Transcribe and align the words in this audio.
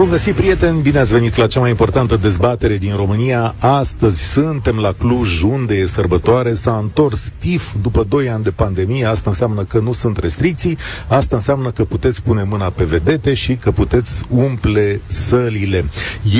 Bun 0.00 0.08
găsit, 0.08 0.34
prieteni! 0.34 0.80
Bine 0.82 0.98
ați 0.98 1.12
venit 1.12 1.36
la 1.36 1.46
cea 1.46 1.60
mai 1.60 1.70
importantă 1.70 2.16
dezbatere 2.16 2.76
din 2.76 2.96
România. 2.96 3.54
Astăzi 3.58 4.22
suntem 4.22 4.76
la 4.76 4.92
Cluj, 4.92 5.42
unde 5.42 5.74
e 5.74 5.86
sărbătoare. 5.86 6.54
S-a 6.54 6.78
întors 6.82 7.32
TIF 7.38 7.74
după 7.82 8.06
2 8.08 8.28
ani 8.30 8.42
de 8.42 8.50
pandemie. 8.50 9.04
Asta 9.04 9.30
înseamnă 9.30 9.64
că 9.64 9.78
nu 9.78 9.92
sunt 9.92 10.18
restricții. 10.18 10.78
Asta 11.08 11.36
înseamnă 11.36 11.70
că 11.70 11.84
puteți 11.84 12.22
pune 12.22 12.42
mâna 12.42 12.70
pe 12.70 12.84
vedete 12.84 13.34
și 13.34 13.54
că 13.54 13.70
puteți 13.70 14.24
umple 14.28 15.00
sălile. 15.06 15.84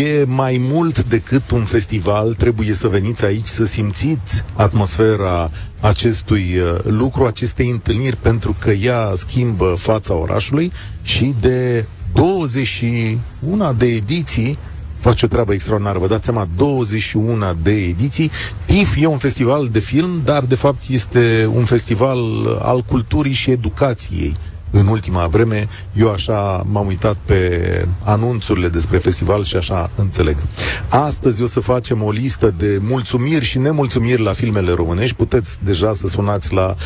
E 0.01 0.25
mai 0.25 0.61
mult 0.73 1.05
decât 1.05 1.51
un 1.51 1.65
festival. 1.65 2.35
Trebuie 2.35 2.75
să 2.75 2.89
veniți 2.89 3.25
aici 3.25 3.47
să 3.47 3.65
simțiți 3.65 4.45
atmosfera 4.55 5.51
acestui 5.81 6.59
uh, 6.59 6.79
lucru, 6.85 7.25
acestei 7.25 7.71
întâlniri, 7.71 8.17
pentru 8.17 8.57
că 8.59 8.71
ea 8.71 9.13
schimbă 9.15 9.75
fața 9.79 10.15
orașului 10.15 10.73
și 11.03 11.35
de 11.41 11.85
21 12.13 13.75
de 13.79 13.87
ediții 13.87 14.59
face 15.01 15.25
o 15.25 15.29
treabă 15.29 15.53
extraordinară. 15.53 15.99
Vă 15.99 16.07
dați 16.07 16.25
seama, 16.25 16.49
21 16.57 17.57
de 17.63 17.71
ediții. 17.71 18.31
TIF 18.65 18.97
e 19.01 19.07
un 19.07 19.19
festival 19.19 19.69
de 19.69 19.79
film, 19.79 20.21
dar 20.25 20.45
de 20.45 20.55
fapt 20.55 20.83
este 20.89 21.51
un 21.55 21.65
festival 21.65 22.19
al 22.63 22.83
culturii 22.83 23.33
și 23.33 23.51
educației. 23.51 24.37
În 24.73 24.87
ultima 24.87 25.27
vreme, 25.27 25.69
eu 25.93 26.11
așa 26.11 26.67
m-am 26.71 26.87
uitat 26.87 27.17
pe 27.25 27.87
anunțurile 28.05 28.69
despre 28.69 28.99
festival 28.99 29.45
și 29.45 29.57
așa 29.57 29.91
înțeleg. 29.95 30.37
Astăzi 30.89 31.43
o 31.43 31.47
să 31.47 31.61
facem 31.61 32.03
o 32.03 32.11
listă 32.11 32.55
de 32.59 32.79
mulțumiri 32.81 33.45
și 33.45 33.59
nemulțumiri 33.59 34.23
la 34.23 34.33
filmele 34.33 34.73
românești. 34.73 35.17
Puteți 35.17 35.59
deja 35.65 35.95
să 35.95 36.07
sunați 36.07 36.53
la 36.53 36.75
0372069599. 36.75 36.79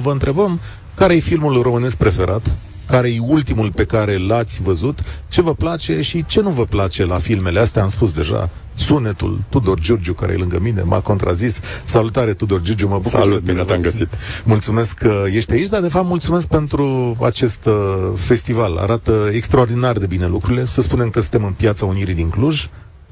Vă 0.00 0.10
întrebăm 0.10 0.60
care 0.98 1.14
e 1.14 1.18
filmul 1.18 1.62
românesc 1.62 1.96
preferat? 1.96 2.56
Care 2.86 3.08
e 3.08 3.18
ultimul 3.20 3.72
pe 3.72 3.84
care 3.84 4.16
l-ați 4.16 4.62
văzut? 4.62 4.98
Ce 5.28 5.42
vă 5.42 5.54
place 5.54 6.00
și 6.00 6.24
ce 6.26 6.40
nu 6.40 6.50
vă 6.50 6.64
place 6.64 7.04
la 7.04 7.18
filmele 7.18 7.60
astea? 7.60 7.82
Am 7.82 7.88
spus 7.88 8.12
deja. 8.12 8.50
Sunetul 8.74 9.42
Tudor 9.48 9.78
Giurgiu, 9.80 10.12
care 10.12 10.32
e 10.32 10.36
lângă 10.36 10.58
mine, 10.60 10.82
m-a 10.82 11.00
contrazis. 11.00 11.60
Salutare, 11.84 12.34
Tudor 12.34 12.60
Giurgiu, 12.60 12.88
mă 12.88 12.96
bucur 12.96 13.10
Salut, 13.10 13.32
să 13.32 13.38
bine 13.38 13.62
te-am 13.62 13.80
găsit. 13.80 14.08
Mulțumesc 14.44 14.98
că 14.98 15.24
ești 15.32 15.52
aici, 15.52 15.68
dar 15.68 15.80
de 15.80 15.88
fapt 15.88 16.06
mulțumesc 16.06 16.46
pentru 16.46 17.16
acest 17.20 17.66
uh, 17.66 17.74
festival. 18.14 18.76
Arată 18.76 19.28
extraordinar 19.32 19.98
de 19.98 20.06
bine 20.06 20.26
lucrurile. 20.26 20.64
Să 20.64 20.80
spunem 20.82 21.10
că 21.10 21.20
suntem 21.20 21.44
în 21.44 21.52
Piața 21.52 21.84
Unirii 21.84 22.14
din 22.14 22.28
Cluj, 22.28 22.68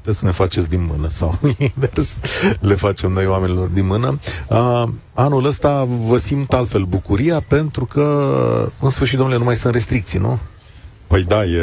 puteți 0.07 0.25
să 0.25 0.31
ne 0.31 0.43
faceți 0.43 0.69
din 0.69 0.89
mână 0.91 1.09
sau 1.09 1.39
invers, 1.75 2.19
le 2.59 2.75
facem 2.75 3.11
noi 3.11 3.25
oamenilor 3.25 3.67
din 3.67 3.85
mână. 3.85 4.19
Uh, 4.47 4.83
anul 5.13 5.45
ăsta 5.45 5.87
vă 6.07 6.17
simt 6.17 6.53
altfel 6.53 6.83
bucuria 6.83 7.39
pentru 7.47 7.85
că, 7.85 8.71
în 8.79 8.89
sfârșit, 8.89 9.17
domnule, 9.17 9.37
nu 9.37 9.43
mai 9.43 9.55
sunt 9.55 9.73
restricții, 9.73 10.19
nu? 10.19 10.39
Păi 11.07 11.23
da, 11.23 11.43
e, 11.43 11.61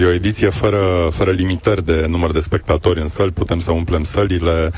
e 0.00 0.04
o 0.04 0.12
ediție 0.12 0.48
fără, 0.48 1.08
fără 1.10 1.30
limitări 1.30 1.84
de 1.84 2.06
număr 2.08 2.32
de 2.32 2.40
spectatori 2.40 3.00
în 3.00 3.06
săli, 3.06 3.30
putem 3.30 3.58
să 3.58 3.72
umplem 3.72 4.02
sălile 4.02 4.72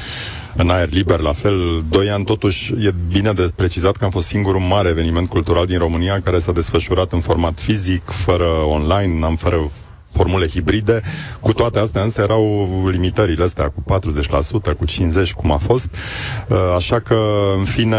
în 0.56 0.70
aer 0.70 0.90
liber, 0.90 1.20
la 1.20 1.32
fel. 1.32 1.84
Doi 1.88 2.10
ani, 2.10 2.24
totuși, 2.24 2.72
e 2.72 2.94
bine 3.08 3.32
de 3.32 3.52
precizat 3.54 3.96
că 3.96 4.04
am 4.04 4.10
fost 4.10 4.26
singurul 4.26 4.60
mare 4.60 4.88
eveniment 4.88 5.28
cultural 5.28 5.66
din 5.66 5.78
România 5.78 6.20
care 6.20 6.38
s-a 6.38 6.52
desfășurat 6.52 7.12
în 7.12 7.20
format 7.20 7.60
fizic, 7.60 8.02
fără 8.04 8.44
online, 8.44 9.24
am 9.24 9.36
fără 9.36 9.70
formule 10.18 10.48
hibride. 10.48 11.00
Cu 11.40 11.52
toate 11.52 11.78
astea 11.78 12.02
însă 12.02 12.20
erau 12.20 12.44
limitările 12.90 13.42
astea 13.42 13.72
cu 13.74 13.98
40%, 14.72 14.76
cu 14.78 14.84
50% 14.84 15.32
cum 15.36 15.52
a 15.52 15.56
fost. 15.56 15.94
Uh, 16.48 16.56
așa 16.76 16.98
că, 17.00 17.18
în 17.58 17.64
fine, 17.64 17.96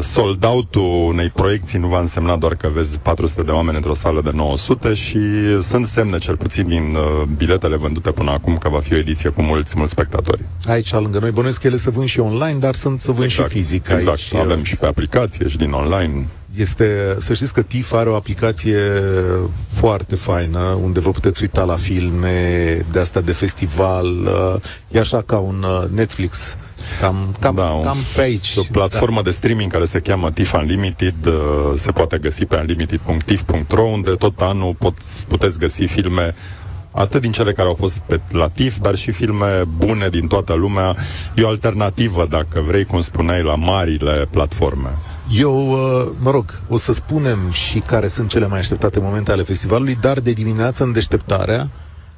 sold 0.00 0.44
out-ul 0.44 1.08
unei 1.08 1.28
proiecții 1.28 1.78
nu 1.78 1.86
va 1.86 1.98
însemna 1.98 2.36
doar 2.36 2.54
că 2.54 2.68
vezi 2.74 2.98
400 2.98 3.42
de 3.42 3.50
oameni 3.50 3.76
într-o 3.76 3.94
sală 3.94 4.20
de 4.22 4.30
900 4.34 4.94
și 4.94 5.18
sunt 5.60 5.86
semne, 5.86 6.18
cel 6.18 6.36
puțin 6.36 6.68
din 6.68 6.94
uh, 6.94 7.22
biletele 7.36 7.76
vândute 7.76 8.10
până 8.10 8.30
acum, 8.30 8.56
că 8.56 8.68
va 8.68 8.80
fi 8.80 8.94
o 8.94 8.96
ediție 8.96 9.30
cu 9.30 9.42
mulți, 9.42 9.74
mulți 9.76 9.92
spectatori. 9.92 10.40
Aici, 10.66 10.92
lângă 10.92 11.18
noi, 11.18 11.30
bănuiesc 11.30 11.60
că 11.60 11.66
ele 11.66 11.76
să 11.76 11.90
vând 11.90 12.08
și 12.08 12.20
online, 12.20 12.58
dar 12.58 12.74
sunt 12.74 13.00
să 13.00 13.12
vând 13.12 13.24
exact, 13.24 13.50
și 13.50 13.56
fizic. 13.56 13.88
Exact, 13.88 14.18
aici. 14.32 14.42
avem 14.42 14.62
și 14.62 14.76
pe 14.76 14.86
aplicație 14.86 15.48
și 15.48 15.56
din 15.56 15.70
online. 15.70 16.26
Este, 16.56 17.16
să 17.18 17.34
știți 17.34 17.52
că 17.54 17.62
TIF 17.62 17.92
are 17.92 18.08
o 18.08 18.14
aplicație 18.14 18.78
foarte 19.66 20.16
faină, 20.16 20.58
unde 20.82 21.00
vă 21.00 21.10
puteți 21.10 21.42
uita 21.42 21.64
la 21.64 21.74
filme 21.74 22.86
de 22.92 22.98
asta 22.98 23.20
de 23.20 23.32
festival, 23.32 24.28
e 24.88 24.98
așa 24.98 25.22
ca 25.22 25.38
un 25.38 25.62
uh, 25.62 25.88
Netflix. 25.94 26.56
Cam, 27.00 27.34
cam, 27.40 27.54
Da, 27.54 27.62
un- 27.64 27.82
cam 27.84 27.96
pe 28.16 28.20
aici. 28.22 28.54
O 28.56 28.62
platformă 28.72 29.22
de 29.22 29.30
streaming 29.30 29.72
care 29.72 29.84
se 29.84 30.00
cheamă 30.00 30.30
TIFF 30.30 30.52
Unlimited, 30.52 31.26
uh, 31.26 31.32
se 31.74 31.90
poate 31.92 32.18
găsi 32.18 32.44
pe 32.44 32.56
unlimited.tif.ro, 32.56 33.82
unde 33.84 34.10
tot 34.10 34.40
anul 34.40 34.74
pot, 34.78 34.98
puteți 35.28 35.58
găsi 35.58 35.84
filme 35.84 36.34
atât 36.90 37.20
din 37.20 37.32
cele 37.32 37.52
care 37.52 37.68
au 37.68 37.74
fost 37.74 37.98
pe, 37.98 38.20
la 38.30 38.48
TIFF, 38.48 38.78
dar 38.80 38.94
și 38.94 39.10
filme 39.10 39.46
bune 39.76 40.08
din 40.08 40.26
toată 40.26 40.52
lumea. 40.54 40.94
E 41.34 41.42
o 41.42 41.48
alternativă, 41.48 42.26
dacă 42.30 42.60
vrei, 42.66 42.84
cum 42.84 43.00
spuneai, 43.00 43.42
la 43.42 43.54
marile 43.54 44.26
platforme. 44.30 44.88
Eu, 45.30 45.70
uh, 45.70 46.12
mă 46.18 46.30
rog, 46.30 46.60
o 46.68 46.76
să 46.76 46.92
spunem 46.92 47.38
și 47.50 47.78
care 47.78 48.08
sunt 48.08 48.28
cele 48.28 48.46
mai 48.46 48.58
așteptate 48.58 49.00
momente 49.00 49.32
ale 49.32 49.42
festivalului, 49.42 49.98
dar 50.00 50.20
de 50.20 50.32
dimineață 50.32 50.84
în 50.84 50.92
deșteptarea 50.92 51.70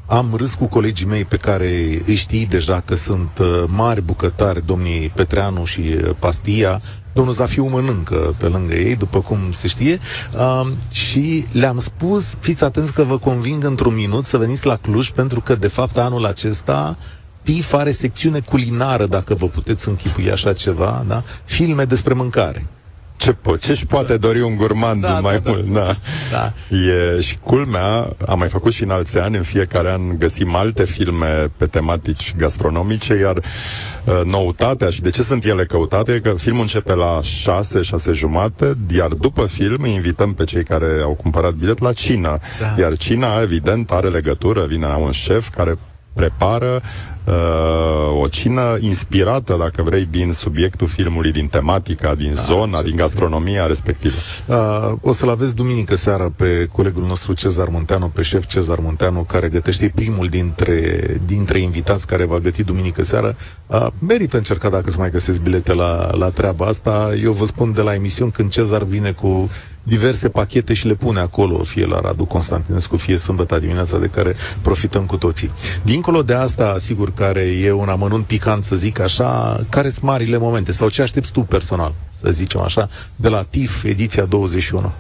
am 0.06 0.34
râs 0.36 0.54
cu 0.54 0.66
colegii 0.66 1.06
mei 1.06 1.24
pe 1.24 1.36
care 1.36 1.68
îi 2.06 2.14
știi 2.14 2.46
deja 2.46 2.82
că 2.84 2.94
sunt 2.94 3.38
uh, 3.40 3.64
mari 3.66 4.02
bucătari, 4.02 4.66
domnii 4.66 5.08
Petreanu 5.08 5.64
și 5.64 5.80
uh, 5.80 6.10
Pastia, 6.18 6.80
domnul 7.12 7.34
Zafiu 7.34 7.68
mănâncă 7.68 8.34
pe 8.38 8.46
lângă 8.46 8.74
ei, 8.74 8.96
după 8.96 9.20
cum 9.20 9.38
se 9.50 9.68
știe, 9.68 9.98
uh, 10.34 10.66
și 10.90 11.46
le-am 11.52 11.78
spus, 11.78 12.36
fiți 12.40 12.64
atenți 12.64 12.92
că 12.92 13.02
vă 13.02 13.18
conving 13.18 13.64
într-un 13.64 13.94
minut 13.94 14.24
să 14.24 14.36
veniți 14.36 14.66
la 14.66 14.76
Cluj, 14.76 15.10
pentru 15.10 15.40
că, 15.40 15.54
de 15.54 15.68
fapt, 15.68 15.98
anul 15.98 16.26
acesta 16.26 16.96
TIF 17.42 17.72
are 17.72 17.90
secțiune 17.90 18.40
culinară, 18.40 19.06
dacă 19.06 19.34
vă 19.34 19.46
puteți 19.46 19.88
închipui 19.88 20.30
așa 20.30 20.52
ceva, 20.52 21.04
da? 21.08 21.22
Filme 21.44 21.84
despre 21.84 22.14
mâncare. 22.14 22.66
Ce, 23.16 23.32
po- 23.32 23.58
ce 23.60 23.70
își 23.70 23.86
poate 23.86 24.16
dori 24.16 24.40
un 24.40 24.56
gurmand 24.56 25.02
Da, 25.02 25.20
mai 25.20 25.34
da, 25.34 25.40
da. 25.40 25.50
mult? 25.50 25.72
Da. 25.72 25.94
Da. 26.30 26.52
E, 26.76 27.20
și 27.20 27.38
culmea, 27.42 28.08
am 28.26 28.38
mai 28.38 28.48
făcut 28.48 28.72
și 28.72 28.82
în 28.82 28.90
alți 28.90 29.18
ani, 29.18 29.36
în 29.36 29.42
fiecare 29.42 29.90
an 29.92 30.18
găsim 30.18 30.54
alte 30.54 30.84
filme 30.84 31.50
pe 31.56 31.66
tematici 31.66 32.34
gastronomice, 32.38 33.14
iar 33.14 33.36
uh, 33.36 34.20
noutatea 34.24 34.90
și 34.90 35.00
de 35.02 35.10
ce 35.10 35.22
sunt 35.22 35.44
ele 35.44 35.64
căutate 35.64 36.12
e 36.12 36.18
că 36.20 36.34
filmul 36.36 36.60
începe 36.62 36.94
la 36.94 37.18
6, 37.22 37.82
6 37.82 38.12
jumate, 38.12 38.74
iar 38.96 39.08
după 39.08 39.46
film 39.46 39.82
îi 39.82 39.92
invităm 39.94 40.34
pe 40.34 40.44
cei 40.44 40.64
care 40.64 41.00
au 41.02 41.12
cumpărat 41.12 41.52
bilet 41.52 41.78
la 41.78 41.92
cină. 41.92 42.38
Da. 42.60 42.74
Iar 42.82 42.96
cina, 42.96 43.40
evident, 43.42 43.90
are 43.90 44.08
legătură, 44.08 44.64
vine 44.64 44.86
la 44.86 44.96
un 44.96 45.10
șef 45.10 45.48
care 45.48 45.78
prepară 46.12 46.82
uh, 47.26 48.22
o 48.22 48.28
cină 48.28 48.76
inspirată, 48.80 49.56
dacă 49.58 49.82
vrei, 49.82 50.08
din 50.10 50.32
subiectul 50.32 50.86
filmului, 50.86 51.32
din 51.32 51.48
tematica, 51.48 52.14
din 52.14 52.34
zona, 52.34 52.82
din 52.82 52.96
gastronomia 52.96 53.66
respectivă. 53.66 54.14
Uh, 54.46 54.92
o 55.00 55.12
să-l 55.12 55.28
aveți 55.28 55.54
duminică 55.54 55.96
seara 55.96 56.32
pe 56.36 56.68
colegul 56.72 57.04
nostru 57.06 57.32
Cezar 57.32 57.68
Munteanu, 57.68 58.06
pe 58.06 58.22
șef 58.22 58.46
Cezar 58.46 58.78
Munteanu, 58.78 59.20
care 59.20 59.48
gătește 59.48 59.84
e 59.84 59.92
primul 59.94 60.26
dintre, 60.26 61.02
dintre 61.26 61.58
invitați 61.58 62.06
care 62.06 62.24
va 62.24 62.38
găti 62.38 62.64
duminică 62.64 63.04
seara. 63.04 63.34
Uh, 63.66 63.86
merită 64.06 64.36
încerca 64.36 64.68
dacă 64.68 64.90
să 64.90 64.96
mai 64.98 65.10
găsesc 65.10 65.40
bilete 65.40 65.74
la, 65.74 66.10
la 66.14 66.28
treaba 66.28 66.66
asta. 66.66 67.10
Eu 67.22 67.32
vă 67.32 67.44
spun 67.44 67.72
de 67.72 67.80
la 67.80 67.94
emisiuni 67.94 68.30
când 68.30 68.50
Cezar 68.50 68.82
vine 68.82 69.12
cu 69.12 69.50
diverse 69.86 70.28
pachete 70.28 70.74
și 70.74 70.86
le 70.86 70.94
pune 70.94 71.20
acolo, 71.20 71.64
fie 71.64 71.86
la 71.86 72.00
Radu 72.00 72.24
Constantinescu, 72.24 72.96
fie 72.96 73.16
sâmbătă 73.16 73.58
dimineața 73.58 73.98
de 73.98 74.06
care 74.06 74.36
profităm 74.62 75.04
cu 75.06 75.16
toții. 75.16 75.50
Dincolo 75.82 76.22
de 76.22 76.34
asta, 76.34 76.74
sigur, 76.78 77.12
care 77.16 77.40
e 77.40 77.72
un 77.72 77.88
amănunt 77.88 78.26
picant, 78.26 78.64
să 78.64 78.76
zic 78.76 78.98
așa, 78.98 79.60
care 79.68 79.90
sunt 79.90 80.04
marile 80.04 80.38
momente 80.38 80.72
sau 80.72 80.88
ce 80.88 81.02
aștepți 81.02 81.32
tu 81.32 81.40
personal, 81.40 81.94
să 82.20 82.30
zicem 82.30 82.60
așa, 82.60 82.88
de 83.16 83.28
la 83.28 83.42
TIF, 83.42 83.84
ediția 83.84 84.24
21? 84.24 84.92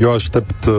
Eu 0.00 0.12
aștept, 0.12 0.64
uh, 0.66 0.74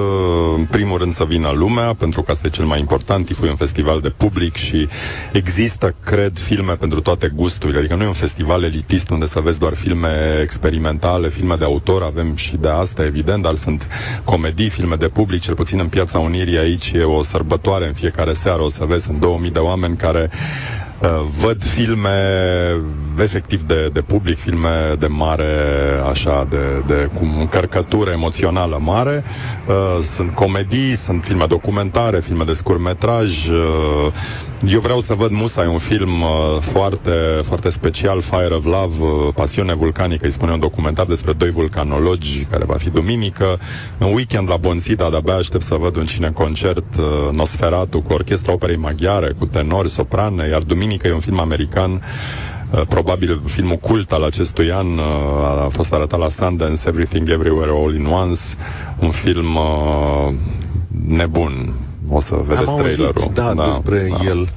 în 0.58 0.66
primul 0.66 0.98
rând, 0.98 1.12
să 1.12 1.24
vină 1.24 1.52
lumea, 1.56 1.94
pentru 1.94 2.22
că 2.22 2.32
asta 2.32 2.48
e 2.48 2.50
cel 2.50 2.66
mai 2.66 2.80
important. 2.80 3.26
TIFU 3.26 3.46
e 3.46 3.50
un 3.50 3.56
festival 3.56 4.00
de 4.00 4.10
public 4.10 4.56
și 4.56 4.88
există, 5.32 5.96
cred, 6.04 6.38
filme 6.38 6.74
pentru 6.74 7.02
toate 7.02 7.30
gusturile. 7.36 7.78
Adică 7.80 7.96
nu 7.96 8.04
e 8.04 8.08
un 8.08 8.14
festival 8.14 8.64
elitist 8.64 9.10
unde 9.10 9.26
să 9.26 9.40
vezi 9.40 9.60
doar 9.60 9.74
filme 9.76 10.40
experimentale, 10.42 11.30
filme 11.30 11.56
de 11.56 11.64
autor, 11.66 12.04
avem 12.04 12.36
și 12.36 12.56
de 12.58 12.68
asta, 12.68 13.04
evident, 13.04 13.44
dar 13.44 13.54
sunt 13.54 13.88
comedii, 14.24 14.70
filme 14.70 14.96
de 14.96 15.08
public, 15.08 15.42
cel 15.42 15.56
puțin 15.56 15.80
în 15.80 15.88
Piața 15.88 16.20
Unirii 16.20 16.58
aici 16.58 16.92
e 16.96 17.04
o 17.04 17.24
sărbătoare 17.24 17.88
în 17.88 17.94
fiecare 17.94 18.34
seară, 18.34 18.62
o 18.62 18.70
să 18.70 18.86
vezi, 18.86 19.04
sunt 19.06 19.20
2000 19.20 19.52
de 19.52 19.60
oameni 19.60 19.98
care 19.98 20.30
uh, 20.32 20.87
văd 21.42 21.64
filme 21.64 22.10
efectiv 23.20 23.62
de, 23.62 23.90
de 23.94 24.02
public, 24.02 24.38
filme 24.38 24.96
de 25.00 25.08
mare, 25.08 25.46
așa, 26.10 26.48
de, 26.50 26.84
de 26.88 27.10
cu 27.14 27.24
încărcătură 27.40 28.10
emoțională 28.12 28.80
mare. 28.82 29.24
Uh, 29.68 30.02
sunt 30.02 30.32
comedii, 30.32 30.96
sunt 30.96 31.24
filme 31.24 31.46
documentare, 31.46 32.20
filme 32.20 32.44
de 32.44 32.54
scurtmetraj, 32.54 33.48
uh, 33.48 34.12
Eu 34.66 34.80
vreau 34.80 35.00
să 35.00 35.14
văd 35.14 35.32
Musa, 35.32 35.64
e 35.64 35.68
un 35.68 35.78
film 35.78 36.22
uh, 36.22 36.58
foarte, 36.60 37.12
foarte 37.44 37.70
special, 37.70 38.22
Fire 38.22 38.54
of 38.54 38.66
Love, 38.66 39.04
uh, 39.04 39.34
Pasiune 39.34 39.74
vulcanică, 39.74 40.26
îi 40.26 40.32
spune 40.32 40.52
un 40.52 40.60
documentar 40.60 41.06
despre 41.06 41.34
doi 41.34 41.50
vulcanologi, 41.50 42.48
care 42.50 42.66
va 42.66 42.76
fi 42.76 42.90
duminică. 42.90 43.60
În 43.98 44.14
weekend 44.14 44.50
la 44.50 44.58
Bonsida, 44.58 45.10
de-abia 45.10 45.36
aștept 45.36 45.64
să 45.64 45.76
văd 45.76 45.96
un 45.96 46.06
cine 46.06 46.32
concert 46.32 46.96
uh, 47.00 47.32
Nosferatu 47.32 48.02
cu 48.02 48.14
orchestra 48.14 48.54
operei 48.54 48.76
maghiare, 48.76 49.36
cu 49.40 49.46
tenori, 49.46 49.90
soprane, 49.90 50.48
iar 50.48 50.62
duminică 50.62 51.08
e 51.08 51.14
un 51.14 51.20
film 51.20 51.40
american 51.40 52.02
uh, 52.72 52.82
probabil 52.88 53.42
filmul 53.46 53.78
cult 53.78 54.12
al 54.12 54.24
acestui 54.24 54.72
an 54.72 54.88
uh, 54.98 55.66
a 55.66 55.68
fost 55.72 55.94
arătat 55.94 56.20
la 56.20 56.28
Sundance 56.28 56.88
Everything 56.88 57.30
Everywhere 57.30 57.72
All 57.72 57.96
in 57.96 58.06
Once 58.06 58.42
un 59.00 59.12
film 59.12 59.56
uh, 59.56 60.34
nebun 61.08 61.74
o 62.10 62.20
să 62.20 62.36
vedeți 62.44 62.72
Am 62.72 62.78
trailerul 62.78 63.14
auzit, 63.16 63.32
da, 63.34 63.54
da, 63.54 63.66
despre 63.66 64.08
da. 64.10 64.30
el. 64.30 64.50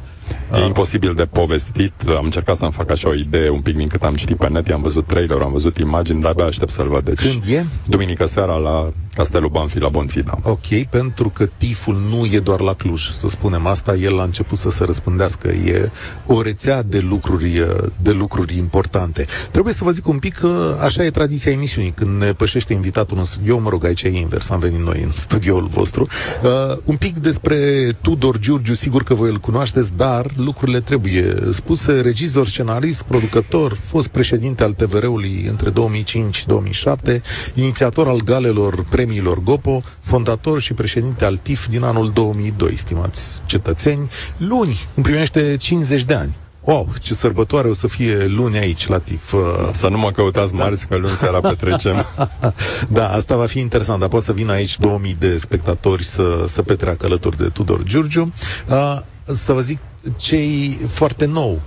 E 0.55 0.65
imposibil 0.65 1.15
de 1.15 1.25
povestit. 1.25 1.93
Am 2.09 2.25
încercat 2.25 2.57
să-mi 2.57 2.73
fac 2.73 2.91
așa 2.91 3.09
o 3.09 3.15
idee 3.15 3.49
un 3.49 3.61
pic 3.61 3.77
din 3.77 3.89
cât 3.89 4.03
am 4.03 4.15
citit 4.15 4.37
pe 4.37 4.49
net. 4.49 4.71
am 4.71 4.83
văzut 4.83 5.07
trailer, 5.07 5.41
am 5.41 5.53
văzut 5.53 5.79
imagini, 5.79 6.21
dar 6.21 6.31
abia 6.31 6.45
aștept 6.45 6.71
să-l 6.71 6.89
văd. 6.89 7.05
Deci, 7.05 7.31
Când 7.31 7.43
e? 7.49 7.65
Duminică 7.89 8.27
seara 8.27 8.55
la 8.55 8.93
Castelul 9.15 9.49
Banfi, 9.49 9.79
la 9.79 9.89
Bonțina. 9.89 10.39
Ok, 10.43 10.67
pentru 10.91 11.29
că 11.29 11.47
tiful 11.57 12.03
nu 12.11 12.27
e 12.31 12.39
doar 12.39 12.61
la 12.61 12.73
Cluj, 12.73 13.13
să 13.13 13.29
spunem 13.29 13.67
asta, 13.67 13.95
el 13.95 14.19
a 14.21 14.23
început 14.23 14.59
să 14.59 14.71
se 14.71 14.85
răspândească. 14.85 15.49
E 15.49 15.91
o 16.27 16.43
rețea 16.43 16.83
de 16.83 16.99
lucruri, 16.99 17.65
de 18.03 18.11
lucruri 18.11 18.57
importante. 18.57 19.27
Trebuie 19.51 19.75
să 19.75 19.85
vă 19.85 19.91
zic 19.91 20.09
un 20.09 20.19
pic 20.19 20.35
că 20.35 20.79
așa 20.83 21.05
e 21.05 21.11
tradiția 21.11 21.53
emisiunii. 21.53 21.91
Când 21.91 22.21
ne 22.21 22.33
pășește 22.33 22.73
invitatul 22.73 23.19
în 23.19 23.25
studio, 23.25 23.59
mă 23.59 23.69
rog, 23.69 23.85
aici 23.85 24.03
e 24.03 24.09
invers, 24.09 24.51
am 24.51 24.59
venit 24.59 24.81
noi 24.81 25.03
în 25.05 25.13
studioul 25.13 25.67
vostru. 25.67 26.07
Uh, 26.43 26.77
un 26.85 26.97
pic 26.97 27.17
despre 27.17 27.57
Tudor 28.01 28.39
Giurgiu, 28.39 28.75
sigur 28.75 29.03
că 29.03 29.15
voi 29.15 29.31
îl 29.31 29.39
cunoașteți, 29.39 29.95
dar 29.97 30.27
lucrurile 30.45 30.81
trebuie 30.81 31.35
spuse. 31.51 32.01
Regizor, 32.01 32.47
scenarist, 32.47 33.03
producător, 33.03 33.79
fost 33.83 34.09
președinte 34.09 34.63
al 34.63 34.73
TVR-ului 34.73 35.47
între 35.49 35.71
2005-2007, 35.71 37.21
inițiator 37.55 38.09
al 38.09 38.21
galelor 38.25 38.85
premiilor 38.91 39.43
Gopo, 39.43 39.83
fondator 40.01 40.61
și 40.61 40.73
președinte 40.73 41.25
al 41.25 41.37
TIF 41.37 41.69
din 41.69 41.83
anul 41.83 42.11
2002, 42.11 42.77
stimați 42.77 43.43
cetățeni. 43.47 44.11
Luni 44.37 44.79
împlinește 44.95 45.57
50 45.57 46.05
de 46.05 46.15
ani. 46.15 46.37
Wow, 46.65 46.89
ce 47.01 47.15
sărbătoare 47.15 47.69
o 47.69 47.73
să 47.73 47.87
fie 47.87 48.27
luni 48.27 48.59
aici 48.59 48.87
la 48.87 48.99
TIF. 48.99 49.35
Să 49.73 49.89
nu 49.89 49.99
mă 49.99 50.11
căutați 50.11 50.55
marți, 50.55 50.87
că 50.87 50.97
luni 50.97 51.15
seara 51.15 51.41
petrecem. 51.41 52.05
da, 52.89 53.13
asta 53.13 53.37
va 53.37 53.47
fi 53.47 53.59
interesant, 53.59 54.01
dar 54.01 54.09
poate 54.09 54.25
să 54.25 54.33
vină 54.33 54.53
aici 54.53 54.79
2000 54.79 55.17
de 55.19 55.39
spectatori 55.39 56.05
să, 56.05 56.45
să 56.47 56.63
petreacă 56.63 57.07
alături 57.07 57.37
de 57.37 57.49
Tudor 57.49 57.83
Giurgiu. 57.83 58.33
Uh, 58.69 58.99
să 59.25 59.53
vă 59.53 59.61
zic 59.61 59.79
cei 60.17 60.79
foarte 60.87 61.25
nou 61.25 61.61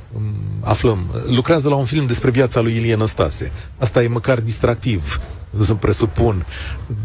aflăm, 0.61 1.05
lucrează 1.29 1.69
la 1.69 1.75
un 1.75 1.85
film 1.85 2.05
despre 2.05 2.29
viața 2.29 2.61
lui 2.61 2.75
Ilie 2.75 2.95
Năstase. 2.95 3.51
Asta 3.77 4.03
e 4.03 4.07
măcar 4.07 4.41
distractiv 4.41 5.19
să 5.59 5.73
presupun, 5.73 6.45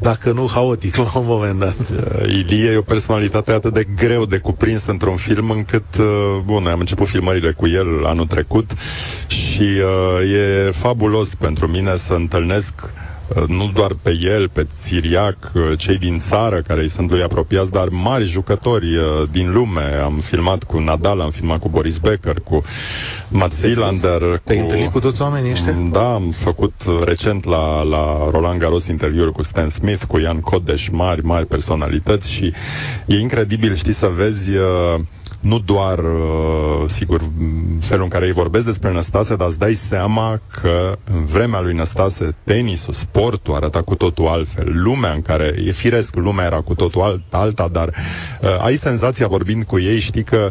dacă 0.01 0.33
nu 0.33 0.49
haotic 0.53 0.97
la 1.13 1.13
un 1.15 1.25
moment 1.27 1.59
dat. 1.59 1.77
Uh, 1.79 2.29
Ilie 2.29 2.71
e 2.71 2.77
o 2.77 2.83
personalitate 2.83 3.53
atât 3.53 3.73
de 3.73 3.87
greu 3.97 4.25
de 4.25 4.39
cuprins 4.39 4.87
într-un 4.87 5.17
film 5.17 5.51
încât, 5.51 5.97
uh, 5.99 6.07
bun, 6.45 6.67
am 6.67 6.79
început 6.81 7.09
filmările 7.09 7.53
cu 7.53 7.67
el 7.67 8.05
anul 8.07 8.27
trecut 8.27 8.71
și 9.27 9.63
uh, 9.63 10.33
e 10.33 10.71
fabulos 10.71 11.35
pentru 11.35 11.67
mine 11.67 11.97
să 11.97 12.15
întâlnesc 12.15 12.75
Uh, 12.83 13.08
nu 13.47 13.71
doar 13.75 13.93
pe 14.03 14.19
el, 14.21 14.49
pe 14.49 14.65
Țiriac, 14.65 15.53
uh, 15.55 15.79
cei 15.79 15.99
din 15.99 16.19
țară 16.19 16.63
care 16.67 16.81
îi 16.81 16.89
sunt 16.89 17.11
lui 17.11 17.23
apropiați, 17.23 17.71
dar 17.71 17.89
mari 17.89 18.25
jucători 18.25 18.97
uh, 18.97 19.29
din 19.31 19.53
lume. 19.53 20.01
Am 20.05 20.19
filmat 20.23 20.63
cu 20.63 20.79
Nadal, 20.79 21.21
am 21.21 21.31
filmat 21.31 21.59
cu 21.59 21.69
Boris 21.69 21.99
Becker, 21.99 22.37
cu 22.45 22.63
Mats 23.29 23.63
Wielander. 23.63 24.41
Te-ai 24.45 24.59
cu... 24.59 24.63
întâlnit 24.63 24.91
cu 24.91 25.01
toți 25.01 25.23
oamenii 25.23 25.51
ăștia? 25.51 25.73
Da, 25.93 26.15
am 26.15 26.31
făcut 26.31 26.75
recent 27.05 27.45
la, 27.45 27.83
la 27.83 28.29
Roland 28.31 28.61
Garros 28.61 28.87
interviuri 28.87 29.33
cu 29.33 29.43
Stan 29.43 29.69
Smith, 29.69 30.03
cu 30.09 30.19
Ian 30.19 30.41
Codeș, 30.41 30.89
mari, 30.89 31.25
mari 31.25 31.47
personalități 31.47 32.31
și 32.31 32.53
e 33.07 33.19
incredibil, 33.19 33.75
știi, 33.75 33.93
să 33.93 34.07
vezi 34.07 34.55
uh, 34.55 35.01
nu 35.41 35.59
doar, 35.59 35.99
uh, 35.99 36.85
sigur, 36.87 37.21
felul 37.81 38.03
în 38.03 38.09
care 38.09 38.27
îi 38.27 38.33
vorbesc 38.33 38.65
despre 38.65 38.93
Năstase, 38.93 39.37
dar 39.37 39.47
îți 39.47 39.59
dai 39.59 39.73
seama 39.73 40.41
că 40.61 40.99
în 41.13 41.25
vremea 41.25 41.61
lui 41.61 41.75
Năstase 41.75 42.35
tenisul, 42.45 42.93
sportul 42.93 43.55
arăta 43.55 43.83
cu 43.83 43.95
totul 43.95 44.27
altfel. 44.27 44.83
Lumea 44.83 45.13
în 45.13 45.23
care, 45.23 45.55
e 45.67 45.71
firesc, 45.71 46.17
lumea 46.17 46.45
era 46.45 46.61
cu 46.61 46.75
totul 46.75 47.01
alt, 47.03 47.23
alta, 47.31 47.69
dar 47.73 47.89
uh, 47.89 48.59
ai 48.61 48.75
senzația 48.75 49.27
vorbind 49.27 49.65
cu 49.65 49.79
ei, 49.79 49.99
știi 49.99 50.25
că 50.25 50.51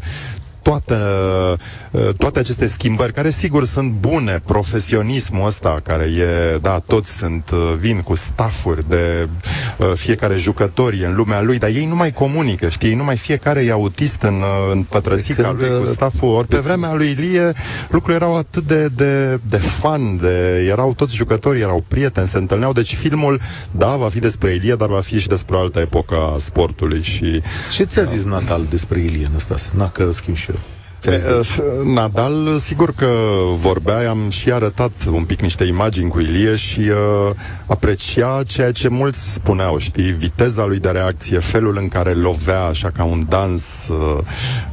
toată, 0.67 1.57
uh, 1.91 2.09
toate 2.17 2.39
aceste 2.39 2.65
schimbări, 2.65 3.13
care 3.13 3.29
sigur 3.29 3.65
sunt 3.65 3.91
bune, 3.91 4.41
profesionismul 4.45 5.45
ăsta 5.45 5.79
care 5.83 6.03
e, 6.03 6.57
da, 6.57 6.79
toți 6.79 7.17
sunt, 7.17 7.49
uh, 7.49 7.73
vin 7.79 8.01
cu 8.01 8.15
stafuri 8.15 8.89
de 8.89 9.29
uh, 9.77 9.91
fiecare 9.95 10.35
jucător 10.35 10.93
în 11.07 11.15
lumea 11.15 11.41
lui, 11.41 11.57
dar 11.57 11.69
ei 11.69 11.85
nu 11.85 11.95
mai 11.95 12.11
comunică, 12.11 12.69
știi, 12.69 12.95
nu 12.95 13.03
mai 13.03 13.17
fiecare 13.17 13.63
e 13.63 13.71
autist 13.71 14.21
în, 14.21 14.41
în 14.71 14.83
pătrățica 14.83 15.55
lui 15.57 15.79
cu 15.79 15.85
staful. 15.85 16.29
Ori 16.29 16.47
pe 16.47 16.57
vremea 16.57 16.93
lui 16.93 17.09
Ilie 17.09 17.51
lucrurile 17.89 18.25
erau 18.25 18.37
atât 18.37 18.63
de, 18.63 18.87
de, 18.87 19.39
de 19.49 19.57
fan, 19.57 20.17
de, 20.17 20.65
erau 20.69 20.93
toți 20.93 21.15
jucătorii, 21.15 21.61
erau 21.61 21.83
prieteni, 21.87 22.27
se 22.27 22.37
întâlneau, 22.37 22.73
deci 22.73 22.95
filmul, 22.95 23.39
da, 23.71 23.95
va 23.95 24.09
fi 24.09 24.19
despre 24.19 24.53
Ilie, 24.53 24.75
dar 24.75 24.87
va 24.87 25.01
fi 25.01 25.19
și 25.19 25.27
despre 25.27 25.57
altă 25.57 25.79
epocă 25.79 26.15
a 26.15 26.37
sportului 26.37 27.01
și... 27.01 27.41
Ce 27.73 27.83
ți-a 27.83 28.03
zis 28.03 28.23
Natal 28.23 28.65
despre 28.69 28.99
Ilie, 28.99 29.27
Năstase? 29.31 29.69
Na, 29.75 29.89
că 29.89 30.11
schimb 30.11 30.35
și 30.35 30.49
eu. 30.49 30.56
Nadal, 31.83 32.57
sigur 32.57 32.93
că 32.95 33.07
vorbea, 33.55 34.09
am 34.09 34.29
și 34.29 34.51
arătat 34.51 34.91
un 35.11 35.23
pic 35.23 35.41
niște 35.41 35.63
imagini 35.63 36.09
cu 36.09 36.19
Ilie 36.19 36.55
și 36.55 36.79
uh, 36.79 37.35
aprecia 37.65 38.43
ceea 38.45 38.71
ce 38.71 38.87
mulți 38.87 39.33
spuneau, 39.33 39.77
știi, 39.77 40.11
viteza 40.11 40.65
lui 40.65 40.79
de 40.79 40.89
reacție, 40.89 41.39
felul 41.39 41.77
în 41.81 41.87
care 41.87 42.13
lovea 42.13 42.63
așa 42.63 42.89
ca 42.89 43.03
un 43.03 43.23
dans, 43.29 43.89
uh, 43.89 44.17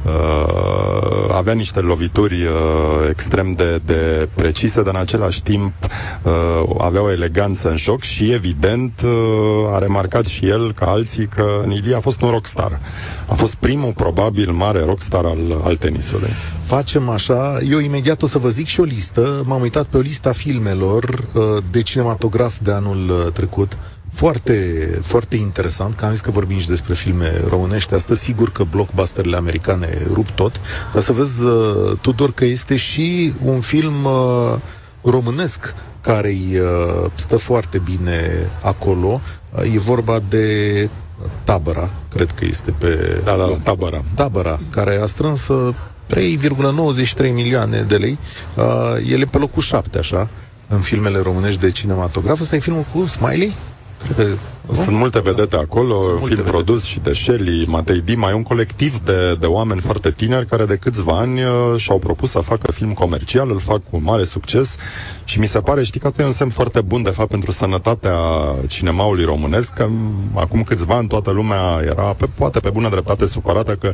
uh, 0.05 1.35
avea 1.35 1.53
niște 1.53 1.79
lovituri 1.79 2.43
uh, 2.43 2.51
extrem 3.09 3.53
de, 3.53 3.81
de 3.85 4.29
precise, 4.35 4.83
dar 4.83 4.93
în 4.93 4.99
același 4.99 5.41
timp 5.41 5.73
uh, 6.23 6.75
avea 6.77 7.01
o 7.01 7.11
eleganță 7.11 7.69
în 7.69 7.75
joc 7.75 8.01
și 8.01 8.31
evident 8.31 9.01
uh, 9.03 9.73
a 9.73 9.79
remarcat 9.79 10.25
și 10.25 10.47
el 10.47 10.73
ca 10.73 10.85
alții 10.85 11.27
că 11.27 11.63
Ilie 11.69 11.95
a 11.95 11.99
fost 11.99 12.21
un 12.21 12.29
rockstar. 12.29 12.79
A 13.27 13.33
fost 13.33 13.55
primul 13.55 13.91
probabil 13.93 14.51
mare 14.51 14.85
rockstar 14.85 15.25
al, 15.25 15.61
al 15.63 15.75
tenisului 15.75 16.14
timpului. 16.15 16.33
Facem 16.61 17.09
așa, 17.09 17.59
eu 17.69 17.79
imediat 17.79 18.21
o 18.21 18.27
să 18.27 18.37
vă 18.37 18.49
zic 18.49 18.67
și 18.67 18.79
o 18.79 18.83
listă. 18.83 19.43
M-am 19.45 19.61
uitat 19.61 19.85
pe 19.85 19.97
o 19.97 19.99
lista 19.99 20.31
filmelor 20.31 21.03
uh, 21.33 21.63
de 21.71 21.81
cinematograf 21.81 22.57
de 22.61 22.71
anul 22.71 23.09
uh, 23.09 23.31
trecut. 23.33 23.77
Foarte, 24.11 24.87
foarte 25.01 25.35
interesant, 25.35 25.95
că 25.95 26.05
am 26.05 26.11
zis 26.11 26.19
că 26.19 26.31
vorbim 26.31 26.59
și 26.59 26.67
despre 26.67 26.93
filme 26.93 27.41
românești 27.49 27.93
astăzi, 27.93 28.21
sigur 28.23 28.51
că 28.51 28.63
blockbusterele 28.63 29.37
americane 29.37 30.01
rup 30.13 30.29
tot, 30.29 30.61
dar 30.93 31.01
să 31.01 31.13
vezi, 31.13 31.45
uh, 31.45 31.97
Tudor, 32.01 32.31
că 32.31 32.45
este 32.45 32.75
și 32.75 33.33
un 33.43 33.59
film 33.59 34.03
uh, 34.03 34.55
românesc 35.01 35.75
care 36.01 36.27
îi 36.27 36.59
uh, 36.59 37.11
stă 37.15 37.37
foarte 37.37 37.77
bine 37.77 38.49
acolo. 38.61 39.21
Uh, 39.51 39.73
e 39.73 39.79
vorba 39.79 40.19
de 40.29 40.89
Tabăra, 41.43 41.89
cred 42.09 42.31
că 42.31 42.45
este 42.45 42.71
pe... 42.77 43.21
Da, 43.23 43.35
da, 43.35 43.55
Tabăra. 43.63 44.03
Tabăra, 44.13 44.59
care 44.69 45.01
a 45.01 45.05
strâns 45.05 45.49
3,93 46.13 47.33
milioane 47.33 47.81
de 47.81 47.95
lei. 47.97 48.17
Uh, 48.55 48.63
el 49.11 49.21
e 49.21 49.25
pe 49.25 49.37
locul 49.37 49.61
7, 49.61 49.97
așa, 49.97 50.29
în 50.67 50.79
filmele 50.79 51.19
românești 51.19 51.59
de 51.59 51.71
cinematograf. 51.71 52.39
Ăsta 52.39 52.55
e 52.55 52.59
filmul 52.59 52.85
cu 52.93 53.05
Smiley? 53.05 53.55
Cred 54.03 54.15
că 54.15 54.37
sunt 54.71 54.95
multe 54.95 55.19
vedete 55.19 55.55
acolo, 55.55 55.99
Sunt 55.99 56.17
film 56.17 56.29
vedete. 56.29 56.49
produs 56.49 56.83
și 56.83 56.99
de 56.99 57.13
Shelley, 57.13 57.65
Matei 57.67 58.01
Dima, 58.01 58.29
e 58.29 58.33
un 58.33 58.43
colectiv 58.43 58.99
de, 58.99 59.35
de 59.39 59.45
oameni 59.45 59.79
foarte 59.79 60.11
tineri 60.11 60.45
care 60.45 60.65
de 60.65 60.75
câțiva 60.75 61.17
ani 61.17 61.43
uh, 61.43 61.49
și-au 61.77 61.99
propus 61.99 62.29
să 62.29 62.39
facă 62.39 62.71
film 62.71 62.93
comercial, 62.93 63.51
îl 63.51 63.59
fac 63.59 63.81
cu 63.89 63.97
mare 64.03 64.23
succes 64.23 64.75
și 65.23 65.39
mi 65.39 65.47
se 65.47 65.59
pare, 65.59 65.83
știi 65.83 65.99
că 65.99 66.07
asta 66.07 66.21
e 66.21 66.25
un 66.25 66.31
semn 66.31 66.49
foarte 66.49 66.81
bun 66.81 67.03
de 67.03 67.09
fapt 67.09 67.29
pentru 67.29 67.51
sănătatea 67.51 68.17
cinemaului 68.67 69.23
românesc, 69.23 69.73
că 69.73 69.87
acum 70.33 70.63
câțiva 70.63 70.95
ani 70.95 71.07
toată 71.07 71.31
lumea 71.31 71.79
era, 71.83 72.13
pe, 72.17 72.25
poate 72.35 72.59
pe 72.59 72.69
bună 72.69 72.89
dreptate, 72.89 73.25
supărată 73.25 73.75
că 73.75 73.93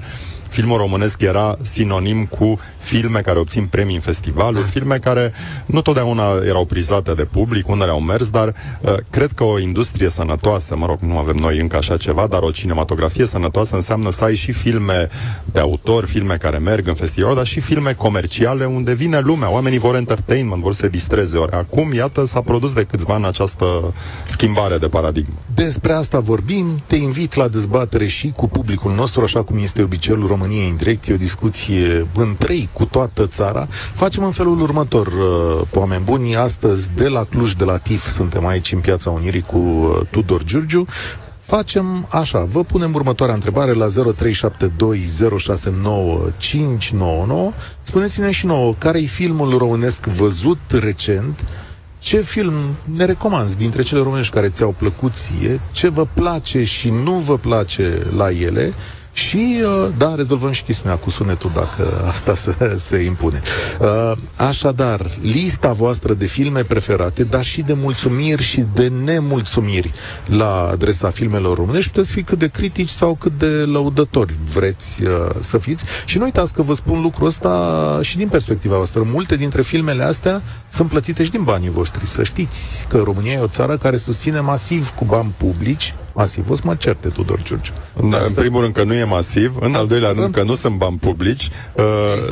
filmul 0.50 0.78
românesc 0.78 1.22
era 1.22 1.58
sinonim 1.62 2.25
cu 2.25 2.60
filme 2.78 3.20
care 3.20 3.40
obțin 3.40 3.66
premii 3.66 3.96
în 3.96 4.01
festivaluri, 4.01 4.68
filme 4.68 4.98
care 4.98 5.34
nu 5.66 5.82
totdeauna 5.82 6.24
erau 6.46 6.66
prizate 6.66 7.13
de 7.13 7.24
public, 7.24 7.68
unele 7.68 7.92
au 7.92 8.00
mers, 8.00 8.30
dar 8.30 8.48
uh, 8.82 8.94
cred 9.10 9.32
că 9.32 9.44
o 9.44 9.60
industrie 9.60 10.10
sănătoasă 10.10 10.61
sănătoasă, 10.62 10.75
mă 10.75 10.86
rog, 10.86 11.12
nu 11.12 11.18
avem 11.18 11.36
noi 11.36 11.60
încă 11.60 11.75
așa 11.75 11.98
ceva, 11.98 12.27
dar 12.27 12.41
o 12.41 12.50
cinematografie 12.50 13.25
sănătoasă 13.25 13.75
înseamnă 13.75 14.10
să 14.10 14.24
ai 14.24 14.36
și 14.36 14.51
filme 14.51 15.08
de 15.51 15.60
autor, 15.60 16.06
filme 16.06 16.36
care 16.36 16.58
merg 16.58 16.88
în 16.88 16.94
festival, 16.94 17.36
dar 17.36 17.46
și 17.46 17.60
filme 17.60 17.94
comerciale 17.94 18.65
unde 18.65 18.94
vine 18.94 19.20
lumea, 19.20 19.51
oamenii 19.51 19.80
vor 19.80 19.96
entertainment, 19.96 20.62
vor 20.62 20.74
să 20.74 20.80
se 20.82 20.88
distreze. 20.88 21.38
Ori 21.38 21.51
acum, 21.51 21.94
iată, 21.94 22.25
s-a 22.25 22.41
produs 22.41 22.74
de 22.74 22.84
câțiva 22.84 23.13
ani 23.13 23.25
această 23.25 23.94
schimbare 24.25 24.77
de 24.77 24.88
paradigmă. 24.88 25.34
Despre 25.53 25.94
asta 25.94 26.20
vorbim, 26.20 26.82
te 26.86 26.96
invit 26.96 27.34
la 27.34 27.48
dezbatere 27.48 28.08
și 28.08 28.34
cu 28.36 28.48
publicul 28.48 28.91
nostru, 28.91 29.22
așa 29.22 29.44
cum 29.44 29.58
este 29.58 29.82
obiceiul 29.82 30.27
României 30.27 30.70
în 30.70 30.75
direct, 30.75 31.08
e 31.08 31.13
o 31.13 31.18
discuție 31.18 32.08
în 32.15 32.36
trei 32.38 32.70
cu 32.74 32.86
toată 32.86 33.27
țara. 33.27 33.68
Facem 33.94 34.24
în 34.24 34.32
felul 34.32 34.62
următor, 34.62 35.08
uh, 35.08 35.68
oameni 35.74 36.03
buni, 36.03 36.36
astăzi 36.36 36.89
de 36.96 37.08
la 37.08 37.24
Cluj, 37.24 37.53
de 37.53 37.63
la 37.63 37.77
TIF, 37.77 38.08
suntem 38.08 38.46
aici 38.46 38.72
în 38.72 38.80
Piața 38.80 39.10
Unirii 39.10 39.41
cu 39.41 39.58
uh, 39.58 40.08
Tudor 40.10 40.44
Giurgiu. 40.51 40.86
Facem 41.39 42.08
așa, 42.10 42.39
vă 42.39 42.63
punem 42.63 42.93
următoarea 42.93 43.36
întrebare 43.36 43.74
la 43.74 43.88
0372069599. 43.88 43.91
Spuneți-ne 47.81 48.31
și 48.31 48.46
nouă, 48.46 48.74
care 48.77 49.01
e 49.01 49.05
filmul 49.05 49.58
românesc 49.58 50.05
văzut 50.05 50.60
recent 50.70 51.39
ce 52.00 52.22
film 52.22 52.53
ne 52.96 53.05
recomanzi 53.05 53.58
dintre 53.58 53.81
cele 53.81 54.01
românești 54.01 54.34
care 54.34 54.50
ți-au 54.50 54.75
plăcut 54.77 55.13
ție, 55.13 55.60
ce 55.72 55.88
vă 55.88 56.08
place 56.13 56.63
și 56.63 56.89
nu 56.89 57.12
vă 57.12 57.38
place 57.38 58.08
la 58.15 58.31
ele 58.31 58.74
și, 59.13 59.62
uh, 59.63 59.89
da, 59.98 60.15
rezolvăm 60.15 60.51
și 60.51 60.63
chestiunea 60.63 60.98
cu 60.98 61.10
sunetul, 61.10 61.51
dacă 61.53 62.03
asta 62.08 62.34
se, 62.36 62.56
se 62.89 62.98
impune. 62.98 63.41
Uh, 63.80 64.12
așadar, 64.38 65.12
lista 65.22 65.72
voastră 65.72 66.13
de 66.13 66.25
filme 66.25 66.63
preferate, 66.63 67.24
dar 67.24 67.44
și 67.44 67.62
de 67.62 67.74
mulțumiri 67.74 68.44
și 68.44 68.65
de 68.74 68.91
nemulțumiri 69.03 69.91
la 70.25 70.68
adresa 70.72 71.10
filmelor 71.10 71.58
românești, 71.58 71.91
puteți 71.91 72.12
fi 72.12 72.24
cât 72.24 72.39
de 72.39 72.48
critici 72.48 72.89
sau 72.89 73.15
cât 73.15 73.38
de 73.38 73.46
lăudători 73.46 74.34
vreți 74.53 75.03
uh, 75.03 75.10
să 75.39 75.58
fiți. 75.58 75.86
Și 76.06 76.18
nu 76.18 76.24
uitați 76.24 76.53
că 76.53 76.62
vă 76.62 76.74
spun 76.74 77.01
lucrul 77.01 77.27
ăsta 77.27 78.00
și 78.01 78.18
din 78.18 78.27
perspectiva 78.27 78.75
voastră. 78.75 79.08
Multe 79.12 79.36
dintre 79.36 79.62
filmele 79.62 80.03
astea 80.03 80.41
sunt 80.70 80.89
plătite 80.89 81.24
și 81.24 81.32
din 81.32 81.44
banii 81.44 81.70
voștri. 81.70 82.08
Să 82.08 82.24
știți 82.24 82.86
că 82.88 82.98
România 82.98 83.32
e 83.32 83.39
o 83.39 83.48
țară 83.48 83.77
care 83.77 83.98
susține 83.98 84.39
masiv 84.39 84.89
cu 84.89 85.06
bani 85.06 85.34
publici 85.38 85.94
masiv. 86.13 86.50
O 86.50 86.56
să 86.56 86.62
mă 86.63 86.75
certe 86.75 87.08
Tudor 87.08 87.41
Giurgiu. 87.44 87.72
Da, 88.10 88.18
în 88.25 88.34
primul 88.34 88.62
rând 88.62 88.74
că 88.74 88.84
nu 88.84 88.94
e 88.94 89.03
masiv, 89.03 89.56
în 89.60 89.74
al 89.74 89.88
doilea 89.88 90.12
rând 90.12 90.34
că 90.34 90.44
nu 90.44 90.56
sunt 90.56 90.75
bani 90.75 90.98
publici, 90.98 91.50
uh, 91.74 91.84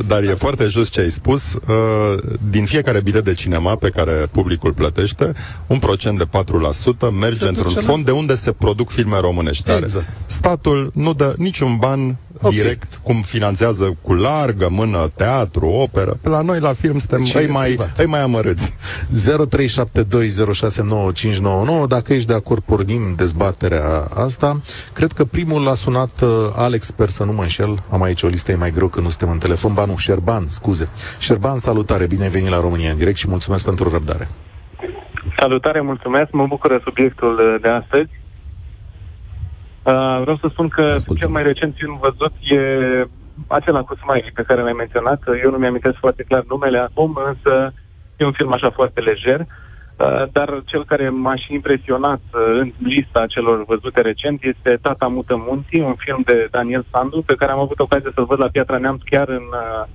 dar 0.08 0.24
e 0.24 0.28
foarte 0.34 0.66
just 0.66 0.92
ce 0.92 1.00
ai 1.00 1.10
spus. 1.10 1.54
Uh, 1.54 2.18
din 2.50 2.66
fiecare 2.66 3.02
bilet 3.02 3.24
de 3.24 3.34
cinema 3.34 3.76
pe 3.76 3.90
care 3.90 4.12
publicul 4.32 4.74
plătește, 4.74 5.32
un 5.68 5.80
procent 5.80 6.18
de 6.18 6.26
4% 6.26 7.12
merge 7.20 7.38
se 7.38 7.48
într-un 7.48 7.74
fond 7.74 8.06
de 8.06 8.12
unde 8.12 8.36
se 8.36 8.52
produc 8.52 8.90
filme 8.90 9.20
românești. 9.20 9.72
Exact. 9.72 10.06
Statul 10.26 10.92
nu 10.94 11.14
dă 11.14 11.34
niciun 11.38 11.78
ban 11.80 12.18
okay. 12.42 12.58
direct, 12.58 13.00
cum 13.04 13.22
finanțează 13.22 13.98
cu 14.02 14.14
largă 14.14 14.68
mână 14.72 15.12
teatru, 15.16 15.68
operă. 15.68 16.18
Pe 16.22 16.30
la 16.30 16.42
noi, 16.42 16.60
la 16.60 16.74
film, 16.74 17.00
suntem 17.00 17.24
deci, 17.24 17.34
mai, 17.34 17.48
mai, 17.48 18.06
mai 18.06 18.22
amărâți. 18.22 18.74
0372069599 21.84 21.88
Dacă 21.88 22.14
ești 22.14 22.28
de 22.28 22.34
acord, 22.34 22.62
pornim 22.62 23.14
dezbaterea 23.70 24.24
asta. 24.24 24.60
Cred 24.94 25.12
că 25.12 25.24
primul 25.24 25.68
a 25.68 25.74
sunat 25.74 26.22
uh, 26.22 26.30
Alex, 26.56 26.86
sper 26.86 27.08
să 27.08 27.24
nu 27.24 27.32
mă 27.32 27.42
înșel. 27.42 27.74
Am 27.92 28.02
aici 28.02 28.24
o 28.24 28.28
listă, 28.28 28.52
e 28.52 28.56
mai 28.56 28.72
greu 28.72 28.88
că 28.88 29.00
nu 29.02 29.10
suntem 29.10 29.30
în 29.30 29.40
telefon. 29.40 29.74
Ba 29.74 29.86
nu, 29.86 29.98
Șerban, 29.98 30.48
scuze. 30.48 30.90
Șerban, 31.20 31.58
salutare, 31.58 32.08
bine 32.08 32.24
ai 32.24 32.30
venit 32.30 32.50
la 32.50 32.60
România 32.60 32.92
în 32.92 32.98
direct 32.98 33.18
și 33.18 33.30
mulțumesc 33.30 33.66
pentru 33.66 33.90
răbdare. 33.90 34.28
Salutare, 35.38 35.82
mulțumesc, 35.82 36.32
mă 36.32 36.46
bucură 36.48 36.82
subiectul 36.84 37.60
de 37.62 37.68
astăzi. 37.68 38.10
Uh, 39.84 40.22
vreau 40.22 40.38
să 40.42 40.48
spun 40.52 40.68
că 40.68 40.82
Ascultăm. 40.82 41.16
cel 41.16 41.30
mai 41.30 41.44
recent 41.44 41.74
film 41.78 42.00
văzut 42.02 42.34
e 42.42 42.60
acela 43.48 43.82
cu 43.82 43.96
Smiley 43.96 44.32
pe 44.34 44.44
care 44.48 44.62
l-ai 44.62 44.74
menționat. 44.74 45.22
Eu 45.44 45.52
nu 45.52 45.58
mi-am 45.58 45.80
foarte 46.00 46.24
clar 46.24 46.44
numele 46.48 46.78
acum, 46.78 47.20
însă 47.26 47.74
e 48.18 48.26
un 48.26 48.32
film 48.32 48.54
așa 48.54 48.70
foarte 48.70 49.00
lejer. 49.00 49.40
Uh, 49.40 49.69
dar 50.32 50.62
cel 50.66 50.86
care 50.86 51.10
m-a 51.10 51.36
și 51.36 51.54
impresionat 51.54 52.22
uh, 52.34 52.42
în 52.60 52.72
lista 52.78 53.26
celor 53.28 53.66
văzute 53.66 54.02
recent 54.02 54.44
este 54.44 54.80
Tata 54.82 55.08
Mută 55.08 55.44
Munții, 55.48 55.82
un 55.82 55.96
film 55.98 56.22
de 56.26 56.48
Daniel 56.52 56.86
Sandu, 56.92 57.22
pe 57.22 57.36
care 57.36 57.52
am 57.52 57.60
avut 57.60 57.80
ocazia 57.80 58.12
să-l 58.14 58.26
văd 58.26 58.40
la 58.40 58.48
Piatra 58.48 58.78
Neamț 58.78 59.02
chiar 59.06 59.30
în 59.30 59.44
uh, 59.52 59.88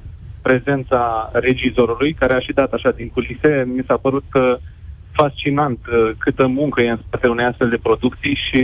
prezența 0.42 1.30
regizorului, 1.32 2.12
care 2.12 2.34
a 2.34 2.40
și 2.40 2.52
dat 2.52 2.72
așa 2.72 2.90
din 2.90 3.08
culise. 3.08 3.64
Mi 3.74 3.84
s-a 3.86 3.96
părut 3.96 4.24
că 4.30 4.58
fascinant 5.12 5.78
uh, 5.86 6.10
câtă 6.18 6.46
muncă 6.46 6.82
e 6.82 6.90
în 6.90 7.00
spatele 7.06 7.32
unei 7.32 7.44
astfel 7.44 7.68
de 7.68 7.84
producții 7.88 8.38
și 8.50 8.62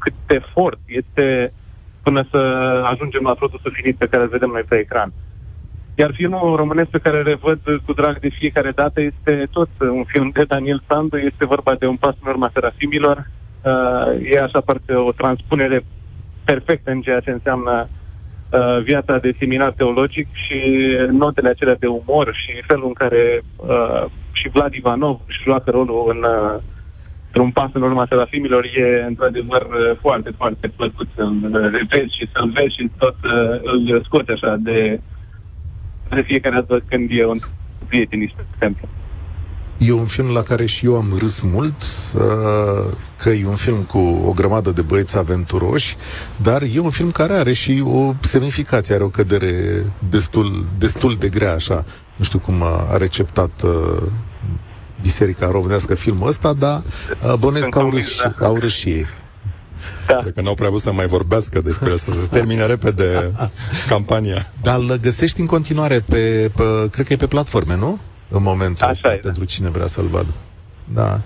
cât 0.00 0.14
efort 0.26 0.78
este 0.86 1.52
până 2.02 2.26
să 2.30 2.38
ajungem 2.92 3.22
la 3.22 3.34
produsul 3.34 3.72
finit 3.74 3.96
pe 3.96 4.06
care 4.06 4.22
îl 4.22 4.28
vedem 4.28 4.48
noi 4.48 4.64
pe 4.68 4.76
ecran. 4.76 5.12
Iar 5.98 6.12
filmul 6.14 6.56
românesc 6.56 6.88
pe 6.90 6.98
care 6.98 7.18
îl 7.18 7.24
revăd 7.24 7.60
cu 7.84 7.92
drag 7.92 8.18
de 8.18 8.28
fiecare 8.28 8.70
dată 8.70 9.00
este 9.00 9.48
tot 9.50 9.68
un 9.78 10.04
film 10.04 10.30
de 10.34 10.44
Daniel 10.44 10.82
Sandu, 10.88 11.16
este 11.16 11.46
vorba 11.46 11.74
de 11.74 11.86
un 11.86 11.96
pas 11.96 12.14
în 12.22 12.30
urma 12.30 12.50
serafimilor. 12.52 13.16
Uh, 13.64 14.30
e 14.32 14.40
așa 14.40 14.60
parte 14.60 14.94
o 14.94 15.12
transpunere 15.12 15.84
perfectă 16.44 16.90
în 16.90 17.00
ceea 17.00 17.20
ce 17.20 17.30
înseamnă 17.30 17.88
uh, 17.88 18.82
viața 18.82 19.18
de 19.18 19.36
seminar 19.38 19.72
teologic 19.72 20.28
și 20.32 20.58
notele 21.10 21.48
acelea 21.48 21.76
de 21.78 21.86
umor 21.86 22.34
și 22.34 22.62
felul 22.66 22.86
în 22.86 22.92
care 22.92 23.42
uh, 23.56 24.04
și 24.32 24.48
Vlad 24.48 24.72
Ivanov 24.74 25.20
își 25.26 25.42
joacă 25.42 25.70
rolul 25.70 26.04
în, 26.08 26.22
uh, 26.22 26.62
într-un 27.26 27.50
pas 27.50 27.70
în 27.72 27.82
urma 27.82 28.06
serafimilor 28.08 28.64
e 28.64 29.04
într-adevăr 29.06 29.62
uh, 29.62 29.96
foarte, 30.00 30.30
foarte 30.36 30.68
plăcut 30.76 31.08
să-l 31.14 31.70
repezi 31.72 32.16
și 32.18 32.28
să-l 32.32 32.50
vezi 32.54 32.74
și 32.74 32.90
tot 32.98 33.16
uh, 33.24 33.60
îl 33.62 34.02
scoți 34.04 34.30
așa 34.30 34.56
de, 34.58 35.00
de 36.14 36.22
fiecare 36.22 36.54
dată 36.54 36.84
când 36.88 37.08
e 37.10 37.26
un 37.26 37.38
prieten, 37.86 38.28
spre 38.32 38.46
exemplu. 38.54 38.88
E 39.78 39.92
un 39.92 40.06
film 40.06 40.32
la 40.32 40.42
care 40.42 40.66
și 40.66 40.84
eu 40.84 40.96
am 40.96 41.16
râs 41.18 41.40
mult, 41.40 41.74
că 43.16 43.30
e 43.30 43.46
un 43.46 43.54
film 43.54 43.76
cu 43.76 43.98
o 43.98 44.32
grămadă 44.32 44.70
de 44.70 44.82
băieți 44.82 45.18
aventuroși, 45.18 45.96
dar 46.36 46.62
e 46.74 46.78
un 46.78 46.90
film 46.90 47.10
care 47.10 47.32
are 47.32 47.52
și 47.52 47.82
o 47.86 48.14
semnificație, 48.20 48.94
are 48.94 49.04
o 49.04 49.08
cădere 49.08 49.84
destul, 50.08 50.66
destul 50.78 51.16
de 51.18 51.28
grea, 51.28 51.54
așa. 51.54 51.84
Nu 52.16 52.24
știu 52.24 52.38
cum 52.38 52.62
a 52.62 52.96
receptat 52.96 53.50
Biserica 55.00 55.50
Românească 55.50 55.94
filmul 55.94 56.28
ăsta, 56.28 56.52
dar 56.52 56.82
bănesc 57.38 57.68
că 57.68 57.78
au 57.78 57.90
râs, 57.90 58.16
da. 58.38 58.46
au 58.46 58.54
râs 58.54 58.72
și 58.72 58.88
ei. 58.88 59.06
Da. 60.06 60.14
Cred 60.14 60.32
că 60.32 60.40
n-au 60.40 60.54
prea 60.54 60.68
vrut 60.68 60.80
să 60.80 60.92
mai 60.92 61.06
vorbească 61.06 61.60
despre 61.60 61.96
să 61.96 62.10
se 62.10 62.26
termine 62.30 62.66
repede 62.66 63.32
campania. 63.88 64.52
Dar 64.62 64.78
îl 64.78 64.98
găsești 65.02 65.40
în 65.40 65.46
continuare 65.46 66.00
pe, 66.00 66.50
pe, 66.56 66.88
cred 66.90 67.06
că 67.06 67.12
e 67.12 67.16
pe 67.16 67.26
platforme, 67.26 67.76
nu? 67.76 67.98
în 68.28 68.42
momentul 68.42 68.86
Așa 68.86 68.90
ăsta, 68.90 69.12
e, 69.12 69.14
da. 69.14 69.20
pentru 69.22 69.44
cine 69.44 69.68
vrea 69.68 69.86
să-l 69.86 70.06
vadă. 70.06 70.30
Da. 70.92 71.20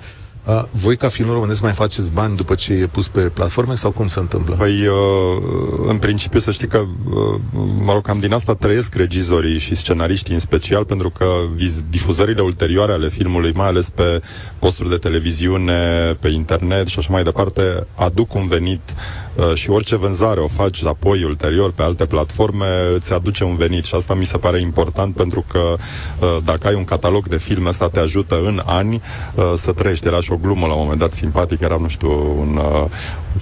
A, 0.50 0.68
voi, 0.72 0.96
ca 0.96 1.08
film 1.08 1.30
românesc, 1.30 1.62
mai 1.62 1.72
faceți 1.72 2.12
bani 2.12 2.36
după 2.36 2.54
ce 2.54 2.72
e 2.72 2.86
pus 2.86 3.08
pe 3.08 3.20
platforme 3.20 3.74
sau 3.74 3.90
cum 3.90 4.08
se 4.08 4.18
întâmplă? 4.18 4.54
Păi, 4.54 4.86
uh, 4.86 5.42
în 5.86 5.98
principiu, 5.98 6.38
să 6.38 6.50
știi 6.50 6.66
că, 6.66 6.78
uh, 6.78 7.40
mă 7.84 7.92
rog, 7.92 8.02
cam 8.02 8.20
din 8.20 8.32
asta 8.32 8.54
trăiesc 8.54 8.94
regizorii 8.94 9.58
și 9.58 9.74
scenariștii 9.74 10.34
în 10.34 10.40
special, 10.40 10.84
pentru 10.84 11.10
că 11.10 11.26
viz- 11.56 11.90
difuzările 11.90 12.42
ulterioare 12.42 12.92
ale 12.92 13.08
filmului, 13.08 13.52
mai 13.54 13.66
ales 13.66 13.90
pe 13.90 14.20
posturi 14.58 14.88
de 14.88 14.96
televiziune, 14.96 16.12
pe 16.20 16.28
internet 16.28 16.86
și 16.86 16.98
așa 16.98 17.12
mai 17.12 17.22
departe, 17.22 17.86
aduc 17.94 18.34
un 18.34 18.48
venit 18.48 18.80
Uh, 18.90 19.29
și 19.54 19.70
orice 19.70 19.96
vânzare 19.96 20.40
o 20.40 20.46
faci 20.46 20.84
apoi 20.84 21.22
ulterior 21.24 21.72
pe 21.72 21.82
alte 21.82 22.06
platforme 22.06 22.66
îți 22.94 23.12
aduce 23.12 23.44
un 23.44 23.56
venit 23.56 23.84
și 23.84 23.94
asta 23.94 24.14
mi 24.14 24.24
se 24.24 24.36
pare 24.36 24.60
important 24.60 25.14
pentru 25.14 25.44
că 25.50 25.58
uh, 25.58 26.38
dacă 26.44 26.68
ai 26.68 26.74
un 26.74 26.84
catalog 26.84 27.28
de 27.28 27.36
filme 27.36 27.68
asta 27.68 27.88
te 27.88 27.98
ajută 27.98 28.40
în 28.44 28.62
ani 28.64 29.02
uh, 29.34 29.52
să 29.54 29.72
trăiești. 29.72 30.06
Era 30.06 30.20
și 30.20 30.32
o 30.32 30.36
glumă 30.36 30.66
la 30.66 30.72
un 30.72 30.80
moment 30.80 30.98
dat 30.98 31.12
simpatic, 31.12 31.60
era, 31.60 31.76
nu 31.76 31.88
știu, 31.88 32.10
un, 32.38 32.60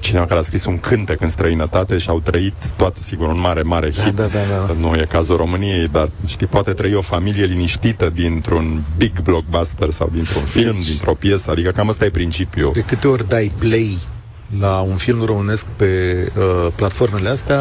cineva 0.00 0.24
care 0.26 0.38
a 0.38 0.42
scris 0.42 0.64
un 0.64 0.78
cântec 0.78 1.20
în 1.20 1.28
străinătate 1.28 1.98
și 1.98 2.08
au 2.08 2.20
trăit 2.20 2.54
toate, 2.76 2.98
sigur, 3.02 3.28
un 3.28 3.40
mare, 3.40 3.62
mare 3.62 3.90
da, 3.96 4.02
hit. 4.02 4.14
Da, 4.14 4.26
da, 4.26 4.38
da. 4.66 4.74
Nu 4.80 4.94
e 4.94 5.06
cazul 5.08 5.36
României, 5.36 5.88
dar 5.88 6.10
știi, 6.26 6.46
poate 6.46 6.72
trăi 6.72 6.94
o 6.94 7.00
familie 7.00 7.44
liniștită 7.44 8.10
dintr-un 8.14 8.82
big 8.96 9.20
blockbuster 9.20 9.90
sau 9.90 10.10
dintr-un 10.12 10.42
film, 10.42 10.74
deci, 10.74 10.86
dintr-o 10.86 11.14
piesă, 11.14 11.50
adică 11.50 11.70
cam 11.70 11.88
asta 11.88 12.04
e 12.04 12.10
principiul. 12.10 12.70
De 12.72 12.80
câte 12.80 13.08
ori 13.08 13.28
dai 13.28 13.52
play 13.58 13.98
la 14.60 14.80
un 14.80 14.96
film 14.96 15.24
românesc 15.24 15.66
pe 15.66 15.86
uh, 16.36 16.72
platformele 16.76 17.28
astea? 17.28 17.60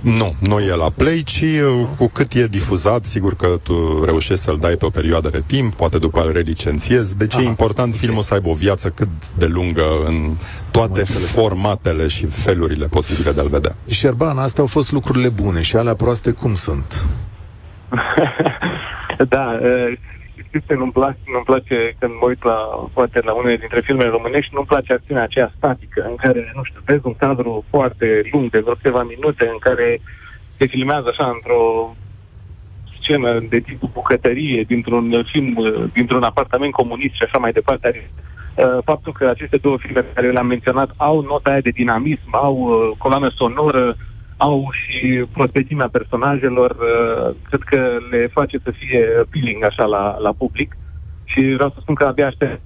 Nu, 0.00 0.34
nu 0.38 0.58
e 0.58 0.74
la 0.74 0.90
Play, 0.96 1.22
ci 1.22 1.40
uh, 1.42 1.86
cu 1.96 2.08
cât 2.08 2.32
e 2.32 2.46
difuzat, 2.46 3.04
sigur 3.04 3.36
că 3.36 3.46
tu 3.62 4.04
reușești 4.04 4.44
să-l 4.44 4.58
dai 4.60 4.76
pe 4.76 4.84
o 4.84 4.90
perioadă 4.90 5.28
de 5.28 5.42
timp, 5.46 5.74
poate 5.74 5.98
după 5.98 6.20
îl 6.20 6.32
relicențiezi, 6.32 7.16
deci 7.16 7.34
Aha, 7.34 7.42
e 7.42 7.46
important 7.46 7.88
okay. 7.88 8.00
filmul 8.00 8.22
să 8.22 8.34
aibă 8.34 8.48
o 8.48 8.54
viață 8.54 8.88
cât 8.88 9.08
de 9.38 9.46
lungă 9.46 9.84
în 10.06 10.30
toate 10.70 11.04
formatele 11.04 12.08
și 12.08 12.26
felurile 12.26 12.86
posibile 12.86 13.32
de 13.32 13.40
a-l 13.40 13.48
vedea. 13.48 13.74
Șerban, 13.88 14.38
astea 14.38 14.62
au 14.62 14.68
fost 14.68 14.92
lucrurile 14.92 15.28
bune 15.28 15.62
și 15.62 15.76
alea 15.76 15.94
proaste 15.94 16.30
cum 16.30 16.54
sunt? 16.54 17.04
da, 19.28 19.58
uh 20.54 20.60
știți 20.60 20.80
nu-mi 20.80 20.92
place, 20.92 21.18
nu-mi 21.26 21.44
place 21.44 21.94
când 21.98 22.12
mă 22.20 22.26
uit 22.26 22.42
la, 22.44 22.58
poate 22.92 23.20
la 23.24 23.32
unele 23.32 23.56
dintre 23.56 23.80
filmele 23.80 24.08
românești, 24.08 24.54
nu-mi 24.54 24.66
place 24.66 24.92
acțiunea 24.92 25.22
aceea 25.22 25.52
statică, 25.56 26.06
în 26.08 26.16
care, 26.16 26.52
nu 26.54 26.62
știu, 26.64 26.80
vezi 26.84 27.06
un 27.06 27.14
cadru 27.14 27.64
foarte 27.70 28.06
lung, 28.32 28.50
de 28.50 28.60
vreo 28.60 28.74
câteva 28.74 29.02
minute, 29.02 29.48
în 29.52 29.58
care 29.58 30.00
se 30.56 30.66
filmează 30.66 31.08
așa 31.08 31.26
într-o 31.34 31.94
scenă 33.00 33.40
de 33.48 33.58
tipul 33.58 33.90
bucătărie, 33.92 34.62
dintr-un 34.62 35.24
film, 35.32 35.56
dintr-un 35.92 36.22
apartament 36.22 36.72
comunist 36.72 37.14
și 37.14 37.22
așa 37.22 37.38
mai 37.38 37.52
departe. 37.52 38.10
Uh, 38.54 38.78
faptul 38.84 39.12
că 39.12 39.28
aceste 39.28 39.56
două 39.56 39.76
filme 39.78 40.00
pe 40.00 40.12
care 40.14 40.30
le-am 40.30 40.46
menționat 40.46 40.90
au 40.96 41.20
nota 41.20 41.50
aia 41.50 41.60
de 41.60 41.70
dinamism, 41.70 42.28
au 42.30 42.56
uh, 42.56 42.96
coloană 42.98 43.32
sonoră, 43.34 43.96
au 44.36 44.70
și 44.72 45.24
prospecțimea 45.32 45.88
personajelor, 45.88 46.70
uh, 46.70 47.34
cred 47.48 47.60
că 47.60 47.98
le 48.10 48.26
face 48.26 48.58
să 48.62 48.70
fie 48.70 49.08
appealing 49.20 49.64
așa 49.64 49.84
la, 49.84 50.18
la 50.18 50.32
public 50.32 50.76
și 51.24 51.40
vreau 51.54 51.70
să 51.70 51.78
spun 51.80 51.94
că 51.94 52.04
abia 52.04 52.26
aștept 52.26 52.60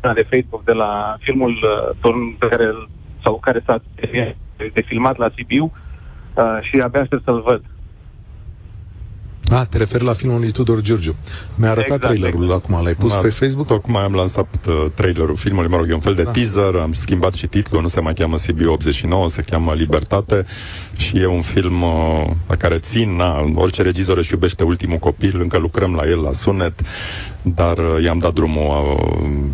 de 0.00 0.26
Facebook 0.30 0.64
de 0.64 0.72
la 0.72 1.16
filmul 1.20 1.58
uh, 2.02 2.36
pe 2.38 2.46
care, 2.48 2.70
sau 3.22 3.38
care 3.38 3.62
s-a 3.66 3.82
de 4.72 4.80
filmat 4.80 5.16
la 5.16 5.30
Sibiu 5.36 5.72
uh, 6.34 6.58
și 6.60 6.80
abia 6.80 7.00
aștept 7.00 7.24
să-l 7.24 7.40
văd. 7.40 7.62
Ah, 9.52 9.66
te 9.68 9.78
referi 9.78 10.04
la 10.04 10.12
filmul 10.12 10.40
lui 10.40 10.50
Tudor 10.50 10.80
Giurgiu. 10.80 11.14
Mi-a 11.54 11.70
arătat 11.70 11.84
exact, 11.84 12.02
trailerul 12.02 12.44
exact. 12.44 12.64
acum, 12.64 12.82
l-ai 12.84 12.94
pus 12.94 13.12
da, 13.12 13.18
pe 13.18 13.28
Facebook? 13.28 13.66
Tocmai 13.66 14.02
am 14.02 14.14
lansat 14.14 14.54
uh, 14.68 14.86
trailerul 14.94 15.36
filmului, 15.36 15.70
mă 15.70 15.76
rog, 15.76 15.90
e 15.90 15.94
un 15.94 16.00
fel 16.00 16.14
de 16.14 16.22
da. 16.22 16.30
teaser, 16.30 16.74
am 16.74 16.92
schimbat 16.92 17.32
și 17.32 17.46
titlul, 17.46 17.82
nu 17.82 17.88
se 17.88 18.00
mai 18.00 18.14
cheamă 18.14 18.36
CB89, 18.36 19.26
se 19.26 19.42
cheamă 19.42 19.72
Libertate 19.72 20.44
și 20.96 21.16
e 21.16 21.26
un 21.26 21.42
film 21.42 21.82
uh, 21.82 22.30
la 22.48 22.56
care 22.56 22.78
țin, 22.78 23.16
na, 23.16 23.44
orice 23.54 23.82
regizor 23.82 24.16
își 24.16 24.32
iubește 24.32 24.62
ultimul 24.62 24.98
copil, 24.98 25.40
încă 25.40 25.58
lucrăm 25.58 25.94
la 25.94 26.08
el, 26.08 26.20
la 26.20 26.32
sunet, 26.32 26.80
dar 27.42 27.78
uh, 27.78 28.02
i-am 28.04 28.18
dat 28.18 28.32
drumul, 28.32 28.96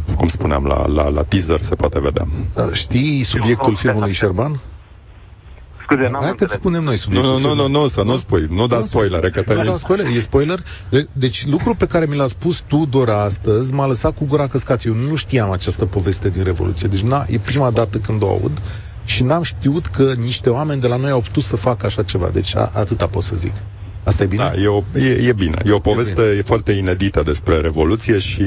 uh, 0.09 0.17
cum 0.17 0.29
spuneam, 0.29 0.65
la, 0.65 0.87
la, 0.87 1.09
la 1.09 1.23
teaser, 1.23 1.63
se 1.63 1.75
poate 1.75 2.01
vedea. 2.01 2.27
Uh, 2.55 2.73
știi 2.73 3.23
subiectul 3.23 3.75
filmului 3.75 4.13
Șerban? 4.13 4.61
Scuze, 5.91 6.09
n-am 6.11 6.23
Hai 6.23 6.35
că 6.35 6.47
spunem 6.49 6.83
noi 6.83 6.97
subiectul. 6.97 7.41
Nu, 7.41 7.55
nu, 7.55 7.55
nu, 7.55 7.69
nu, 7.69 7.89
să 7.89 8.03
nu 8.03 8.17
spui, 8.17 8.47
nu 8.51 8.67
da 8.67 8.81
spoiler, 8.81 9.31
Cătălin. 9.31 9.63
Nu 9.63 9.71
da 9.71 9.77
spoiler, 9.77 10.07
e 10.07 10.19
spoiler? 10.19 10.65
De, 10.89 11.07
deci 11.13 11.47
lucrul 11.47 11.77
pe 11.77 11.87
care 11.87 12.07
mi 12.07 12.17
l-a 12.17 12.27
spus 12.27 12.63
tu, 12.67 12.87
Dora, 12.91 13.23
astăzi, 13.23 13.73
m-a 13.73 13.87
lăsat 13.87 14.17
cu 14.17 14.25
gura 14.25 14.47
căscat. 14.47 14.85
Eu 14.85 14.95
nu 14.95 15.15
știam 15.15 15.51
această 15.51 15.85
poveste 15.85 16.29
din 16.29 16.45
Revoluție. 16.45 16.89
Deci 16.89 17.03
na, 17.03 17.25
e 17.29 17.39
prima 17.39 17.71
dată 17.71 17.99
când 17.99 18.23
o 18.23 18.29
aud 18.29 18.63
și 19.05 19.23
n-am 19.23 19.43
știut 19.43 19.87
că 19.87 20.13
niște 20.19 20.51
oameni 20.51 20.81
de 20.81 20.87
la 20.87 20.97
noi 20.97 21.11
au 21.11 21.21
putut 21.21 21.43
să 21.43 21.57
facă 21.57 21.87
așa 21.87 22.03
ceva. 22.03 22.31
Deci 22.33 22.57
a, 22.57 22.71
atâta 22.75 23.07
pot 23.07 23.23
să 23.23 23.37
zic. 23.37 23.53
Asta 24.05 24.23
e 24.23 24.27
bine? 24.27 24.53
Da, 24.55 24.61
e, 24.61 24.67
o, 24.67 24.83
e, 24.99 25.29
e 25.29 25.33
bine. 25.33 25.57
E 25.67 25.71
o 25.71 25.79
poveste 25.79 26.23
e, 26.23 26.31
bine. 26.31 26.43
foarte 26.43 26.73
inedită 26.73 27.23
despre 27.23 27.61
Revoluție 27.61 28.19
și 28.19 28.45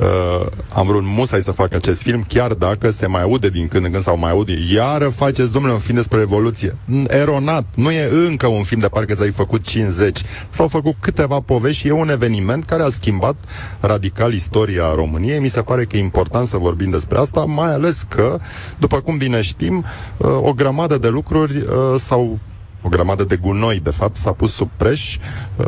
uh, 0.00 0.46
am 0.74 0.86
vrut 0.86 1.02
musai 1.04 1.40
să 1.40 1.52
fac 1.52 1.74
acest 1.74 2.02
film, 2.02 2.24
chiar 2.28 2.52
dacă 2.52 2.90
se 2.90 3.06
mai 3.06 3.22
aude 3.22 3.48
din 3.48 3.68
când 3.68 3.84
în 3.84 3.90
când 3.90 4.02
sau 4.02 4.18
mai 4.18 4.30
aude, 4.30 4.52
iară 4.72 5.08
faceți, 5.08 5.52
domnule, 5.52 5.74
un 5.74 5.80
film 5.80 5.96
despre 5.96 6.18
Revoluție. 6.18 6.76
Eronat, 7.06 7.64
nu 7.74 7.90
e 7.90 8.08
încă 8.26 8.46
un 8.46 8.62
film 8.62 8.80
de 8.80 8.88
parcă 8.88 9.14
ți-ai 9.14 9.30
făcut 9.30 9.62
50. 9.62 10.22
S-au 10.48 10.68
făcut 10.68 10.94
câteva 11.00 11.40
povești 11.40 11.80
și 11.80 11.86
e 11.86 11.92
un 11.92 12.10
eveniment 12.10 12.64
care 12.64 12.82
a 12.82 12.88
schimbat 12.88 13.36
radical 13.80 14.32
istoria 14.32 14.94
României. 14.94 15.38
Mi 15.38 15.48
se 15.48 15.62
pare 15.62 15.84
că 15.84 15.96
e 15.96 16.00
important 16.00 16.46
să 16.46 16.56
vorbim 16.56 16.90
despre 16.90 17.18
asta, 17.18 17.40
mai 17.40 17.72
ales 17.72 18.06
că, 18.08 18.38
după 18.78 19.00
cum 19.00 19.16
bine 19.16 19.40
știm, 19.40 19.84
uh, 20.16 20.28
o 20.42 20.52
grămadă 20.52 20.98
de 20.98 21.08
lucruri 21.08 21.56
uh, 21.56 21.64
s-au 21.96 22.38
o 22.82 22.88
grămadă 22.88 23.24
de 23.24 23.36
gunoi, 23.36 23.80
de 23.80 23.90
fapt, 23.90 24.16
s-a 24.16 24.32
pus 24.32 24.52
sub 24.52 24.68
preș 24.76 25.18
uh, 25.56 25.66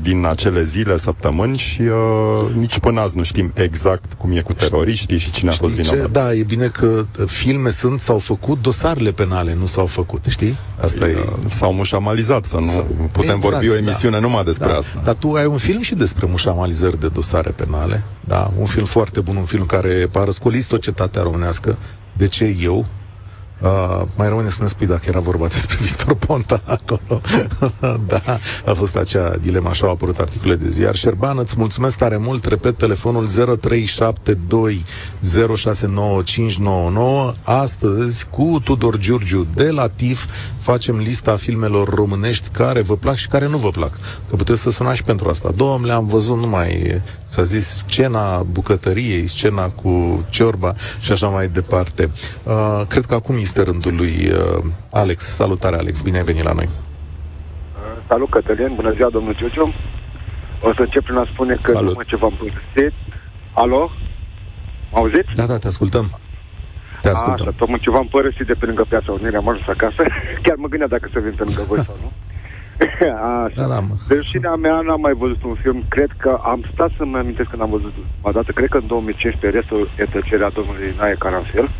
din 0.00 0.26
acele 0.26 0.62
zile, 0.62 0.96
săptămâni 0.96 1.56
și 1.56 1.80
uh, 1.80 2.54
nici 2.54 2.78
până 2.78 3.00
azi 3.00 3.16
nu 3.16 3.22
știm 3.22 3.52
exact 3.54 4.12
cum 4.12 4.32
e 4.32 4.40
cu 4.40 4.52
teroriștii 4.52 5.18
și 5.18 5.30
cine 5.30 5.50
știi 5.50 5.66
a 5.66 5.68
fost 5.68 5.88
vinovat. 5.88 6.10
Da, 6.10 6.34
e 6.34 6.42
bine 6.42 6.66
că 6.66 7.04
filme 7.26 7.70
sunt, 7.70 8.00
s-au 8.00 8.18
făcut, 8.18 8.62
dosarele 8.62 9.12
penale 9.12 9.54
nu 9.54 9.66
s-au 9.66 9.86
făcut, 9.86 10.24
știi? 10.28 10.56
Asta 10.80 11.08
e... 11.08 11.14
Uh, 11.18 11.50
s-au 11.50 11.72
mușamalizat, 11.72 12.44
să 12.44 12.56
nu 12.56 12.66
S-au... 12.66 12.86
putem 13.12 13.34
exact, 13.34 13.52
vorbi 13.52 13.68
o 13.68 13.76
emisiune 13.76 14.14
da. 14.14 14.20
numai 14.20 14.44
despre 14.44 14.68
da. 14.68 14.76
asta. 14.76 15.00
Dar 15.04 15.14
tu 15.14 15.32
ai 15.32 15.46
un 15.46 15.56
film 15.56 15.80
și 15.80 15.94
despre 15.94 16.26
mușamalizări 16.30 17.00
de 17.00 17.08
dosare 17.08 17.50
penale, 17.50 18.02
da, 18.24 18.50
un 18.58 18.66
film 18.66 18.84
foarte 18.84 19.20
bun, 19.20 19.36
un 19.36 19.44
film 19.44 19.66
care 19.66 20.08
a 20.14 20.24
răscolit 20.24 20.64
societatea 20.64 21.22
românească. 21.22 21.76
De 22.16 22.26
ce 22.26 22.56
eu? 22.60 22.86
Uh, 23.62 24.02
mai 24.16 24.28
rămâne 24.28 24.48
să 24.48 24.58
ne 24.60 24.68
spui 24.68 24.86
dacă 24.86 25.02
era 25.06 25.20
vorba 25.20 25.46
despre 25.46 25.76
Victor 25.86 26.14
Ponta 26.14 26.60
acolo. 26.64 27.20
da, 28.06 28.22
a 28.66 28.72
fost 28.72 28.96
acea 28.96 29.36
dilema, 29.36 29.70
așa 29.70 29.86
au 29.86 29.92
apărut 29.92 30.18
articole 30.18 30.54
de 30.54 30.68
ziar. 30.68 30.94
Șerban, 30.94 31.38
îți 31.38 31.54
mulțumesc 31.56 31.98
tare 31.98 32.16
mult. 32.16 32.44
Repet, 32.44 32.76
telefonul 32.76 33.26
0372 33.26 34.84
069599. 35.20 37.32
Astăzi, 37.42 38.26
cu 38.30 38.60
Tudor 38.64 38.98
Giurgiu 38.98 39.46
de 39.54 39.70
la 39.70 39.88
TIF, 39.88 40.26
facem 40.58 40.96
lista 40.96 41.36
filmelor 41.36 41.94
românești 41.94 42.48
care 42.48 42.80
vă 42.80 42.96
plac 42.96 43.16
și 43.16 43.28
care 43.28 43.48
nu 43.48 43.56
vă 43.56 43.68
plac. 43.68 43.98
Că 44.30 44.36
puteți 44.36 44.60
să 44.60 44.70
sunați 44.70 44.96
și 44.96 45.02
pentru 45.02 45.28
asta. 45.28 45.50
Două 45.56 45.78
le-am 45.82 46.06
văzut 46.06 46.36
numai, 46.36 47.02
s-a 47.24 47.42
zis, 47.42 47.66
scena 47.66 48.42
bucătăriei, 48.42 49.28
scena 49.28 49.68
cu 49.68 50.24
ciorba 50.30 50.74
și 51.00 51.12
așa 51.12 51.28
mai 51.28 51.48
departe. 51.48 52.10
Uh, 52.42 52.82
cred 52.88 53.04
că 53.04 53.14
acum 53.14 53.36
este 53.36 53.51
rândul 53.60 53.94
lui 53.96 54.30
uh, 54.30 54.64
Alex. 54.90 55.24
Salutare, 55.24 55.76
Alex, 55.76 56.02
bine 56.02 56.16
ai 56.16 56.24
venit 56.24 56.42
la 56.42 56.52
noi. 56.52 56.68
Uh, 56.68 58.02
salut, 58.08 58.30
Cătălin, 58.30 58.74
bună 58.74 58.92
ziua, 58.92 59.10
domnul 59.10 59.34
Giugiu. 59.36 59.74
O 60.62 60.72
să 60.74 60.80
încep 60.80 61.02
prin 61.02 61.16
a 61.16 61.28
spune 61.32 61.54
că 61.62 61.70
Salut. 61.70 61.88
după 61.88 62.02
ce 62.06 62.16
v-am 62.16 62.34
părăsit... 62.38 62.94
Alo? 63.54 63.90
Mă 64.92 64.98
auziți? 64.98 65.32
Da, 65.34 65.46
da, 65.46 65.58
te 65.58 65.66
ascultăm. 65.66 66.06
Te 67.02 67.08
ascultăm. 67.08 67.46
Așa, 67.46 67.56
tocmai 67.58 67.78
ce 67.82 67.90
v-am 67.90 68.06
părăsit 68.06 68.46
de 68.46 68.52
pe 68.52 68.66
lângă 68.66 68.84
piața 68.88 69.12
Unirii, 69.12 69.36
am 69.36 69.48
ajuns 69.48 69.68
acasă. 69.68 70.02
Chiar 70.44 70.56
mă 70.56 70.68
gândeam 70.68 70.90
dacă 70.90 71.08
să 71.12 71.18
vin 71.18 71.34
pe 71.36 71.44
lângă 71.46 71.62
voi 71.62 71.80
sau 71.88 71.96
nu. 72.02 72.10
Așa. 73.44 73.54
Da, 73.60 73.66
da, 73.74 73.80
mă. 73.80 73.94
Deșinea 74.08 74.54
mea 74.54 74.80
n-am 74.86 75.00
mai 75.00 75.12
văzut 75.12 75.42
un 75.42 75.54
film. 75.62 75.84
Cred 75.88 76.10
că 76.16 76.38
am 76.42 76.64
stat 76.72 76.90
să-mi 76.96 77.16
amintesc 77.16 77.48
când 77.48 77.62
am 77.62 77.70
văzut 77.70 77.94
o 78.20 78.30
dată, 78.30 78.52
cred 78.52 78.68
că 78.68 78.76
în 78.76 78.86
2015, 78.86 79.58
restul 79.58 79.90
e 79.98 80.04
tăcerea 80.04 80.50
domnului 80.50 80.94
Nae 80.98 81.16
Caranfel. 81.18 81.70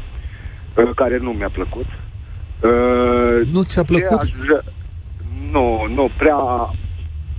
Uh, 0.76 0.90
care 0.94 1.18
nu 1.18 1.30
mi-a 1.30 1.50
plăcut. 1.52 1.86
Uh, 2.60 3.48
nu 3.52 3.62
ți-a 3.62 3.82
plăcut? 3.82 4.18
Aș 4.18 4.30
vrea... 4.44 4.62
Nu, 5.50 5.86
nu, 5.94 6.10
prea, 6.18 6.38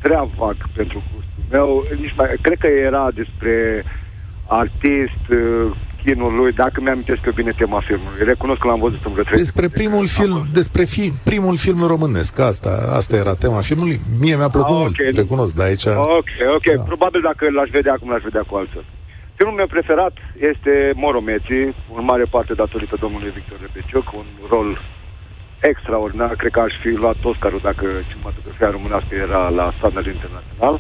prea 0.02 0.30
vag 0.38 0.56
pentru 0.76 1.04
gustul 1.14 1.44
meu. 1.50 1.84
Nici 2.00 2.14
mai, 2.18 2.28
cred 2.42 2.58
că 2.58 2.68
era 2.68 3.12
despre 3.16 3.84
artist, 4.48 5.24
uh, 5.30 5.76
chinul 6.04 6.36
lui, 6.36 6.52
dacă 6.52 6.82
mi-am 6.82 7.04
că 7.22 7.32
bine 7.36 7.52
tema 7.58 7.82
filmului. 7.86 8.24
Recunosc 8.24 8.60
că 8.60 8.68
l-am 8.68 8.80
văzut 8.80 9.06
în 9.06 9.12
vreo 9.12 9.24
Despre 9.36 9.68
primul 9.68 10.08
film, 10.08 10.48
despre 10.54 10.84
fi, 10.84 11.14
primul 11.24 11.58
film 11.58 11.88
românesc, 11.88 12.40
asta, 12.40 12.94
asta 12.96 13.16
era 13.16 13.34
tema 13.34 13.62
filmului. 13.62 14.00
Mie 14.20 14.36
mi-a 14.36 14.50
plăcut 14.50 14.76
ah, 14.76 14.82
okay. 14.82 14.94
mult, 15.06 15.16
recunosc, 15.16 15.56
dar 15.56 15.66
aici... 15.66 15.86
Ok, 15.86 16.30
ok, 16.56 16.76
da. 16.76 16.82
probabil 16.82 17.22
dacă 17.24 17.50
l-aș 17.50 17.70
vedea 17.70 17.94
acum 17.94 18.10
l-aș 18.10 18.22
vedea 18.22 18.44
cu 18.48 18.56
altul. 18.56 18.86
Filmul 19.44 19.62
meu 19.64 19.76
preferat 19.78 20.16
este 20.52 20.92
Moromeții, 20.96 21.64
în 21.98 22.04
mare 22.12 22.26
parte 22.36 22.54
datorită 22.54 22.96
domnului 23.00 23.36
Victor 23.38 23.58
Rebeciuc, 23.62 24.14
un 24.14 24.26
rol 24.50 24.82
extraordinar. 25.62 26.36
Cred 26.36 26.52
că 26.52 26.60
aș 26.60 26.74
fi 26.82 26.90
luat 26.90 27.16
Oscarul 27.24 27.60
dacă 27.64 27.86
cinematografia 28.10 28.70
românească 28.70 29.16
era 29.16 29.50
la 29.50 29.74
standard 29.78 30.08
internațional. 30.16 30.76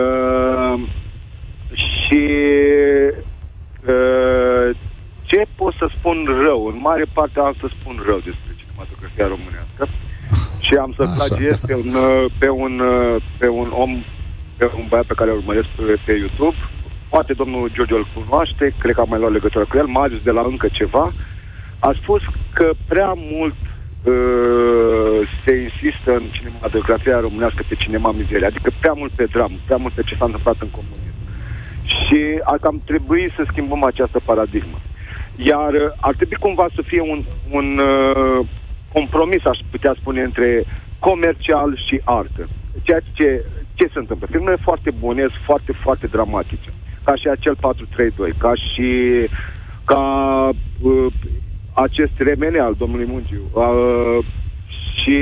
Uh, 0.00 0.74
și 1.84 2.24
uh, 3.92 4.68
ce 5.22 5.40
pot 5.56 5.74
să 5.80 5.86
spun 5.96 6.18
rău? 6.46 6.66
În 6.66 6.78
mare 6.88 7.04
parte 7.12 7.38
am 7.40 7.54
să 7.60 7.66
spun 7.76 8.02
rău 8.06 8.20
despre 8.28 8.50
cinematografia 8.60 9.26
românească 9.34 9.82
și 10.66 10.74
am 10.74 10.92
să 10.98 11.04
plagiez 11.16 11.56
pe 11.68 11.74
un, 11.74 11.90
pe, 12.38 12.48
un, 12.48 12.74
pe 13.38 13.48
un 13.48 13.68
om, 13.84 13.92
pe 14.56 14.64
un 14.78 14.86
băiat 14.88 15.06
pe 15.06 15.18
care 15.18 15.30
îl 15.30 15.36
urmăresc 15.36 15.68
pe, 15.76 15.96
pe 16.06 16.12
YouTube, 16.22 16.56
poate 17.14 17.32
domnul 17.32 17.70
Giorgio 17.74 17.96
îl 17.96 18.08
cunoaște, 18.14 18.74
cred 18.78 18.94
că 18.94 19.00
am 19.00 19.08
mai 19.12 19.18
luat 19.18 19.32
legătură 19.32 19.64
cu 19.64 19.76
el, 19.76 19.86
m-a 19.86 20.02
adus 20.02 20.22
de 20.22 20.30
la 20.30 20.42
încă 20.52 20.68
ceva, 20.72 21.12
a 21.78 21.90
spus 22.00 22.22
că 22.52 22.66
prea 22.88 23.12
mult 23.16 23.58
uh, 23.64 25.18
se 25.44 25.52
insistă 25.66 26.10
în 26.20 26.26
cinematografia 26.36 27.20
românească 27.20 27.62
pe 27.68 27.74
cinema 27.74 28.10
mizerie, 28.12 28.46
adică 28.46 28.70
prea 28.80 28.92
mult 28.92 29.12
pe 29.12 29.24
dramă, 29.24 29.56
prea 29.64 29.76
mult 29.76 29.92
pe 29.94 30.02
ce 30.08 30.14
s-a 30.16 30.24
întâmplat 30.24 30.56
în 30.60 30.70
comunism. 30.78 31.18
Și 31.92 32.20
ar 32.52 32.58
cam 32.58 32.82
trebui 32.84 33.32
să 33.36 33.42
schimbăm 33.46 33.82
această 33.84 34.18
paradigmă. 34.24 34.78
Iar 35.36 35.72
uh, 35.72 35.92
ar 36.00 36.14
trebui 36.14 36.36
cumva 36.36 36.66
să 36.74 36.82
fie 36.90 37.00
un, 37.00 37.20
un 37.50 37.68
uh, 37.78 38.46
compromis, 38.92 39.44
aș 39.44 39.58
putea 39.70 39.94
spune, 40.00 40.20
între 40.22 40.64
comercial 40.98 41.70
și 41.86 42.00
artă. 42.04 42.48
Ceea 42.82 43.00
ce, 43.12 43.44
ce 43.74 43.86
se 43.92 43.98
întâmplă? 43.98 44.26
Filmele 44.30 44.56
foarte 44.68 44.90
bune 44.90 45.20
sunt 45.20 45.44
foarte, 45.50 45.72
foarte 45.84 46.06
dramatice 46.06 46.70
ca 47.04 47.14
și 47.14 47.28
acel 47.28 47.56
432, 47.60 48.32
ca 48.38 48.52
și 48.54 48.90
ca 49.84 50.02
uh, 50.80 51.12
acest 51.74 52.12
remene 52.18 52.58
al 52.58 52.74
domnului 52.78 53.06
Mungiu. 53.06 53.42
Uh, 53.52 54.24
și 54.94 55.18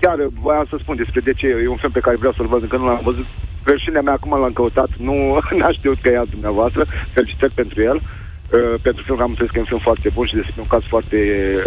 chiar 0.00 0.16
voiam 0.40 0.66
să 0.68 0.76
spun 0.78 0.96
despre 0.96 1.20
de 1.20 1.32
ce 1.32 1.46
e 1.46 1.68
un 1.68 1.76
film 1.76 1.92
pe 1.92 2.00
care 2.00 2.16
vreau 2.16 2.32
să-l 2.32 2.46
văd, 2.46 2.62
încă 2.62 2.76
nu 2.76 2.86
l-am 2.86 3.00
văzut. 3.04 3.26
Versiunea 3.64 4.00
mea 4.00 4.12
acum 4.12 4.40
l-am 4.40 4.52
căutat, 4.52 4.88
nu 4.96 5.38
n-a 5.58 5.72
știut 5.72 5.98
că 6.00 6.08
e 6.08 6.18
al 6.18 6.26
dumneavoastră. 6.30 6.86
Felicitări 7.12 7.52
pentru 7.52 7.82
el. 7.82 7.96
Uh, 7.96 8.74
pentru 8.82 9.02
film 9.04 9.16
că 9.16 9.22
am 9.22 9.30
înțeles 9.30 9.50
că 9.50 9.56
e 9.58 9.66
un 9.66 9.72
film 9.72 9.88
foarte 9.88 10.08
bun 10.14 10.26
și 10.26 10.34
despre 10.34 10.60
un 10.60 10.66
caz 10.66 10.82
foarte 10.94 11.18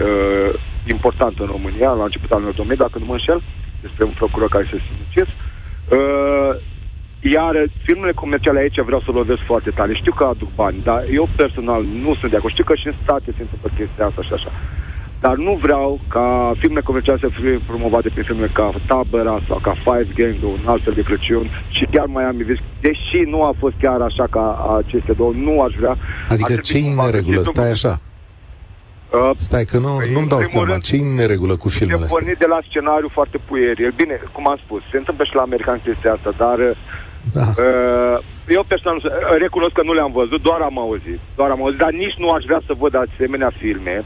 uh, 0.08 0.60
important 0.90 1.40
în 1.40 1.46
România, 1.46 1.92
la 1.92 2.04
început 2.04 2.32
al 2.32 2.54
2000, 2.56 2.78
dacă 2.78 3.00
nu 3.00 3.06
mă 3.06 3.14
înșel, 3.14 3.42
despre 3.82 4.04
un 4.04 4.16
procuror 4.20 4.50
care 4.50 4.70
se 4.72 4.82
sinucis. 4.88 5.34
Uh, 5.98 6.52
iar 7.22 7.54
filmele 7.86 8.12
comerciale 8.12 8.60
aici 8.60 8.80
vreau 8.80 9.02
să 9.06 9.12
lovesc 9.12 9.42
foarte 9.46 9.70
tare. 9.70 9.94
Știu 9.94 10.14
că 10.14 10.24
aduc 10.24 10.50
bani, 10.56 10.82
dar 10.84 11.06
eu 11.12 11.30
personal 11.36 11.84
nu 11.84 12.16
sunt 12.16 12.32
de 12.32 12.38
acord. 12.38 12.54
Știu 12.54 12.64
că 12.64 12.76
și 12.76 12.88
în 12.88 12.96
state 13.04 13.34
se 13.38 13.42
întâmplă 13.42 13.70
chestia 13.78 14.06
asta 14.06 14.22
și 14.22 14.34
așa. 14.34 14.52
Dar 15.20 15.36
nu 15.36 15.60
vreau 15.62 16.00
ca 16.08 16.54
filmele 16.60 16.82
comerciale 16.82 17.20
să 17.22 17.30
fie 17.42 17.62
promovate 17.68 18.10
prin 18.10 18.24
filme 18.24 18.50
ca 18.54 18.74
Tabăra 18.88 19.40
sau 19.48 19.60
ca 19.62 19.74
Five 19.84 20.10
Gang, 20.16 20.36
un 20.44 20.64
alt 20.66 20.84
fel 20.84 20.94
de 20.94 21.02
Crăciun 21.02 21.50
și 21.70 21.88
chiar 21.92 22.06
Miami 22.06 22.44
Vice, 22.44 22.64
deși 22.82 23.20
nu 23.26 23.44
a 23.44 23.54
fost 23.60 23.76
chiar 23.82 24.02
așa 24.02 24.26
ca 24.30 24.46
aceste 24.86 25.14
două, 25.14 25.32
nu 25.36 25.62
aș 25.62 25.74
vrea. 25.74 25.98
Adică 26.30 26.56
ce 26.56 26.78
e 26.78 26.88
în 26.88 26.96
neregulă? 26.96 27.42
Stai 27.42 27.70
așa. 27.70 28.00
Uh, 29.12 29.32
Stai 29.36 29.66
că 29.66 29.78
nu, 29.78 29.94
păi, 29.98 30.12
nu-mi 30.12 30.28
dau 30.28 30.42
seama 30.42 30.68
rând, 30.68 30.82
ce 30.82 30.96
e 30.96 31.00
în 31.00 31.14
neregulă 31.14 31.56
cu 31.56 31.70
filmele 31.70 32.04
astea. 32.04 32.18
pornit 32.18 32.38
de 32.38 32.46
la 32.46 32.60
scenariu 32.70 33.10
foarte 33.14 33.38
pueril. 33.48 33.94
Bine, 33.96 34.16
cum 34.32 34.48
am 34.48 34.60
spus, 34.66 34.82
se 34.92 34.98
întâmplă 34.98 35.24
și 35.26 35.36
la 35.36 35.42
american 35.42 35.82
chestia 35.86 36.12
asta, 36.14 36.32
dar 36.44 36.58
da. 37.34 37.48
uh, 37.64 38.18
eu 38.48 38.64
personal 38.68 39.00
recunosc 39.38 39.74
că 39.74 39.82
nu 39.84 39.94
le-am 39.94 40.12
văzut, 40.12 40.42
doar 40.42 40.62
am 40.62 40.80
auzit. 40.80 41.20
Doar 41.36 41.50
am 41.50 41.62
auzit, 41.62 41.80
dar 41.80 41.92
nici 41.92 42.18
nu 42.18 42.30
aș 42.30 42.44
vrea 42.44 42.62
să 42.66 42.74
văd 42.78 42.94
asemenea 42.96 43.52
filme. 43.60 44.06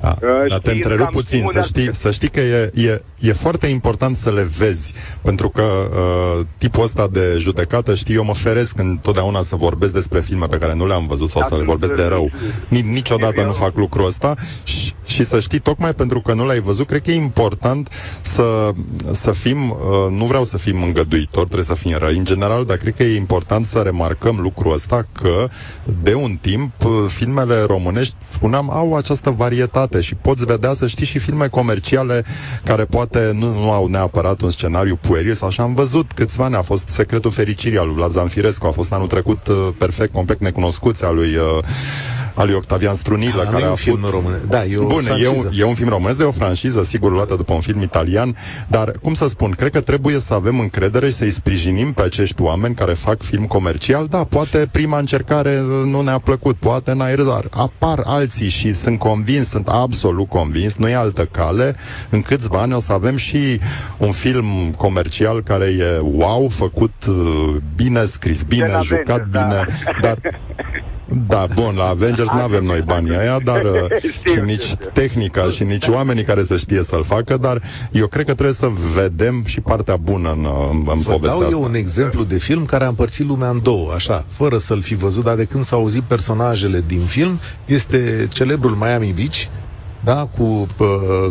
Da. 0.00 0.14
Uh, 0.22 0.48
Dar 0.48 0.58
te 0.58 0.72
întrerup 0.72 1.10
puțin, 1.10 1.44
să 1.46 1.60
știi, 1.60 1.94
să 1.94 2.10
știi 2.10 2.28
că 2.28 2.40
e, 2.40 2.70
e, 2.74 3.00
e 3.28 3.32
foarte 3.32 3.66
important 3.66 4.16
să 4.16 4.30
le 4.32 4.42
vezi, 4.58 4.94
pentru 5.22 5.48
că 5.48 5.62
uh, 5.62 6.46
tipul 6.58 6.82
ăsta 6.82 7.08
de 7.12 7.34
judecată, 7.38 7.94
știi, 7.94 8.14
eu 8.14 8.24
mă 8.24 8.34
feresc 8.34 8.78
întotdeauna 8.78 9.42
să 9.42 9.56
vorbesc 9.56 9.92
despre 9.92 10.20
filme 10.20 10.46
pe 10.46 10.58
care 10.58 10.74
nu 10.74 10.86
le-am 10.86 11.06
văzut 11.06 11.28
sau 11.28 11.40
da, 11.40 11.46
să 11.46 11.56
le 11.56 11.64
vorbesc 11.64 11.94
de 11.94 12.02
rău. 12.04 12.30
Niciodată 12.68 13.42
nu 13.42 13.52
fac 13.52 13.76
lucrul 13.76 14.06
ăsta 14.06 14.34
și, 14.62 14.92
și 15.04 15.24
să 15.24 15.40
știi, 15.40 15.58
tocmai 15.58 15.94
pentru 15.94 16.20
că 16.20 16.32
nu 16.34 16.44
l-ai 16.46 16.60
văzut, 16.60 16.86
cred 16.86 17.02
că 17.02 17.10
e 17.10 17.14
important 17.14 17.88
să, 18.20 18.70
să 19.10 19.30
fim, 19.32 19.70
uh, 19.70 19.76
nu 20.10 20.24
vreau 20.24 20.44
să 20.44 20.58
fim 20.58 20.82
îngăduitori, 20.82 21.44
trebuie 21.44 21.64
să 21.66 21.74
fim 21.74 21.96
răi 21.98 22.16
în 22.16 22.24
general, 22.24 22.64
dar 22.64 22.76
cred 22.76 22.94
că 22.96 23.02
e 23.02 23.16
important 23.16 23.64
să 23.64 23.78
remarcăm 23.78 24.38
lucrul 24.40 24.72
ăsta 24.72 25.06
că 25.12 25.48
de 26.02 26.14
un 26.14 26.38
timp 26.40 26.84
uh, 26.84 26.90
filmele 27.08 27.62
românești, 27.62 28.14
spuneam, 28.28 28.70
au 28.70 28.94
această 28.96 29.30
varietate 29.30 29.74
realitate 29.76 30.00
și 30.00 30.14
poți 30.14 30.44
vedea, 30.44 30.72
să 30.72 30.86
știi, 30.86 31.06
și 31.06 31.18
filme 31.18 31.46
comerciale 31.48 32.24
care 32.64 32.84
poate 32.84 33.15
nu, 33.18 33.52
nu 33.52 33.70
au 33.70 33.86
neapărat 33.86 34.40
un 34.40 34.50
scenariu 34.50 34.98
pueril 35.00 35.32
sau 35.32 35.48
așa. 35.48 35.62
Am 35.62 35.74
văzut 35.74 36.12
câțiva 36.14 36.44
ani, 36.44 36.54
a 36.54 36.62
fost 36.62 36.88
Secretul 36.88 37.30
Fericirii 37.30 37.78
al 37.78 37.86
lui 37.86 37.94
Vlad 37.94 38.10
Zanfirescu, 38.10 38.66
a 38.66 38.70
fost 38.70 38.92
anul 38.92 39.06
trecut 39.06 39.46
uh, 39.46 39.68
perfect, 39.78 40.12
complet 40.12 40.40
necunoscuți 40.40 41.04
al 41.04 41.14
lui 41.14 41.36
uh, 41.36 41.64
al 42.36 42.46
lui 42.46 42.54
Octavian 42.54 42.94
Strunilă, 42.94 43.42
da, 43.44 43.50
care 43.50 43.64
a 43.64 43.68
un 43.68 43.74
film 43.74 43.98
fost... 43.98 44.12
român. 44.12 44.40
Da, 44.48 44.64
e 44.64 44.76
o 44.76 44.86
Bun, 44.86 45.04
e 45.22 45.28
un, 45.28 45.48
e 45.58 45.64
un 45.64 45.74
film 45.74 45.88
românesc 45.88 46.18
de 46.18 46.24
o 46.24 46.30
franciză, 46.30 46.82
sigur, 46.82 47.10
luată 47.10 47.34
după 47.34 47.52
un 47.52 47.60
film 47.60 47.82
italian, 47.82 48.36
dar, 48.68 48.92
cum 49.02 49.14
să 49.14 49.28
spun, 49.28 49.50
cred 49.50 49.70
că 49.70 49.80
trebuie 49.80 50.18
să 50.18 50.34
avem 50.34 50.58
încredere 50.58 51.06
și 51.06 51.12
să-i 51.12 51.30
sprijinim 51.30 51.92
pe 51.92 52.02
acești 52.02 52.42
oameni 52.42 52.74
care 52.74 52.92
fac 52.92 53.22
film 53.22 53.44
comercial. 53.44 54.06
Da, 54.06 54.24
poate 54.24 54.68
prima 54.72 54.98
încercare 54.98 55.60
nu 55.84 56.00
ne-a 56.00 56.18
plăcut, 56.18 56.56
poate 56.56 56.92
n-ai 56.92 57.14
râs, 57.14 57.24
dar 57.26 57.46
apar 57.50 58.02
alții 58.04 58.48
și 58.48 58.72
sunt 58.72 58.98
convins, 58.98 59.48
sunt 59.48 59.68
absolut 59.68 60.28
convins, 60.28 60.76
nu 60.76 60.88
e 60.88 60.94
altă 60.94 61.24
cale, 61.24 61.74
în 62.10 62.22
câțiva 62.22 62.58
ani 62.60 62.72
o 62.72 62.80
să 62.80 62.92
avem 62.92 63.16
și 63.16 63.60
un 63.98 64.10
film 64.10 64.74
comercial 64.76 65.42
care 65.42 65.64
e 65.64 65.98
wow, 66.02 66.48
făcut 66.48 66.92
uh, 67.08 67.56
bine, 67.76 68.04
scris 68.04 68.42
bine, 68.42 68.78
jucat 68.82 69.26
da. 69.26 69.40
bine, 69.40 69.64
dar 70.00 70.18
Da, 71.28 71.46
bun, 71.54 71.74
la 71.76 71.84
Avengers 71.84 72.30
nu 72.32 72.40
avem 72.40 72.64
noi 72.64 72.82
banii 72.86 73.16
aia, 73.16 73.38
dar 73.44 73.62
știu, 74.12 74.32
și 74.32 74.40
nici 74.40 74.62
știu. 74.62 74.90
tehnica 74.92 75.42
și 75.44 75.64
nici 75.64 75.86
oamenii 75.88 76.22
care 76.24 76.42
să 76.42 76.56
știe 76.56 76.82
să-l 76.82 77.04
facă, 77.04 77.36
dar 77.36 77.62
eu 77.92 78.06
cred 78.06 78.24
că 78.24 78.32
trebuie 78.32 78.54
să 78.54 78.68
vedem 78.94 79.42
și 79.44 79.60
partea 79.60 79.96
bună 79.96 80.30
în, 80.30 80.46
în 80.72 80.82
Vă 80.82 81.10
povestea 81.10 81.18
dau 81.28 81.40
asta. 81.40 81.50
eu 81.50 81.62
un 81.62 81.74
exemplu 81.74 82.24
de 82.24 82.38
film 82.38 82.64
care 82.64 82.84
a 82.84 82.88
împărțit 82.88 83.26
lumea 83.26 83.48
în 83.48 83.60
două, 83.62 83.92
așa, 83.94 84.24
fără 84.28 84.56
să-l 84.58 84.80
fi 84.80 84.94
văzut, 84.94 85.24
dar 85.24 85.34
de 85.36 85.44
când 85.44 85.64
s-au 85.64 85.78
auzit 85.80 86.02
personajele 86.02 86.84
din 86.86 87.00
film, 87.00 87.38
este 87.64 88.28
celebrul 88.32 88.74
Miami 88.80 89.12
Beach, 89.16 89.36
da, 90.04 90.28
cu 90.36 90.42
uh, 90.78 90.86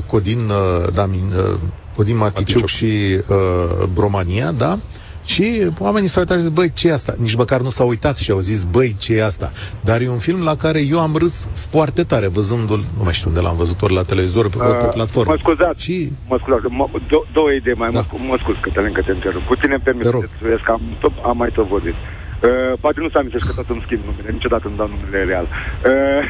Codin, 0.06 0.39
uh, 0.50 0.93
da, 0.93 1.10
uh, 1.13 1.60
Codin 1.95 2.17
Maticiuc, 2.17 2.62
Maticiuc. 2.62 2.67
și 2.67 3.19
uh, 3.30 3.86
Bromania, 3.93 4.52
da, 4.52 4.80
și 5.25 5.67
oamenii 5.79 6.07
s-au 6.09 6.21
uitat 6.21 6.38
și 6.38 6.43
zis, 6.43 6.53
băi, 6.53 6.71
ce 6.73 6.88
e 6.88 6.91
asta? 6.91 7.13
Nici 7.17 7.35
măcar 7.35 7.61
nu 7.61 7.69
s-au 7.69 7.88
uitat 7.88 8.17
și 8.17 8.31
au 8.31 8.39
zis, 8.39 8.63
băi, 8.63 8.95
ce 8.99 9.13
e 9.13 9.23
asta? 9.23 9.51
Dar 9.81 10.01
e 10.01 10.09
un 10.09 10.17
film 10.17 10.43
la 10.43 10.55
care 10.55 10.79
eu 10.79 10.99
am 10.99 11.15
râs 11.15 11.49
foarte 11.53 12.03
tare, 12.03 12.27
văzându-l, 12.27 12.83
nu 12.97 13.03
mai 13.03 13.13
știu 13.13 13.29
unde 13.29 13.41
l-am 13.41 13.55
văzut, 13.55 13.81
ori 13.81 13.93
la 13.93 14.01
televizor, 14.01 14.49
pe, 14.49 14.57
uh, 14.57 14.77
pe 14.79 14.89
platformă. 14.93 15.31
Mă 15.31 15.38
scuzați, 15.38 15.83
și... 15.83 16.11
mă 16.27 16.38
scuzați, 16.41 16.65
mă, 16.69 16.88
do- 17.07 17.27
două 17.33 17.51
idei 17.51 17.73
mai, 17.73 17.91
da. 17.91 17.99
mă, 18.11 18.17
mă 18.27 18.38
scuz, 18.41 18.55
Cătălin, 18.61 18.93
că 18.93 19.01
te 19.01 19.11
întrerup. 19.11 19.45
Cu 19.45 19.55
tine 19.55 19.73
îmi 19.73 19.83
permit 19.83 20.05
să 20.05 20.59
că 20.63 20.71
am, 20.71 20.81
tot, 20.99 21.11
am 21.23 21.38
mai 21.38 21.49
tot 21.53 21.67
vorbit. 21.67 21.93
Uh, 21.93 22.79
poate 22.79 22.99
nu 22.99 23.09
s-a 23.09 23.19
amintit 23.19 23.41
că 23.41 23.53
tot 23.55 23.69
îmi 23.69 23.83
schimb 23.85 24.01
numele, 24.05 24.31
niciodată 24.31 24.67
nu 24.67 24.75
dau 24.75 24.88
numele 24.88 25.23
real. 25.23 25.47
Uh, 25.85 26.23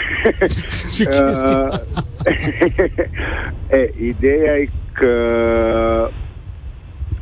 Ce 0.96 1.04
chestie? 1.06 1.58
Uh, 1.58 1.80
e, 3.80 3.94
ideea 4.06 4.56
e 4.56 4.70
că 4.94 5.14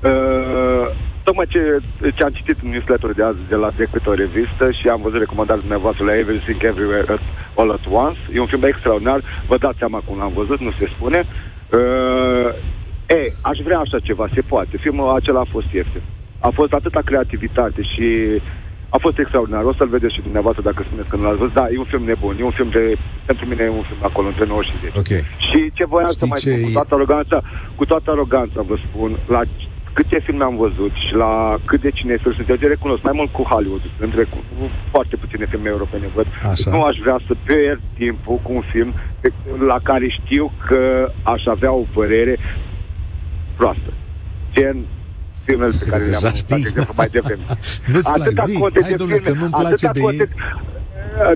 uh, 0.03 0.95
Tocmai 1.23 1.45
ce, 1.49 1.61
ce 2.15 2.23
am 2.23 2.29
citit 2.29 2.57
în 2.63 2.69
newsletter 2.69 3.11
de 3.13 3.23
azi 3.23 3.37
de 3.49 3.55
la 3.55 3.71
decât 3.77 4.07
o 4.07 4.13
revistă 4.13 4.71
și 4.71 4.87
am 4.87 5.01
văzut 5.01 5.19
recomandarea 5.19 5.65
dumneavoastră 5.65 6.03
la 6.05 6.17
Everything 6.17 6.63
Everywhere 6.63 7.11
at, 7.11 7.23
All 7.55 7.71
at 7.71 7.85
Once. 7.89 8.19
E 8.33 8.39
un 8.39 8.51
film 8.53 8.63
extraordinar. 8.63 9.19
Vă 9.47 9.57
dați 9.57 9.77
seama 9.77 9.99
cum 10.05 10.17
l-am 10.17 10.33
văzut, 10.33 10.59
nu 10.59 10.71
se 10.79 10.87
spune. 10.95 11.19
Uh, 11.79 12.49
e, 13.17 13.21
aș 13.41 13.57
vrea 13.67 13.79
așa 13.79 13.99
ceva, 13.99 14.25
se 14.31 14.41
poate. 14.41 14.77
Filmul 14.77 15.15
acela 15.15 15.39
a 15.39 15.51
fost 15.55 15.67
ieftin. 15.73 16.01
A 16.39 16.49
fost 16.53 16.73
atâta 16.73 17.01
creativitate 17.05 17.81
și 17.81 18.07
a 18.95 18.97
fost 18.97 19.17
extraordinar. 19.17 19.63
O 19.63 19.73
să-l 19.73 19.87
vedeți 19.87 20.13
și 20.13 20.21
dumneavoastră 20.27 20.63
dacă 20.63 20.83
spuneți 20.85 21.09
că 21.09 21.15
nu 21.15 21.23
l-ați 21.23 21.37
văzut. 21.37 21.53
Da, 21.53 21.65
e 21.69 21.77
un 21.77 21.91
film 21.93 22.03
nebun. 22.03 22.35
E 22.39 22.43
un 22.43 22.57
film 22.59 22.69
de... 22.69 22.97
Pentru 23.25 23.45
mine 23.45 23.63
e 23.63 23.69
un 23.69 23.87
film 23.89 24.01
acolo, 24.01 24.27
între 24.27 24.45
9 24.45 24.61
și 24.63 24.73
10. 24.81 24.99
Okay. 24.99 25.23
Și 25.37 25.71
ce 25.73 25.85
voiam 25.85 26.09
să 26.09 26.25
mai 26.25 26.37
spun, 26.37 26.63
cu 26.63 26.69
toată 26.71 26.93
aroganța, 26.95 27.41
cu 27.75 27.85
toată 27.85 28.11
aroganța 28.11 28.61
vă 28.61 28.75
spun, 28.87 29.19
la 29.27 29.41
câte 29.93 30.19
filme 30.23 30.43
am 30.43 30.55
văzut 30.55 30.91
și 31.07 31.13
la 31.13 31.57
cât 31.65 31.81
de 31.81 31.89
cinefil 31.89 32.33
sunt, 32.33 32.49
eu 32.49 32.55
te 32.55 32.67
recunosc 32.67 33.01
mai 33.03 33.11
mult 33.15 33.31
cu 33.31 33.41
Hollywood, 33.41 33.81
între 33.99 34.23
cu, 34.23 34.37
cu 34.57 34.69
foarte 34.91 35.15
puține 35.15 35.45
filme 35.49 35.69
europene 35.69 36.11
văd. 36.15 36.27
Așa. 36.43 36.71
Nu 36.71 36.83
aș 36.83 36.97
vrea 36.97 37.19
să 37.27 37.33
pierd 37.45 37.81
timpul 37.97 38.39
cu 38.43 38.51
un 38.53 38.63
film 38.71 38.93
pe, 39.21 39.31
la 39.67 39.79
care 39.83 40.07
știu 40.09 40.51
că 40.67 41.11
aș 41.23 41.45
avea 41.45 41.71
o 41.71 41.85
părere 41.93 42.37
proastă. 43.55 43.93
Gen 44.51 44.85
filmele 45.45 45.73
pe 45.79 45.85
care 45.89 46.03
le-am 46.03 46.21
văzut, 46.21 46.95
mai 46.95 47.07
devreme. 47.07 47.43
Nu-ți 47.91 48.13
plac, 48.13 48.29
zi, 48.29 48.67
hai 48.81 48.93
domnule, 48.93 49.19
că 49.19 49.33
nu-mi 49.33 49.51
place 49.51 49.87
de 49.87 49.99
ei. 49.99 50.27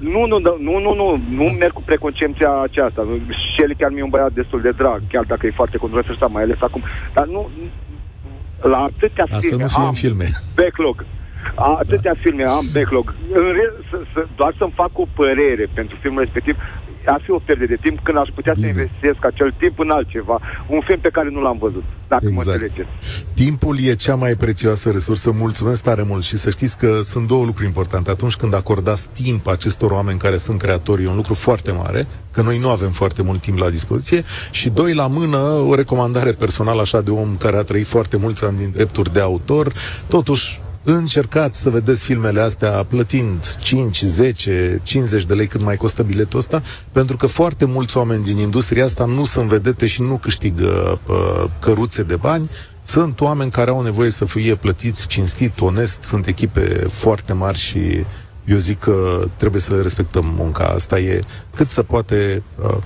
Nu, 0.01 0.25
nu, 0.25 0.39
nu, 0.39 0.57
nu, 0.59 0.79
nu, 0.79 0.93
nu, 0.93 1.21
nu 1.29 1.43
merg 1.43 1.73
cu 1.73 1.81
preconcepția 1.85 2.51
aceasta. 2.61 3.07
Și 3.29 3.61
el 3.61 3.73
chiar 3.77 3.91
mi-e 3.91 4.03
un 4.03 4.09
băiat 4.09 4.33
destul 4.33 4.61
de 4.61 4.71
drag, 4.71 5.01
chiar 5.09 5.23
dacă 5.23 5.45
e 5.45 5.59
foarte 5.61 5.77
controversat, 5.77 6.31
mai 6.31 6.43
ales 6.43 6.57
acum. 6.59 6.83
Dar 7.13 7.25
nu, 7.25 7.49
la 8.61 8.77
atâtea 8.77 9.23
Asta 9.23 9.37
filme 9.47 9.65
nu 9.77 9.85
am 9.85 9.93
filme. 9.93 10.29
backlog. 10.55 11.05
Atâtea 11.55 12.13
da. 12.13 12.19
filme 12.23 12.43
am 12.43 12.65
backlog. 12.73 13.15
În 13.33 13.45
re- 13.57 13.73
să, 13.89 13.97
să, 14.13 14.27
doar 14.35 14.55
să-mi 14.57 14.73
fac 14.75 14.89
o 14.93 15.05
părere 15.15 15.69
pentru 15.73 15.97
filmul 16.01 16.21
respectiv, 16.21 16.55
ar 17.05 17.21
fi 17.23 17.31
o 17.31 17.39
pierdere 17.39 17.75
de 17.75 17.79
timp 17.81 17.99
când 18.03 18.17
aș 18.17 18.29
putea 18.35 18.53
Bine. 18.53 18.65
să 18.65 18.71
investesc 18.71 19.25
acel 19.25 19.53
timp 19.57 19.79
în 19.79 19.89
altceva. 19.89 20.41
Un 20.67 20.81
film 20.85 20.99
pe 20.99 21.09
care 21.09 21.29
nu 21.29 21.41
l-am 21.41 21.57
văzut, 21.57 21.83
dacă 22.07 22.25
exact. 22.27 22.45
mă 22.45 22.51
înțelegeți. 22.51 22.89
Timpul 23.33 23.75
e 23.79 23.93
cea 23.93 24.15
mai 24.15 24.35
prețioasă 24.35 24.91
resursă. 24.91 25.31
Mulțumesc 25.31 25.83
tare 25.83 26.03
mult 26.03 26.23
și 26.23 26.37
să 26.37 26.49
știți 26.49 26.77
că 26.77 26.99
sunt 27.03 27.27
două 27.27 27.45
lucruri 27.45 27.67
importante. 27.67 28.09
Atunci 28.09 28.35
când 28.35 28.53
acordați 28.53 29.09
timp 29.09 29.47
acestor 29.47 29.91
oameni 29.91 30.19
care 30.19 30.37
sunt 30.37 30.59
creatori, 30.61 31.03
e 31.03 31.07
un 31.07 31.15
lucru 31.15 31.33
foarte 31.33 31.71
mare, 31.71 32.07
că 32.31 32.41
noi 32.41 32.57
nu 32.59 32.69
avem 32.69 32.91
foarte 32.91 33.23
mult 33.23 33.41
timp 33.41 33.57
la 33.57 33.69
dispoziție. 33.69 34.23
Și 34.51 34.69
doi, 34.69 34.93
la 34.93 35.07
mână, 35.07 35.37
o 35.37 35.75
recomandare 35.75 36.31
personală 36.31 36.81
așa 36.81 37.01
de 37.01 37.11
om 37.11 37.37
care 37.37 37.57
a 37.57 37.61
trăit 37.61 37.87
foarte 37.87 38.17
mulți 38.17 38.45
ani 38.45 38.57
din 38.57 38.71
drepturi 38.73 39.13
de 39.13 39.19
autor. 39.19 39.73
Totuși, 40.07 40.61
încercați 40.93 41.61
să 41.61 41.69
vedeți 41.69 42.03
filmele 42.03 42.41
astea 42.41 42.69
plătind 42.83 43.57
5, 43.59 44.01
10, 44.01 44.81
50 44.83 45.25
de 45.25 45.33
lei 45.33 45.47
cât 45.47 45.61
mai 45.61 45.75
costă 45.75 46.03
biletul 46.03 46.39
ăsta, 46.39 46.61
pentru 46.91 47.17
că 47.17 47.27
foarte 47.27 47.65
mulți 47.65 47.97
oameni 47.97 48.23
din 48.23 48.37
industria 48.37 48.83
asta 48.83 49.05
nu 49.05 49.25
sunt 49.25 49.47
vedete 49.49 49.87
și 49.87 50.01
nu 50.01 50.17
câștigă 50.17 50.99
uh, 51.07 51.43
căruțe 51.59 52.03
de 52.03 52.15
bani. 52.15 52.49
Sunt 52.83 53.21
oameni 53.21 53.51
care 53.51 53.69
au 53.69 53.81
nevoie 53.81 54.09
să 54.09 54.25
fie 54.25 54.55
plătiți 54.55 55.07
cinstit, 55.07 55.59
onest, 55.59 56.03
sunt 56.03 56.27
echipe 56.27 56.61
foarte 56.89 57.33
mari 57.33 57.57
și 57.57 58.05
eu 58.45 58.57
zic 58.57 58.79
că 58.79 59.27
trebuie 59.37 59.61
să 59.61 59.73
le 59.73 59.81
respectăm 59.81 60.33
munca. 60.37 60.63
Asta 60.63 60.99
e 60.99 61.19
cât 61.55 61.69
să 61.69 61.83
poate 61.83 62.43
uh, 62.61 62.77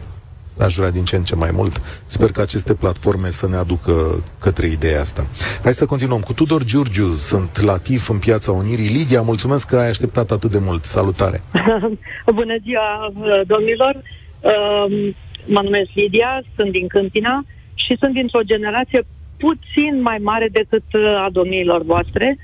aș 0.61 0.75
vrea 0.75 0.91
din 0.91 1.03
ce 1.03 1.15
în 1.15 1.23
ce 1.23 1.35
mai 1.35 1.49
mult. 1.53 1.81
Sper 2.05 2.31
că 2.31 2.41
aceste 2.41 2.73
platforme 2.73 3.29
să 3.29 3.47
ne 3.47 3.55
aducă 3.55 4.23
către 4.39 4.67
ideea 4.67 4.99
asta. 4.99 5.27
Hai 5.63 5.73
să 5.73 5.85
continuăm 5.85 6.19
cu 6.19 6.33
Tudor 6.33 6.63
Giurgiu. 6.63 7.13
Sunt 7.13 7.61
la 7.61 7.77
TIF 7.77 8.09
în 8.09 8.17
Piața 8.17 8.51
Unirii. 8.51 8.95
Lidia, 8.97 9.21
mulțumesc 9.21 9.67
că 9.67 9.75
ai 9.77 9.87
așteptat 9.89 10.31
atât 10.31 10.51
de 10.51 10.59
mult. 10.61 10.83
Salutare! 10.83 11.41
Bună 12.39 12.55
ziua, 12.63 13.13
domnilor! 13.47 13.93
Um, 13.95 15.15
mă 15.45 15.61
numesc 15.63 15.89
Lidia, 15.93 16.41
sunt 16.55 16.71
din 16.71 16.87
Câmpina 16.87 17.45
și 17.73 17.97
sunt 17.99 18.13
dintr-o 18.13 18.41
generație 18.41 19.01
puțin 19.37 20.01
mai 20.01 20.17
mare 20.21 20.47
decât 20.51 20.83
a 21.25 21.27
domnilor 21.31 21.83
voastre 21.83 22.37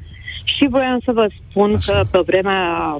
și 0.44 0.68
voiam 0.70 1.00
să 1.06 1.12
vă 1.12 1.28
spun 1.40 1.74
așa. 1.76 1.92
că 1.92 2.02
pe 2.12 2.20
vremea, 2.26 2.98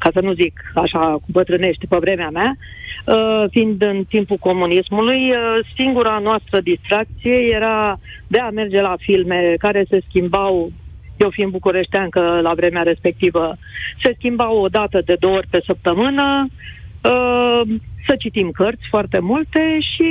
ca 0.00 0.10
să 0.12 0.20
nu 0.20 0.32
zic 0.32 0.54
așa 0.74 0.98
cu 0.98 1.28
bătrânești, 1.36 1.86
pe 1.86 1.96
vremea 2.00 2.30
mea, 2.32 2.50
uh, 2.56 3.44
fiind 3.50 3.82
în 3.82 4.04
timpul 4.08 4.36
comunismului, 4.36 5.30
uh, 5.30 5.66
singura 5.76 6.18
noastră 6.18 6.60
distracție 6.60 7.36
era 7.58 7.98
de 8.26 8.38
a 8.38 8.50
merge 8.50 8.80
la 8.80 8.94
filme 8.98 9.54
care 9.58 9.84
se 9.88 10.00
schimbau 10.08 10.72
eu 11.16 11.30
fiind 11.30 11.50
bucureștean 11.50 12.08
că 12.08 12.40
la 12.42 12.54
vremea 12.54 12.82
respectivă 12.82 13.56
se 14.02 14.14
schimbau 14.16 14.56
o 14.56 14.68
dată 14.68 15.00
de 15.04 15.16
două 15.18 15.36
ori 15.36 15.46
pe 15.50 15.60
săptămână, 15.66 16.46
uh, 16.48 17.62
să 18.06 18.14
citim 18.18 18.50
cărți 18.50 18.88
foarte 18.88 19.18
multe 19.18 19.78
și 19.80 20.10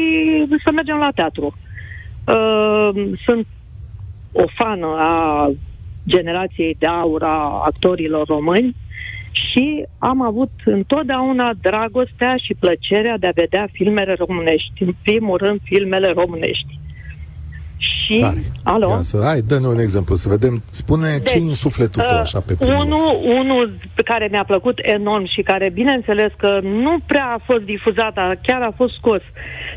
să 0.63 0.71
mergem 0.71 0.97
la 0.97 1.09
teatru. 1.15 1.57
Sunt 3.25 3.47
o 4.31 4.43
fană 4.55 4.87
a 4.97 5.49
generației 6.07 6.75
de 6.79 6.85
aur 6.85 7.23
a 7.23 7.61
actorilor 7.65 8.27
români 8.27 8.75
și 9.47 9.85
am 9.97 10.21
avut 10.21 10.51
întotdeauna 10.65 11.51
dragostea 11.61 12.35
și 12.35 12.55
plăcerea 12.59 13.17
de 13.17 13.27
a 13.27 13.31
vedea 13.35 13.67
filmele 13.71 14.13
românești, 14.13 14.83
în 14.83 14.95
primul 15.03 15.37
rând 15.37 15.59
filmele 15.63 16.11
românești 16.11 16.79
și... 17.77 18.17
Tare. 18.19 18.43
Alo? 18.63 18.89
Ia 18.89 19.01
să, 19.01 19.21
hai, 19.23 19.41
dă-ne 19.41 19.67
un 19.67 19.79
exemplu, 19.79 20.15
să 20.15 20.29
vedem. 20.29 20.63
Spune 20.69 21.17
deci, 21.17 21.31
ce 21.31 21.37
în 21.37 21.53
sufletul 21.53 22.01
tău, 22.01 22.15
uh, 22.15 22.21
așa, 22.21 22.39
pe 22.39 22.53
primul. 22.55 22.75
Unul, 22.75 23.19
unul 23.23 23.77
pe 23.95 24.01
care 24.01 24.27
mi-a 24.31 24.43
plăcut 24.43 24.79
enorm 24.81 25.25
și 25.25 25.41
care, 25.41 25.69
bineînțeles 25.73 26.31
că 26.37 26.59
nu 26.63 26.97
prea 27.05 27.25
a 27.25 27.41
fost 27.45 27.63
difuzat, 27.63 28.13
dar 28.13 28.39
chiar 28.43 28.61
a 28.61 28.73
fost 28.75 28.93
scos, 28.93 29.21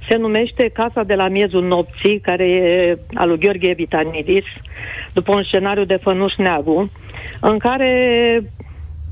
se 0.08 0.16
numește 0.16 0.70
Casa 0.72 1.02
de 1.02 1.14
la 1.14 1.28
miezul 1.28 1.66
nopții, 1.66 2.20
care 2.20 2.44
e 2.52 2.98
al 3.14 3.28
lui 3.28 3.38
Gheorghe 3.38 3.72
Vitanidis, 3.72 4.44
după 5.12 5.34
un 5.34 5.42
scenariu 5.42 5.84
de 5.84 5.98
Fănuș 6.02 6.34
Neagu, 6.36 6.90
în 7.40 7.58
care 7.58 7.90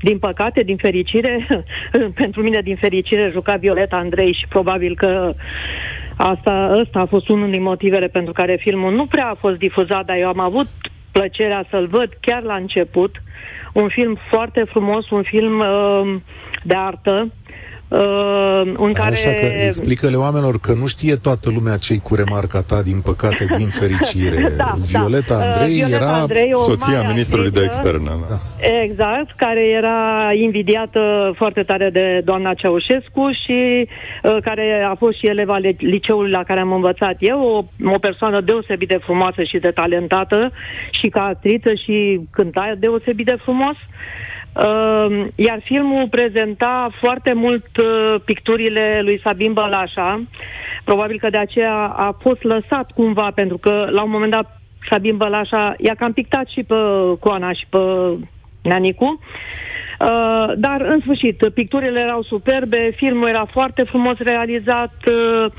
din 0.01 0.19
păcate, 0.19 0.63
din 0.63 0.77
fericire, 0.77 1.47
pentru 2.21 2.41
mine 2.41 2.61
din 2.61 2.75
fericire 2.75 3.29
juca 3.31 3.55
Violeta 3.55 3.95
Andrei 3.95 4.33
și 4.33 4.47
probabil 4.47 4.95
că 4.95 5.33
Asta, 6.23 6.75
ăsta 6.79 6.99
a 6.99 7.05
fost 7.05 7.29
unul 7.29 7.51
din 7.51 7.61
motivele 7.61 8.07
pentru 8.07 8.33
care 8.33 8.55
filmul 8.59 8.93
nu 8.93 9.05
prea 9.05 9.27
a 9.27 9.37
fost 9.39 9.57
difuzat, 9.57 10.05
dar 10.05 10.17
eu 10.17 10.27
am 10.27 10.39
avut 10.39 10.67
plăcerea 11.11 11.65
să-l 11.69 11.87
văd 11.87 12.09
chiar 12.19 12.41
la 12.41 12.55
început. 12.55 13.21
Un 13.73 13.87
film 13.87 14.17
foarte 14.29 14.63
frumos, 14.63 15.09
un 15.09 15.23
film 15.23 15.59
uh, 15.59 16.15
de 16.63 16.75
artă, 16.75 17.31
Uh, 17.91 18.71
în 18.75 18.93
care... 18.93 19.13
Așa 19.13 19.29
că 19.29 19.45
explică-le 19.67 20.15
oamenilor 20.15 20.59
că 20.59 20.73
nu 20.73 20.87
știe 20.87 21.15
toată 21.15 21.49
lumea 21.49 21.77
cei 21.77 21.99
cu 21.99 22.15
remarca 22.15 22.61
ta, 22.61 22.81
din 22.81 23.01
păcate, 23.01 23.45
din 23.57 23.67
fericire. 23.81 24.41
da, 24.41 24.63
da. 24.63 24.73
Violeta 24.91 25.37
da. 25.37 25.43
Andrei 25.45 25.81
uh, 25.81 25.85
Violeta 25.85 26.05
era 26.05 26.13
Andrei, 26.13 26.51
soția 26.55 27.01
ministrului 27.07 27.51
de 27.51 27.61
externe. 27.63 28.09
Da. 28.29 28.37
Exact, 28.83 29.35
care 29.35 29.67
era 29.67 30.29
invidiată 30.33 31.33
foarte 31.35 31.63
tare 31.63 31.89
de 31.89 32.21
doamna 32.25 32.53
Ceaușescu 32.53 33.29
și 33.43 33.87
uh, 34.23 34.37
care 34.43 34.87
a 34.91 34.95
fost 34.95 35.17
și 35.17 35.27
eleva 35.27 35.57
liceului 35.77 36.31
la 36.31 36.43
care 36.43 36.59
am 36.59 36.71
învățat 36.71 37.15
eu, 37.19 37.39
o, 37.41 37.91
o 37.93 37.97
persoană 37.97 38.41
deosebit 38.41 38.87
de 38.87 38.99
frumoasă 39.01 39.43
și 39.43 39.57
de 39.57 39.71
talentată 39.71 40.51
și 40.91 41.07
ca 41.09 41.21
actriță 41.23 41.73
și 41.73 42.19
cânta 42.31 42.73
deosebit 42.79 43.25
de 43.25 43.37
frumos. 43.43 43.75
Uh, 43.75 44.31
Uh, 44.40 44.40
iar 45.35 45.59
filmul 45.63 46.07
prezenta 46.09 46.89
foarte 46.99 47.33
mult 47.33 47.65
uh, 47.77 48.21
picturile 48.25 48.99
lui 49.03 49.19
Sabin 49.23 49.53
Balașa. 49.53 50.23
Probabil 50.83 51.19
că 51.19 51.29
de 51.29 51.37
aceea 51.37 51.75
a 51.77 52.17
fost 52.19 52.43
lăsat 52.43 52.91
cumva, 52.91 53.31
pentru 53.35 53.57
că 53.57 53.87
la 53.89 54.03
un 54.03 54.09
moment 54.09 54.31
dat 54.31 54.61
Sabin 54.89 55.17
Balașa 55.17 55.75
i-a 55.77 55.95
cam 55.95 56.13
pictat 56.13 56.47
și 56.47 56.63
pe 56.63 56.75
Coana 57.19 57.53
și 57.53 57.65
pe 57.69 57.77
Nanicu. 58.61 59.19
Uh, 59.99 60.51
dar, 60.55 60.81
în 60.81 60.99
sfârșit, 60.99 61.49
picturile 61.53 61.99
erau 61.99 62.21
superbe, 62.21 62.93
filmul 62.95 63.27
era 63.27 63.45
foarte 63.51 63.83
frumos 63.83 64.17
realizat. 64.17 64.93
Uh, 65.05 65.51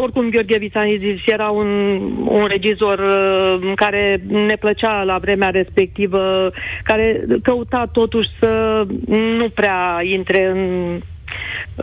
oricum, 0.00 0.28
Gheorghe 0.28 0.58
Vițanizis 0.58 1.20
era 1.26 1.48
un, 1.48 2.00
un 2.26 2.46
regizor 2.46 2.98
uh, 2.98 3.72
care 3.74 4.20
ne 4.28 4.56
plăcea 4.56 5.02
la 5.02 5.18
vremea 5.18 5.50
respectivă, 5.50 6.52
care 6.82 7.24
căuta 7.42 7.88
totuși 7.92 8.28
să 8.38 8.84
nu 9.08 9.48
prea 9.48 10.00
intre 10.02 10.50
în 10.50 11.00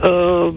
uh, 0.03 0.53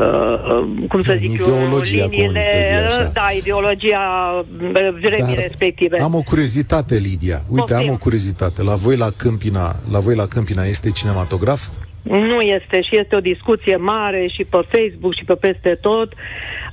Uh, 0.00 0.86
cum 0.88 1.02
să 1.02 1.14
zic 1.16 1.32
ideologia 1.32 2.02
eu, 2.02 2.08
liniile, 2.08 2.86
așa. 2.86 3.10
da, 3.12 3.26
ideologia 3.36 4.00
uh, 4.38 4.88
vremii 5.00 5.34
Dar 5.34 5.46
respective. 5.46 6.00
Am 6.00 6.14
o 6.14 6.22
curiozitate, 6.22 6.96
Lidia. 6.96 7.40
Uite, 7.48 7.72
Poftim. 7.72 7.88
am 7.88 7.94
o 7.94 7.96
curiozitate. 7.96 8.62
La 8.62 8.74
voi 8.74 8.96
la 8.96 9.08
Câmpina, 9.16 9.76
la 9.90 9.98
voi 9.98 10.14
la 10.14 10.26
Câmpina 10.26 10.64
este 10.64 10.90
cinematograf? 10.90 11.66
Nu 12.02 12.40
este 12.40 12.80
și 12.82 12.98
este 13.00 13.16
o 13.16 13.20
discuție 13.20 13.76
mare 13.76 14.28
și 14.34 14.44
pe 14.44 14.56
Facebook 14.56 15.14
și 15.14 15.24
pe 15.24 15.34
peste 15.34 15.78
tot. 15.80 16.12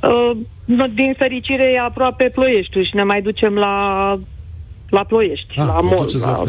Uh, 0.01 0.37
din 0.93 1.13
fericire 1.17 1.71
e 1.71 1.79
aproape 1.79 2.31
Ploieștiul 2.33 2.85
și 2.85 2.95
ne 2.95 3.03
mai 3.03 3.21
ducem 3.21 3.55
la 3.55 3.75
la 4.89 5.03
Ploiești, 5.03 5.59
ah, 5.59 5.65
la 5.65 5.79
Mol. 5.81 6.09
La... 6.21 6.43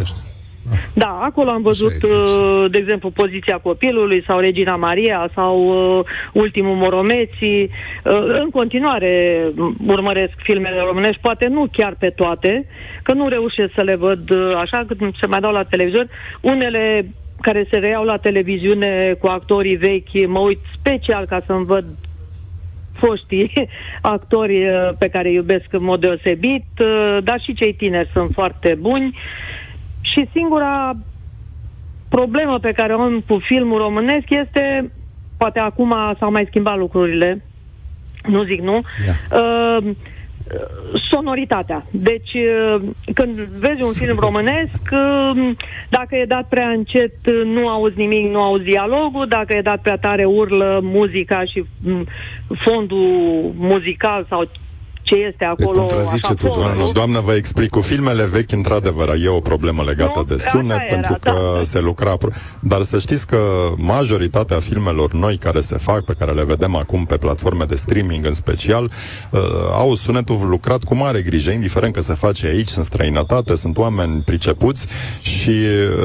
Da, 0.95 1.19
acolo 1.23 1.51
am 1.51 1.63
văzut, 1.63 2.03
uh, 2.03 2.65
de 2.71 2.79
exemplu, 2.79 3.11
poziția 3.11 3.59
copilului 3.59 4.25
sau 4.27 4.39
Regina 4.39 4.77
Maria 4.77 5.31
sau 5.35 5.57
uh, 5.99 6.05
ultimul 6.33 6.75
Moromeții. 6.75 7.63
Uh, 7.63 8.41
în 8.43 8.51
continuare 8.51 9.43
urmăresc 9.87 10.33
filmele 10.43 10.83
românești, 10.87 11.21
poate 11.21 11.47
nu 11.47 11.67
chiar 11.73 11.97
pe 11.99 12.09
toate, 12.09 12.67
că 13.03 13.13
nu 13.13 13.29
reușesc 13.29 13.73
să 13.75 13.83
le 13.83 13.95
văd 13.95 14.35
așa, 14.57 14.85
cât 14.87 14.99
se 15.21 15.27
mai 15.27 15.41
dau 15.41 15.53
la 15.53 15.63
televizor. 15.63 16.07
Unele 16.41 17.07
care 17.41 17.67
se 17.71 17.79
reiau 17.79 18.05
la 18.05 18.17
televiziune 18.17 19.17
cu 19.21 19.27
actorii 19.27 19.77
vechi, 19.77 20.27
mă 20.27 20.39
uit 20.39 20.59
special 20.79 21.27
ca 21.27 21.43
să-mi 21.47 21.65
văd 21.65 21.85
foștii 22.93 23.53
actori 24.03 24.67
pe 24.99 25.09
care 25.09 25.29
îi 25.29 25.35
iubesc 25.35 25.67
în 25.71 25.83
mod 25.83 26.01
deosebit, 26.01 26.65
dar 27.23 27.41
și 27.41 27.55
cei 27.55 27.75
tineri 27.75 28.11
sunt 28.13 28.31
foarte 28.33 28.77
buni. 28.81 29.15
Și 30.13 30.29
singura 30.33 30.97
problemă 32.09 32.59
pe 32.59 32.73
care 32.73 32.95
o 32.95 33.01
am 33.01 33.25
cu 33.27 33.39
filmul 33.39 33.79
românesc 33.79 34.27
este, 34.29 34.93
poate 35.37 35.59
acum 35.59 35.95
s-au 36.19 36.31
mai 36.31 36.47
schimbat 36.49 36.79
lucrurile, 36.79 37.43
nu 38.27 38.45
zic 38.45 38.61
nu, 38.61 38.81
yeah. 39.05 39.43
uh, 39.43 39.95
sonoritatea. 41.11 41.87
Deci, 41.91 42.33
uh, 42.35 42.83
când 43.15 43.35
vezi 43.35 43.83
un 43.83 43.93
film 43.93 44.17
românesc, 44.19 44.81
uh, 44.93 45.51
dacă 45.89 46.17
e 46.17 46.25
dat 46.25 46.49
prea 46.49 46.69
încet, 46.69 47.15
nu 47.45 47.69
auzi 47.69 47.97
nimic, 47.97 48.31
nu 48.31 48.41
auzi 48.41 48.65
dialogul, 48.65 49.27
dacă 49.29 49.57
e 49.57 49.61
dat 49.61 49.83
prea 49.83 49.97
tare, 49.97 50.25
urlă 50.25 50.81
muzica 50.83 51.45
și 51.45 51.65
mm, 51.85 52.07
fondul 52.65 53.53
muzical 53.57 54.27
sau 54.29 54.49
ce 55.03 55.15
este 55.15 55.45
acolo. 55.45 55.87
Așa 56.13 56.35
tu, 56.35 56.49
doamnă. 56.49 56.91
Doamnă, 56.93 57.21
vă 57.21 57.35
explic. 57.35 57.71
Cu 57.71 57.81
filmele 57.81 58.25
vechi, 58.25 58.53
într-adevăr, 58.53 59.15
e 59.25 59.29
o 59.29 59.41
problemă 59.41 59.83
legată 59.83 60.19
nu? 60.19 60.25
de 60.25 60.37
sunet, 60.37 60.81
era, 60.81 60.95
pentru 60.95 61.17
că 61.21 61.33
da. 61.57 61.63
se 61.63 61.81
lucra... 61.81 62.17
Dar 62.61 62.83
să 62.83 62.99
știți 62.99 63.27
că 63.27 63.39
majoritatea 63.77 64.59
filmelor 64.59 65.13
noi 65.13 65.37
care 65.37 65.61
se 65.61 65.77
fac, 65.77 66.05
pe 66.05 66.15
care 66.19 66.33
le 66.33 66.45
vedem 66.45 66.77
acum 66.77 67.05
pe 67.05 67.17
platforme 67.17 67.65
de 67.65 67.75
streaming 67.75 68.27
în 68.27 68.33
special, 68.33 68.91
uh, 69.31 69.41
au 69.73 69.95
sunetul 69.95 70.49
lucrat 70.49 70.85
cu 70.85 70.95
mare 70.95 71.21
grijă, 71.23 71.51
indiferent 71.51 71.95
că 71.95 72.01
se 72.01 72.15
face 72.15 72.47
aici, 72.47 72.69
sunt 72.69 72.85
străinătate, 72.85 73.55
sunt 73.55 73.77
oameni 73.79 74.23
pricepuți 74.23 74.87
și 75.21 75.53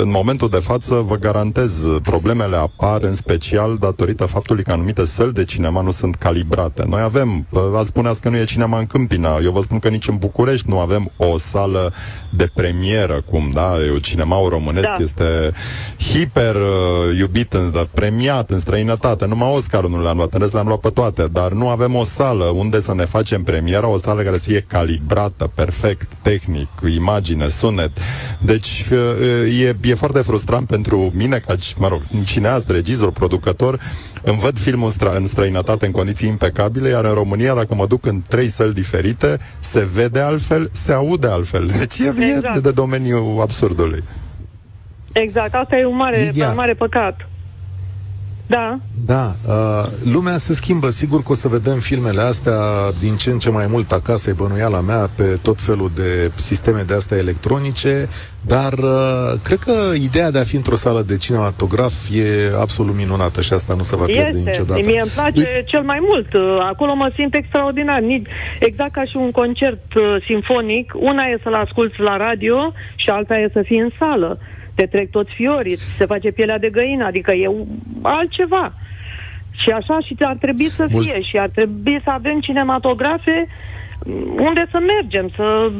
în 0.01 0.09
momentul 0.09 0.49
de 0.49 0.57
față 0.57 0.95
vă 0.95 1.15
garantez, 1.15 1.87
problemele 2.03 2.55
apar 2.55 3.01
în 3.01 3.13
special 3.13 3.77
datorită 3.79 4.25
faptului 4.25 4.63
că 4.63 4.71
anumite 4.71 5.05
săli 5.05 5.33
de 5.33 5.43
cinema 5.43 5.81
nu 5.81 5.91
sunt 5.91 6.15
calibrate. 6.15 6.83
Noi 6.89 7.01
avem, 7.01 7.45
vă 7.49 7.81
spuneați 7.83 8.21
că 8.21 8.29
nu 8.29 8.37
e 8.37 8.43
cinema 8.43 8.79
în 8.79 8.85
Câmpina. 8.87 9.37
Eu 9.43 9.51
vă 9.51 9.61
spun 9.61 9.79
că 9.79 9.89
nici 9.89 10.07
în 10.07 10.17
București 10.17 10.69
nu 10.69 10.79
avem 10.79 11.11
o 11.17 11.37
sală 11.37 11.93
de 12.29 12.51
premieră, 12.53 13.23
cum, 13.29 13.51
da? 13.53 13.73
Eu, 13.87 13.97
cinemaul 13.97 14.49
românesc 14.49 14.89
da. 14.89 14.97
este 14.99 15.51
hiper 15.97 16.55
uh, 16.55 17.17
iubit, 17.17 17.53
dar 17.73 17.89
premiat 17.93 18.49
în 18.49 18.59
străinătate. 18.59 19.25
Numai 19.25 19.53
Oscar 19.55 19.85
nu 19.85 20.01
le-am 20.01 20.17
luat, 20.17 20.33
în 20.33 20.39
rest 20.39 20.53
le-am 20.53 20.67
luat 20.67 20.79
pe 20.79 20.89
toate, 20.89 21.27
dar 21.31 21.51
nu 21.51 21.69
avem 21.69 21.95
o 21.95 22.03
sală 22.03 22.45
unde 22.45 22.79
să 22.79 22.93
ne 22.93 23.05
facem 23.05 23.43
premiera, 23.43 23.87
o 23.87 23.97
sală 23.97 24.21
care 24.21 24.37
să 24.37 24.43
fie 24.47 24.65
calibrată, 24.67 25.51
perfect, 25.55 26.07
tehnic, 26.21 26.67
cu 26.79 26.87
imagine, 26.87 27.47
sunet. 27.47 27.97
Deci 28.39 28.85
uh, 28.91 29.61
e, 29.61 29.75
e 29.81 29.93
foarte 29.93 30.19
frustrant 30.19 30.67
pentru 30.67 31.11
mine, 31.15 31.37
ca, 31.37 31.55
mă 31.77 31.87
rog, 31.87 32.01
cineast, 32.25 32.69
regizor, 32.69 33.11
producător, 33.11 33.79
îmi 34.23 34.37
văd 34.37 34.57
filmul 34.57 34.89
stra- 34.89 35.15
în 35.15 35.25
străinătate 35.25 35.85
în 35.85 35.91
condiții 35.91 36.27
impecabile, 36.27 36.89
iar 36.89 37.05
în 37.05 37.13
România, 37.13 37.53
dacă 37.53 37.75
mă 37.75 37.85
duc 37.85 38.05
în 38.05 38.21
trei 38.27 38.47
săli 38.47 38.73
diferite, 38.73 39.37
se 39.59 39.85
vede 39.93 40.19
altfel, 40.19 40.69
se 40.71 40.93
aude 40.93 41.27
altfel. 41.27 41.65
Deci 41.77 41.97
e, 41.97 42.13
exact. 42.19 42.55
e 42.55 42.59
de 42.59 42.71
domeniul 42.71 43.41
absurdului. 43.41 44.03
Exact, 45.11 45.53
asta 45.53 45.77
e 45.77 45.85
un 45.85 45.95
mare, 45.95 46.31
un 46.35 46.55
mare 46.55 46.73
păcat. 46.73 47.29
Da. 48.47 48.77
Da. 49.05 49.31
Uh, 49.47 49.85
lumea 50.13 50.37
se 50.37 50.53
schimbă. 50.53 50.89
Sigur 50.89 51.23
că 51.23 51.31
o 51.31 51.33
să 51.33 51.47
vedem 51.47 51.79
filmele 51.79 52.21
astea 52.21 52.59
din 52.99 53.15
ce 53.15 53.29
în 53.29 53.39
ce 53.39 53.49
mai 53.49 53.67
mult 53.69 53.91
acasă, 53.91 54.29
e 54.29 54.33
bănuiala 54.33 54.79
mea, 54.79 55.09
pe 55.17 55.39
tot 55.43 55.59
felul 55.59 55.91
de 55.95 56.31
sisteme 56.35 56.81
de 56.81 56.93
astea 56.93 57.17
electronice, 57.17 58.09
dar 58.41 58.73
uh, 58.73 59.33
cred 59.43 59.57
că 59.57 59.73
ideea 60.01 60.31
de 60.31 60.39
a 60.39 60.43
fi 60.43 60.55
într-o 60.55 60.75
sală 60.75 61.01
de 61.01 61.17
cinematograf 61.17 61.93
e 62.13 62.25
absolut 62.61 62.95
minunată 62.95 63.41
și 63.41 63.53
asta 63.53 63.73
nu 63.73 63.83
se 63.83 63.95
va 63.95 64.05
pierde 64.05 64.37
este. 64.37 64.49
niciodată. 64.49 64.81
Mie 64.85 65.01
îmi 65.01 65.11
place 65.15 65.41
e... 65.41 65.63
cel 65.65 65.81
mai 65.81 65.99
mult. 66.01 66.33
Uh, 66.33 66.57
acolo 66.71 66.95
mă 66.95 67.11
simt 67.15 67.35
extraordinar. 67.35 68.01
Exact 68.59 68.91
ca 68.91 69.03
și 69.03 69.17
un 69.17 69.31
concert 69.31 69.93
uh, 69.95 70.03
simfonic. 70.25 70.93
Una 70.95 71.23
e 71.23 71.39
să-l 71.43 71.53
asculți 71.53 71.99
la 71.99 72.17
radio 72.17 72.73
și 72.95 73.09
alta 73.09 73.37
e 73.37 73.49
să 73.53 73.61
fii 73.65 73.79
în 73.79 73.89
sală 73.99 74.39
te 74.77 74.85
trec 74.85 75.09
toți 75.09 75.33
fiorii, 75.33 75.77
se 75.97 76.05
face 76.05 76.31
pielea 76.31 76.59
de 76.59 76.69
găină, 76.69 77.05
adică 77.05 77.31
e 77.33 77.47
altceva. 78.01 78.73
Și 79.61 79.69
așa 79.69 79.99
și 80.05 80.15
ar 80.19 80.37
trebui 80.39 80.69
să 80.69 80.85
fie 80.87 81.13
Mult. 81.13 81.23
și 81.23 81.37
ar 81.37 81.49
trebui 81.49 82.01
să 82.03 82.09
avem 82.09 82.39
cinematografe 82.39 83.47
unde 84.49 84.67
să 84.71 84.79
mergem, 84.93 85.29
să 85.35 85.71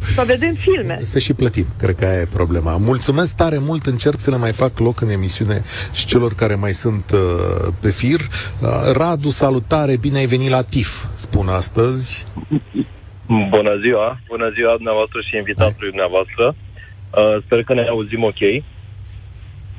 să 0.00 0.24
vedem 0.26 0.52
filme. 0.54 0.98
Să 1.00 1.18
și 1.18 1.34
plătim, 1.34 1.66
cred 1.78 1.94
că 1.94 2.04
aia 2.04 2.20
e 2.20 2.26
problema. 2.32 2.76
Mulțumesc 2.76 3.36
tare 3.36 3.58
mult, 3.58 3.86
încerc 3.86 4.18
să 4.18 4.30
le 4.30 4.36
mai 4.36 4.52
fac 4.52 4.78
loc 4.78 5.00
în 5.00 5.08
emisiune 5.08 5.62
și 5.92 6.06
celor 6.06 6.34
care 6.34 6.54
mai 6.54 6.72
sunt 6.72 7.10
uh, 7.12 7.72
pe 7.80 7.90
fir. 7.90 8.20
Uh, 8.20 8.68
Radu, 8.96 9.28
salutare, 9.28 9.96
bine 9.96 10.18
ai 10.18 10.26
venit 10.26 10.50
la 10.50 10.62
TIF, 10.62 11.04
spun 11.14 11.48
astăzi. 11.48 12.26
Bună 13.26 13.74
ziua, 13.84 14.20
bună 14.28 14.50
ziua 14.54 14.72
dumneavoastră 14.74 15.20
și 15.28 15.36
invitatului 15.36 15.88
dumneavoastră. 15.88 16.54
Uh, 17.10 17.42
sper 17.44 17.62
că 17.62 17.74
ne 17.74 17.86
auzim 17.88 18.22
ok. 18.22 18.62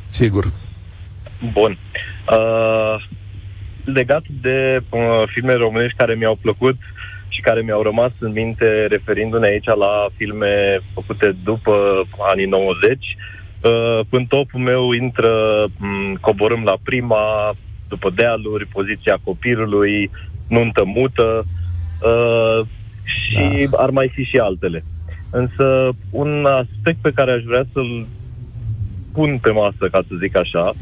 Sigur. 0.08 0.46
Bun. 1.52 1.78
Uh, 2.32 2.96
legat 3.86 4.24
de 4.42 4.80
uh, 4.90 5.24
filme 5.26 5.54
românești 5.54 5.98
care 5.98 6.16
mi-au 6.16 6.38
plăcut 6.42 6.78
și 7.28 7.42
care 7.42 7.62
mi-au 7.62 7.82
rămas 7.82 8.12
în 8.20 8.32
minte 8.32 8.86
referindu-ne 8.86 9.48
aici 9.48 9.66
la 9.66 10.08
filme 10.16 10.80
făcute 10.94 11.36
după 11.44 12.04
anii 12.32 12.46
90, 12.46 13.18
uh, 13.62 14.00
în 14.10 14.26
topul 14.26 14.60
meu 14.60 14.92
intră 14.92 15.30
um, 15.82 16.16
Coborâm 16.22 16.64
la 16.64 16.78
prima, 16.84 17.56
după 17.88 18.10
dealuri, 18.16 18.66
poziția 18.66 19.20
copilului, 19.24 20.12
nuntă 20.48 20.84
mută 20.86 21.46
uh, 22.02 22.68
și 23.04 23.68
da. 23.72 23.78
ar 23.78 23.90
mai 23.90 24.12
fi 24.14 24.24
și 24.24 24.38
altele. 24.38 24.84
Însă 25.30 25.90
un 26.10 26.46
aspect 26.46 27.00
pe 27.02 27.12
care 27.12 27.32
aș 27.32 27.44
vrea 27.44 27.66
să-l 27.74 28.08
pun 29.14 29.38
pe 29.42 29.52
masă, 29.52 29.88
ca 29.92 30.02
să 30.08 30.16
zic 30.20 30.38
așa, 30.38 30.74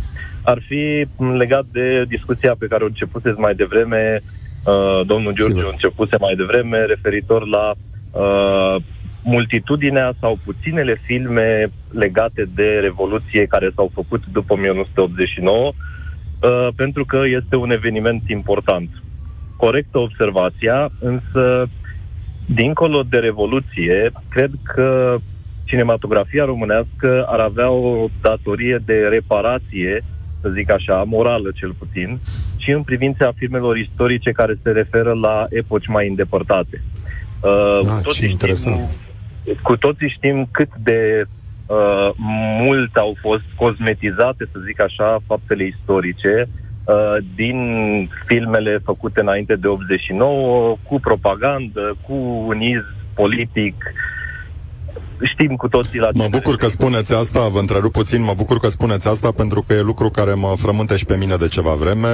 ar 0.44 0.60
fi 0.68 1.06
legat 1.38 1.66
de 1.72 2.04
discuția 2.08 2.56
pe 2.60 2.68
care 2.68 2.84
o 2.84 2.88
începuseți 2.88 3.40
mai 3.40 3.56
devreme, 3.56 4.22
uh, 4.66 5.06
domnul 5.06 5.34
George 5.34 5.62
o 5.62 5.70
începuse 5.70 6.16
mai 6.20 6.36
devreme, 6.36 6.86
referitor 6.86 7.48
la 7.48 7.74
uh, 8.12 8.76
multitudinea 9.24 10.14
sau 10.20 10.40
puținele 10.44 11.02
filme 11.06 11.72
legate 11.92 12.50
de 12.56 12.80
Revoluție 12.82 13.46
care 13.46 13.72
s-au 13.76 13.92
făcut 13.94 14.24
după 14.32 14.54
1989, 14.54 15.66
uh, 15.66 16.68
pentru 16.76 17.06
că 17.06 17.22
este 17.26 17.56
un 17.56 17.72
eveniment 17.72 18.30
important. 18.30 18.90
Corectă 19.56 19.98
observația, 19.98 20.90
însă 21.00 21.68
dincolo 22.46 23.04
de 23.04 23.18
revoluție, 23.18 24.12
cred 24.30 24.52
că 24.64 25.18
cinematografia 25.64 26.46
românească 26.46 27.26
ar 27.28 27.40
avea 27.40 27.70
o 27.70 28.08
datorie 28.22 28.82
de 28.86 28.94
reparație, 28.94 30.04
să 30.42 30.50
zic 30.50 30.72
așa, 30.72 31.04
morală 31.08 31.52
cel 31.56 31.74
puțin, 31.80 32.20
și 32.58 32.72
în 32.72 32.84
privința 32.84 33.32
filmelor 33.36 33.78
istorice 33.78 34.32
care 34.32 34.60
se 34.64 34.70
referă 34.70 35.14
la 35.14 35.46
epoci 35.50 35.88
mai 35.88 36.08
îndepărtate. 36.08 36.82
Uh, 37.42 37.90
ah, 37.98 38.14
ce 38.14 38.28
interesant. 38.28 38.76
Știm, 38.76 39.60
cu 39.62 39.78
toții 39.78 40.10
știm 40.10 40.48
cât 40.52 40.70
de 40.84 41.26
uh, 41.66 42.10
mult 42.62 42.96
au 42.96 43.18
fost 43.22 43.44
cosmetizate, 43.56 44.50
să 44.52 44.60
zic 44.66 44.82
așa, 44.82 45.18
faptele 45.28 45.66
istorice, 45.66 46.48
Uh, 46.48 46.65
din 47.36 47.60
filmele 48.26 48.78
făcute 48.84 49.20
înainte 49.20 49.56
de 49.56 49.68
89, 49.68 50.76
cu 50.84 51.00
propagandă, 51.00 51.98
cu 52.02 52.14
un 52.48 52.62
iz 52.62 52.84
politic, 53.14 53.76
știm 55.22 55.56
cu 55.56 55.68
toții 55.68 56.00
la 56.00 56.10
Mă 56.14 56.28
bucur 56.30 56.56
că 56.56 56.68
spuneți 56.68 57.14
asta, 57.14 57.48
vă 57.48 57.60
întrerup 57.60 57.92
puțin, 57.92 58.22
mă 58.22 58.34
bucur 58.38 58.60
că 58.60 58.68
spuneți 58.68 59.08
asta 59.08 59.32
pentru 59.32 59.64
că 59.68 59.74
e 59.74 59.82
lucru 59.82 60.10
care 60.10 60.34
mă 60.34 60.54
frământă 60.58 60.98
și 60.98 61.06
pe 61.06 61.16
mine 61.16 61.36
de 61.36 61.48
ceva 61.48 61.74
vreme. 61.74 62.08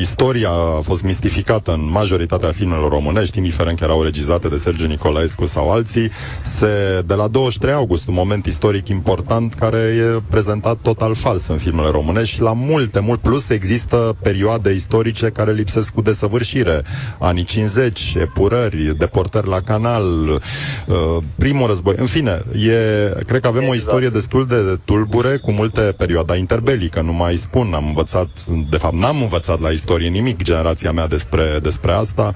Istoria 0.00 0.50
a 0.50 0.80
fost 0.82 1.02
mistificată 1.02 1.72
în 1.72 1.90
majoritatea 1.90 2.48
filmelor 2.48 2.90
românești, 2.90 3.38
indiferent 3.38 3.78
că 3.78 3.84
erau 3.84 4.02
regizate 4.02 4.48
de 4.48 4.56
Sergiu 4.56 4.86
Nicolaescu 4.86 5.46
sau 5.46 5.70
alții. 5.70 6.10
Se, 6.42 7.02
de 7.06 7.14
la 7.14 7.28
23 7.28 7.74
august, 7.74 8.08
un 8.08 8.14
moment 8.14 8.46
istoric 8.46 8.88
important 8.88 9.54
care 9.54 9.76
e 9.78 10.22
prezentat 10.30 10.78
total 10.82 11.14
fals 11.14 11.46
în 11.46 11.56
filmele 11.56 11.90
românești 11.90 12.34
și 12.34 12.40
la 12.40 12.52
multe, 12.52 13.00
mult 13.00 13.20
plus 13.20 13.48
există 13.48 14.16
perioade 14.22 14.72
istorice 14.72 15.28
care 15.28 15.52
lipsesc 15.52 15.94
cu 15.94 16.00
desăvârșire. 16.00 16.82
Anii 17.18 17.44
50, 17.44 18.14
epurări, 18.20 18.96
deportări 18.98 19.48
la 19.48 19.60
canal, 19.60 20.04
uh, 20.28 21.16
primul 21.36 21.66
război. 21.66 21.94
În 21.96 22.06
fine, 22.18 22.42
e, 22.70 23.22
cred 23.26 23.40
că 23.40 23.46
avem 23.46 23.62
exact. 23.62 23.70
o 23.70 23.74
istorie 23.74 24.08
destul 24.08 24.46
de 24.46 24.78
tulbure, 24.84 25.36
cu 25.36 25.50
multe 25.52 25.80
perioada 25.80 26.36
interbelică, 26.36 27.00
nu 27.00 27.12
mai 27.12 27.36
spun, 27.36 27.72
am 27.74 27.86
învățat, 27.86 28.28
de 28.70 28.76
fapt 28.76 28.94
n-am 28.94 29.22
învățat 29.22 29.60
la 29.60 29.70
istorie 29.70 30.08
nimic 30.08 30.42
generația 30.42 30.92
mea 30.92 31.06
despre, 31.06 31.58
despre 31.62 31.92
asta. 31.92 32.32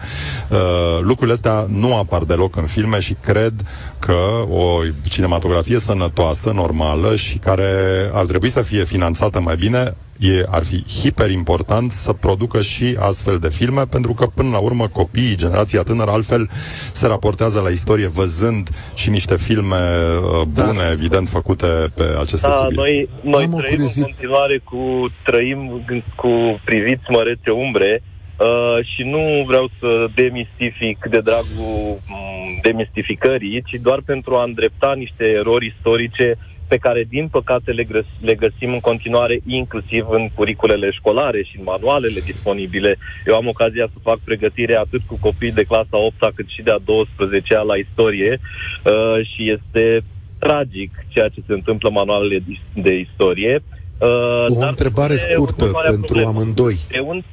Uh, 0.50 0.58
lucrurile 1.00 1.32
astea 1.32 1.66
nu 1.68 1.96
apar 1.96 2.22
deloc 2.22 2.56
în 2.56 2.66
filme 2.66 3.00
și 3.00 3.16
cred 3.20 3.52
că 3.98 4.16
o 4.50 4.80
cinematografie 5.08 5.78
sănătoasă, 5.78 6.50
normală 6.54 7.16
și 7.16 7.38
care 7.38 7.70
ar 8.12 8.24
trebui 8.24 8.48
să 8.48 8.60
fie 8.60 8.84
finanțată 8.84 9.40
mai 9.40 9.56
bine, 9.56 9.94
e, 10.22 10.44
ar 10.48 10.64
fi 10.64 10.84
hiper 11.00 11.30
important 11.30 11.90
să 11.90 12.12
producă 12.12 12.60
și 12.60 12.96
astfel 12.98 13.38
de 13.38 13.48
filme, 13.48 13.82
pentru 13.90 14.12
că 14.14 14.26
până 14.26 14.50
la 14.50 14.58
urmă 14.58 14.88
copiii, 14.88 15.36
generația 15.36 15.82
tânără, 15.82 16.10
altfel 16.10 16.48
se 16.92 17.06
raportează 17.06 17.60
la 17.60 17.68
istorie 17.68 18.08
văzând 18.08 18.68
și 18.94 19.10
niște 19.10 19.36
filme 19.36 19.76
uh, 19.76 20.42
da. 20.54 20.64
bune, 20.64 20.78
da. 20.78 20.90
evident, 20.90 21.28
făcute 21.28 21.66
pe 21.94 22.04
aceste 22.20 22.46
da, 22.46 22.52
subiecte. 22.52 23.08
Noi, 23.22 23.48
noi 23.48 23.60
trăim 23.60 23.80
în 23.96 24.02
continuare 24.02 24.58
cu, 24.64 25.12
trăim 25.24 25.84
cu 26.16 26.60
priviți 26.64 27.04
mărețe 27.08 27.50
umbre 27.50 28.02
Uh, 28.42 28.84
și 28.84 29.02
nu 29.02 29.44
vreau 29.46 29.70
să 29.78 30.06
demistific 30.14 31.06
de 31.10 31.20
dragul 31.20 31.98
mm, 32.08 32.58
demistificării, 32.62 33.62
ci 33.66 33.76
doar 33.82 34.00
pentru 34.04 34.34
a 34.34 34.42
îndrepta 34.42 34.92
niște 34.96 35.24
erori 35.24 35.66
istorice 35.66 36.38
pe 36.68 36.76
care, 36.76 37.04
din 37.08 37.28
păcate, 37.28 37.70
le, 37.70 37.84
găs- 37.84 38.18
le 38.20 38.34
găsim 38.34 38.72
în 38.72 38.80
continuare, 38.80 39.40
inclusiv 39.46 40.06
în 40.10 40.28
curiculele 40.34 40.90
școlare 40.90 41.42
și 41.42 41.56
în 41.58 41.62
manualele 41.64 42.20
disponibile. 42.20 42.98
Eu 43.26 43.34
am 43.34 43.46
ocazia 43.48 43.86
să 43.92 43.98
fac 44.02 44.18
pregătire 44.24 44.76
atât 44.76 45.00
cu 45.06 45.16
copii 45.20 45.52
de 45.52 45.64
clasa 45.64 45.96
8 45.96 46.34
cât 46.34 46.48
și 46.48 46.62
de 46.62 46.70
a 46.70 46.78
12 46.84 47.54
la 47.54 47.74
istorie 47.74 48.40
uh, 48.40 49.26
și 49.26 49.50
este 49.52 50.04
tragic 50.38 50.90
ceea 51.08 51.28
ce 51.28 51.40
se 51.46 51.52
întâmplă 51.52 51.88
în 51.88 51.94
manualele 51.94 52.42
de 52.74 52.94
istorie. 52.94 53.62
Uh, 53.98 54.44
o 54.48 54.68
întrebare 54.68 55.16
scurtă 55.16 55.64
pentru 55.64 56.00
problemă. 56.00 56.28
amândoi. 56.28 56.78
De 56.88 56.98
unde, 56.98 57.26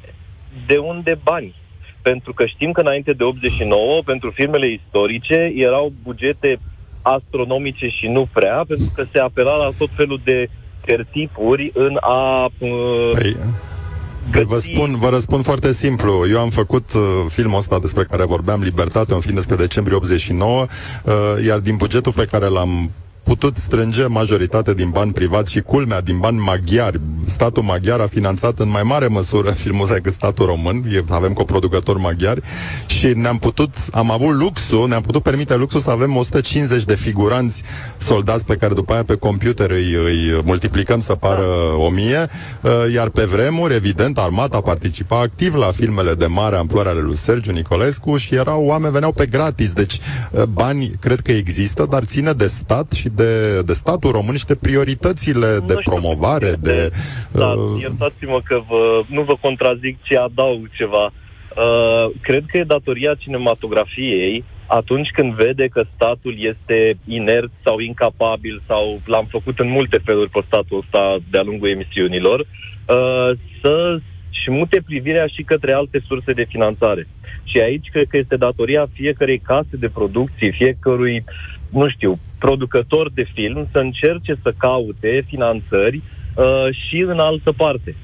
de 0.66 0.76
unde 0.76 1.18
bani? 1.22 1.54
Pentru 2.02 2.32
că 2.32 2.46
știm 2.46 2.72
că 2.72 2.80
înainte 2.80 3.12
de 3.12 3.24
89, 3.24 4.02
pentru 4.04 4.30
filmele 4.30 4.72
istorice, 4.72 5.52
erau 5.56 5.92
bugete 6.02 6.58
astronomice 7.02 7.88
și 7.88 8.06
nu 8.06 8.28
prea, 8.32 8.64
pentru 8.68 8.86
că 8.94 9.04
se 9.12 9.18
apela 9.18 9.56
la 9.56 9.70
tot 9.78 9.88
felul 9.96 10.20
de 10.24 10.48
tertipuri 10.84 11.70
în 11.74 11.96
a... 12.00 12.44
Uh, 12.58 13.10
păi, 13.12 13.36
Păi 14.30 14.44
vă 14.44 14.58
spun, 14.58 14.98
vă 14.98 15.08
răspund 15.08 15.44
foarte 15.44 15.72
simplu. 15.72 16.24
Eu 16.30 16.38
am 16.38 16.48
făcut 16.48 16.92
uh, 16.94 17.00
filmul 17.28 17.58
ăsta 17.58 17.78
despre 17.78 18.04
care 18.04 18.24
vorbeam, 18.24 18.62
Libertate, 18.62 19.14
un 19.14 19.20
film 19.20 19.34
despre 19.34 19.56
decembrie 19.56 19.96
89, 19.96 20.60
uh, 21.04 21.12
iar 21.46 21.58
din 21.58 21.76
bugetul 21.76 22.12
pe 22.12 22.28
care 22.30 22.46
l-am 22.46 22.90
putut 23.30 23.56
strânge 23.56 24.06
majoritate 24.06 24.74
din 24.74 24.90
bani 24.90 25.12
privați 25.12 25.50
și 25.50 25.60
culmea 25.60 26.00
din 26.00 26.18
bani 26.18 26.38
maghiari, 26.38 27.00
statul 27.24 27.62
maghiar 27.62 28.00
a 28.00 28.06
finanțat 28.06 28.58
în 28.58 28.68
mai 28.68 28.82
mare 28.82 29.06
măsură 29.06 29.50
filmul 29.62 29.82
ăsta 29.82 29.94
decât 29.94 30.12
statul 30.12 30.46
român, 30.46 31.04
avem 31.08 31.32
coproducători 31.32 32.00
maghiari 32.00 32.40
și 32.86 33.06
ne-am 33.06 33.38
putut, 33.38 33.70
am 33.92 34.10
avut 34.10 34.34
luxul, 34.34 34.88
ne-am 34.88 35.02
putut 35.02 35.22
permite 35.22 35.56
luxul 35.56 35.80
să 35.80 35.90
avem 35.90 36.16
150 36.16 36.84
de 36.84 36.94
figuranți 36.94 37.62
soldați 37.96 38.44
pe 38.44 38.56
care 38.56 38.74
după 38.74 38.92
aia 38.92 39.04
pe 39.04 39.14
computer 39.14 39.70
îi, 39.70 39.92
îi 39.92 40.42
multiplicăm 40.44 41.00
să 41.00 41.14
pară 41.14 41.46
1000, 41.76 42.26
uh, 42.60 42.70
iar 42.94 43.08
pe 43.08 43.24
vremuri, 43.24 43.74
evident, 43.74 44.18
armata 44.18 44.60
participa 44.60 45.20
activ 45.20 45.54
la 45.54 45.66
filmele 45.66 46.14
de 46.14 46.26
mare 46.26 46.56
amploare 46.56 46.88
ale 46.88 47.00
lui 47.00 47.16
Sergiu 47.16 47.52
Nicolescu 47.52 48.16
și 48.16 48.34
erau 48.34 48.64
oameni 48.64 48.92
veneau 48.92 49.12
pe 49.12 49.26
gratis, 49.26 49.72
deci 49.72 50.00
uh, 50.30 50.42
bani 50.42 50.90
cred 51.00 51.20
că 51.20 51.32
există, 51.32 51.86
dar 51.90 52.04
ține 52.04 52.32
de 52.32 52.46
stat 52.46 52.92
și 52.92 53.08
de, 53.08 53.19
de 53.64 53.72
statul 53.72 54.10
român 54.10 54.36
și 54.36 54.44
de 54.44 54.54
prioritățile 54.54 55.56
nu 55.60 55.66
de 55.66 55.74
știu, 55.78 55.90
promovare, 55.90 56.50
de... 56.50 56.56
de 56.60 56.90
da, 57.32 57.46
uh... 57.46 57.80
iertați-mă 57.80 58.40
că 58.44 58.62
vă, 58.68 59.02
nu 59.06 59.22
vă 59.22 59.36
contrazic, 59.40 60.02
ci 60.02 60.14
adaug 60.14 60.68
ceva. 60.76 61.04
Uh, 61.56 62.10
cred 62.20 62.44
că 62.46 62.56
e 62.58 62.64
datoria 62.64 63.14
cinematografiei 63.14 64.44
atunci 64.66 65.08
când 65.12 65.32
vede 65.32 65.66
că 65.68 65.82
statul 65.94 66.34
este 66.38 66.98
inert 67.06 67.50
sau 67.64 67.78
incapabil 67.78 68.62
sau 68.66 69.00
l-am 69.04 69.26
făcut 69.30 69.58
în 69.58 69.68
multe 69.70 69.98
feluri 70.04 70.30
pe 70.30 70.40
statul 70.46 70.78
ăsta 70.78 71.16
de-a 71.30 71.42
lungul 71.42 71.68
emisiunilor, 71.68 72.38
uh, 72.40 73.30
să 73.60 73.98
și 74.30 74.50
mute 74.50 74.82
privirea 74.86 75.26
și 75.26 75.42
către 75.42 75.72
alte 75.72 76.02
surse 76.06 76.32
de 76.32 76.46
finanțare. 76.48 77.08
Și 77.44 77.60
aici 77.60 77.88
cred 77.92 78.06
că 78.08 78.16
este 78.16 78.36
datoria 78.36 78.86
fiecarei 78.92 79.38
case 79.38 79.76
de 79.78 79.88
producție, 79.88 80.50
fiecărui, 80.50 81.24
nu 81.70 81.88
știu, 81.88 82.18
producător 82.38 83.10
de 83.14 83.24
film 83.34 83.68
să 83.72 83.78
încerce 83.78 84.38
să 84.42 84.54
caute 84.56 85.24
finanțări 85.26 85.96
uh, 85.96 86.44
și 86.88 86.98
în 87.00 87.18
altă 87.18 87.52
parte. 87.52 87.96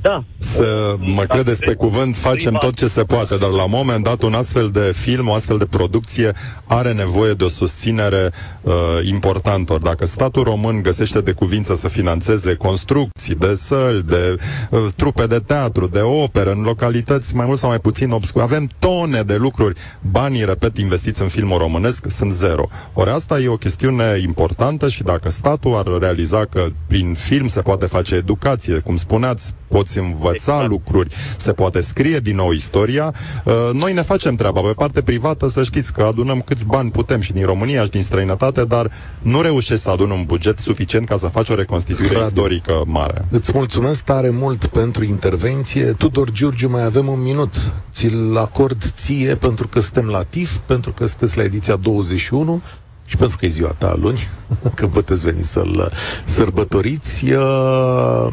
Da. 0.00 0.24
Să 0.38 0.96
mă 0.98 1.24
credeți 1.24 1.64
pe 1.64 1.74
cuvânt, 1.74 2.16
facem 2.16 2.54
tot 2.54 2.76
ce 2.76 2.86
se 2.86 3.02
poate, 3.02 3.36
dar 3.36 3.50
la 3.50 3.62
un 3.62 3.70
moment 3.72 4.04
dat 4.04 4.22
un 4.22 4.34
astfel 4.34 4.68
de 4.70 4.92
film, 4.94 5.28
o 5.28 5.32
astfel 5.32 5.58
de 5.58 5.66
producție 5.66 6.32
are 6.64 6.92
nevoie 6.92 7.32
de 7.32 7.44
o 7.44 7.48
susținere 7.48 8.30
uh, 8.62 8.72
importantă. 9.02 9.72
Ori 9.72 9.82
dacă 9.82 10.06
statul 10.06 10.42
român 10.42 10.82
găsește 10.82 11.20
de 11.20 11.32
cuvință 11.32 11.74
să 11.74 11.88
financeze 11.88 12.54
construcții 12.54 13.34
de 13.34 13.54
săli, 13.54 14.02
de 14.02 14.36
uh, 14.70 14.86
trupe 14.96 15.26
de 15.26 15.38
teatru, 15.38 15.86
de 15.86 16.00
operă, 16.00 16.52
în 16.52 16.62
localități 16.62 17.36
mai 17.36 17.46
mult 17.46 17.58
sau 17.58 17.68
mai 17.68 17.78
puțin 17.78 18.10
obscure, 18.10 18.44
avem 18.44 18.68
tone 18.78 19.22
de 19.22 19.36
lucruri. 19.36 19.78
Banii, 20.10 20.44
repet, 20.44 20.78
investiți 20.78 21.22
în 21.22 21.28
filmul 21.28 21.58
românesc 21.58 22.10
sunt 22.10 22.32
zero. 22.32 22.68
Ori 22.92 23.10
asta 23.10 23.38
e 23.38 23.48
o 23.48 23.56
chestiune 23.56 24.18
importantă 24.22 24.88
și 24.88 25.02
dacă 25.02 25.30
statul 25.30 25.74
ar 25.74 25.98
realiza 26.00 26.44
că 26.44 26.66
prin 26.86 27.14
film 27.14 27.48
se 27.48 27.60
poate 27.60 27.86
face 27.86 28.14
educație, 28.14 28.78
cum 28.78 28.96
spuneați, 28.96 29.54
pot 29.68 29.87
poți 29.88 29.98
învăța 29.98 30.52
exact. 30.52 30.68
lucruri, 30.68 31.14
se 31.36 31.52
poate 31.52 31.80
scrie 31.80 32.18
din 32.18 32.36
nou 32.36 32.50
istoria. 32.50 33.14
Uh, 33.44 33.70
noi 33.72 33.92
ne 33.92 34.02
facem 34.02 34.34
treaba 34.34 34.60
pe 34.60 34.72
parte 34.76 35.02
privată, 35.02 35.48
să 35.48 35.62
știți 35.62 35.92
că 35.92 36.02
adunăm 36.02 36.40
câți 36.40 36.66
bani 36.66 36.90
putem 36.90 37.20
și 37.20 37.32
din 37.32 37.44
România 37.44 37.82
și 37.82 37.90
din 37.90 38.02
străinătate, 38.02 38.64
dar 38.64 38.90
nu 39.22 39.40
reușești 39.40 39.82
să 39.82 39.90
adun 39.90 40.10
un 40.10 40.24
buget 40.26 40.58
suficient 40.58 41.08
ca 41.08 41.16
să 41.16 41.26
faci 41.26 41.48
o 41.48 41.54
reconstituire 41.54 42.12
Radu. 42.12 42.24
istorică 42.24 42.82
mare. 42.86 43.24
Îți 43.30 43.50
mulțumesc 43.54 44.04
tare 44.04 44.30
mult 44.30 44.66
pentru 44.66 45.04
intervenție. 45.04 45.84
Tudor 45.84 46.30
Giurgiu, 46.30 46.68
mai 46.68 46.84
avem 46.84 47.08
un 47.08 47.22
minut. 47.22 47.72
Ți-l 47.92 48.36
acord 48.36 48.82
ție 48.94 49.34
pentru 49.34 49.68
că 49.68 49.80
suntem 49.80 50.06
la 50.06 50.22
TIF, 50.22 50.56
pentru 50.66 50.92
că 50.92 51.06
sunteți 51.06 51.36
la 51.36 51.42
ediția 51.42 51.76
21 51.76 52.62
și 53.06 53.16
pentru 53.16 53.36
că 53.36 53.46
e 53.46 53.48
ziua 53.48 53.74
ta 53.78 53.94
luni, 54.00 54.26
că 54.74 54.86
puteți 54.86 55.24
veni 55.24 55.42
să-l 55.42 55.92
sărbătoriți. 56.24 57.24
Uh, 57.32 58.32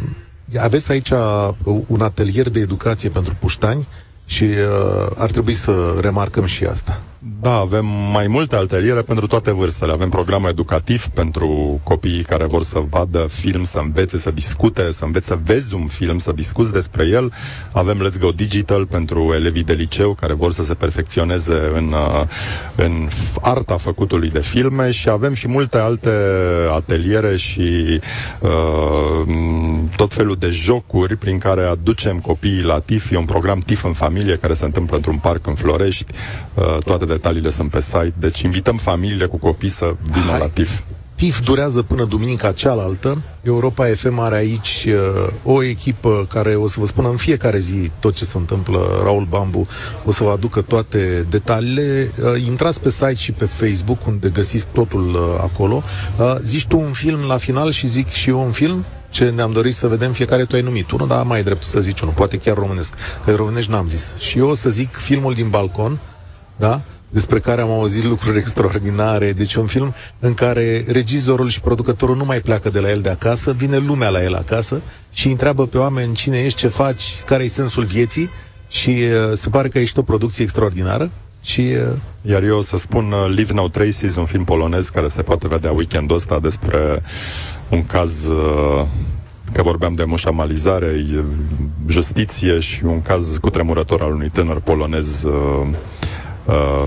aveți 0.57 0.91
aici 0.91 1.09
uh, 1.09 1.49
un 1.87 2.01
atelier 2.01 2.49
de 2.49 2.59
educație 2.59 3.09
pentru 3.09 3.35
puștani 3.39 3.87
și 4.25 4.43
uh, 4.43 5.11
ar 5.17 5.31
trebui 5.31 5.53
să 5.53 5.97
remarcăm 6.01 6.45
și 6.45 6.65
asta. 6.65 7.01
Da, 7.41 7.53
avem 7.53 7.85
mai 8.11 8.27
multe 8.27 8.55
ateliere 8.55 9.01
pentru 9.01 9.27
toate 9.27 9.51
vârstele. 9.51 9.91
Avem 9.91 10.09
program 10.09 10.45
educativ 10.45 11.07
pentru 11.07 11.79
copiii 11.83 12.23
care 12.23 12.45
vor 12.45 12.63
să 12.63 12.79
vadă 12.89 13.27
film, 13.29 13.63
să 13.63 13.79
învețe, 13.79 14.17
să 14.17 14.31
discute, 14.31 14.91
să 14.91 15.05
învețe 15.05 15.25
să 15.25 15.39
vezi 15.43 15.75
un 15.75 15.87
film, 15.87 16.19
să 16.19 16.31
discuți 16.31 16.73
despre 16.73 17.07
el. 17.07 17.31
Avem 17.73 18.07
Let's 18.07 18.19
Go 18.19 18.31
Digital 18.31 18.85
pentru 18.85 19.31
elevii 19.33 19.63
de 19.63 19.73
liceu 19.73 20.13
care 20.13 20.33
vor 20.33 20.51
să 20.51 20.63
se 20.63 20.73
perfecționeze 20.73 21.71
în, 21.75 21.91
uh, 21.91 22.23
în 22.75 23.07
arta 23.41 23.77
făcutului 23.77 24.29
de 24.29 24.41
filme 24.41 24.91
și 24.91 25.09
avem 25.09 25.33
și 25.33 25.47
multe 25.47 25.77
alte 25.77 26.09
ateliere 26.71 27.35
și 27.37 27.99
uh, 28.39 29.27
tot 29.95 30.13
felul 30.13 30.35
de 30.35 30.49
jocuri 30.49 31.15
prin 31.15 31.37
care 31.37 31.63
aducem 31.63 32.19
copiii 32.19 32.61
la 32.63 32.79
TIF. 32.79 33.11
E 33.11 33.17
un 33.17 33.25
program 33.25 33.59
TIF 33.59 33.83
în 33.83 33.93
familie 33.93 34.35
care 34.35 34.53
se 34.53 34.65
întâmplă 34.65 34.95
într-un 34.95 35.17
parc 35.17 35.47
în 35.47 35.55
Florești. 35.55 36.05
Uh, 36.53 36.77
toate 36.83 37.05
detaliile 37.15 37.49
sunt 37.49 37.71
pe 37.71 37.79
site, 37.79 38.13
deci 38.19 38.41
invităm 38.41 38.77
familiile 38.77 39.25
cu 39.25 39.37
copii 39.37 39.69
să 39.69 39.95
vină 40.03 40.31
Hai. 40.31 40.39
la 40.39 40.47
TIF. 40.47 40.81
TIF 41.15 41.41
durează 41.41 41.81
până 41.81 42.03
duminica 42.03 42.51
cealaltă. 42.51 43.21
Europa 43.41 43.85
FM 43.85 44.19
are 44.19 44.35
aici 44.35 44.87
uh, 44.87 45.31
o 45.43 45.63
echipă 45.63 46.25
care 46.29 46.55
o 46.55 46.67
să 46.67 46.79
vă 46.79 46.85
spună 46.85 47.09
în 47.09 47.15
fiecare 47.15 47.57
zi 47.57 47.91
tot 47.99 48.13
ce 48.13 48.25
se 48.25 48.37
întâmplă. 48.37 48.99
Raul 49.03 49.25
Bambu 49.29 49.67
o 50.05 50.11
să 50.11 50.23
vă 50.23 50.29
aducă 50.29 50.61
toate 50.61 51.25
detaliile. 51.29 52.11
Uh, 52.19 52.45
intrați 52.47 52.81
pe 52.81 52.89
site 52.89 53.13
și 53.13 53.31
pe 53.31 53.45
Facebook 53.45 54.07
unde 54.07 54.29
găsiți 54.29 54.67
totul 54.73 55.07
uh, 55.09 55.39
acolo. 55.41 55.83
Uh, 56.19 56.35
zici 56.41 56.67
tu 56.67 56.79
un 56.79 56.91
film 56.91 57.19
la 57.27 57.37
final 57.37 57.71
și 57.71 57.87
zic 57.87 58.07
și 58.07 58.29
eu 58.29 58.41
un 58.41 58.51
film? 58.51 58.85
ce 59.09 59.29
ne-am 59.29 59.51
dorit 59.51 59.75
să 59.75 59.87
vedem, 59.87 60.11
fiecare 60.11 60.45
tu 60.45 60.55
ai 60.55 60.61
numit 60.61 60.91
unul, 60.91 61.07
dar 61.07 61.25
mai 61.25 61.39
e 61.39 61.43
drept 61.43 61.63
să 61.63 61.79
zici 61.79 61.99
unul, 61.99 62.13
poate 62.13 62.37
chiar 62.37 62.57
românesc, 62.57 62.93
că 63.25 63.35
românești 63.35 63.71
n-am 63.71 63.87
zis. 63.87 64.13
Și 64.17 64.37
eu 64.37 64.47
o 64.47 64.53
să 64.53 64.69
zic 64.69 64.95
filmul 64.95 65.33
din 65.33 65.49
balcon, 65.49 65.99
da? 66.55 66.81
Despre 67.15 67.39
care 67.39 67.61
am 67.61 67.69
auzit 67.71 68.03
lucruri 68.03 68.37
extraordinare. 68.37 69.31
Deci 69.33 69.55
un 69.55 69.65
film 69.65 69.93
în 70.19 70.33
care 70.33 70.83
regizorul 70.87 71.49
și 71.49 71.59
producătorul 71.59 72.15
nu 72.15 72.25
mai 72.25 72.39
pleacă 72.39 72.69
de 72.69 72.79
la 72.79 72.89
el 72.89 73.01
de 73.01 73.09
acasă, 73.09 73.51
vine 73.53 73.77
lumea 73.77 74.09
la 74.09 74.23
el 74.23 74.35
acasă 74.35 74.81
și 75.11 75.27
întreabă 75.27 75.67
pe 75.67 75.77
oameni 75.77 76.13
cine 76.13 76.37
ești, 76.37 76.59
ce 76.59 76.67
faci, 76.67 77.03
care 77.25 77.43
e 77.43 77.47
sensul 77.47 77.83
vieții 77.83 78.29
și 78.67 78.89
uh, 78.89 79.33
se 79.33 79.49
pare 79.49 79.67
că 79.67 79.79
ești 79.79 79.99
o 79.99 80.01
producție 80.01 80.43
extraordinară. 80.43 81.11
Și, 81.41 81.61
uh... 81.61 82.31
Iar 82.31 82.43
eu 82.43 82.57
o 82.57 82.61
să 82.61 82.77
spun 82.77 83.11
uh, 83.11 83.33
Live 83.35 83.53
No 83.53 83.67
Traces, 83.67 84.15
un 84.15 84.25
film 84.25 84.43
polonez 84.43 84.89
care 84.89 85.07
se 85.07 85.21
poate 85.21 85.47
vedea 85.47 85.71
weekendul 85.71 86.15
ăsta 86.15 86.39
despre 86.39 87.01
un 87.69 87.85
caz 87.85 88.27
uh, 88.27 88.85
că 89.51 89.61
vorbeam 89.61 89.93
de 89.93 90.03
mușamalizare, 90.03 91.05
justiție 91.87 92.59
și 92.59 92.85
un 92.85 93.01
caz 93.01 93.37
cutremurător 93.41 94.01
al 94.01 94.11
unui 94.11 94.29
tânăr 94.29 94.59
polonez 94.59 95.23
uh, 95.23 95.33
uh, 95.33 95.67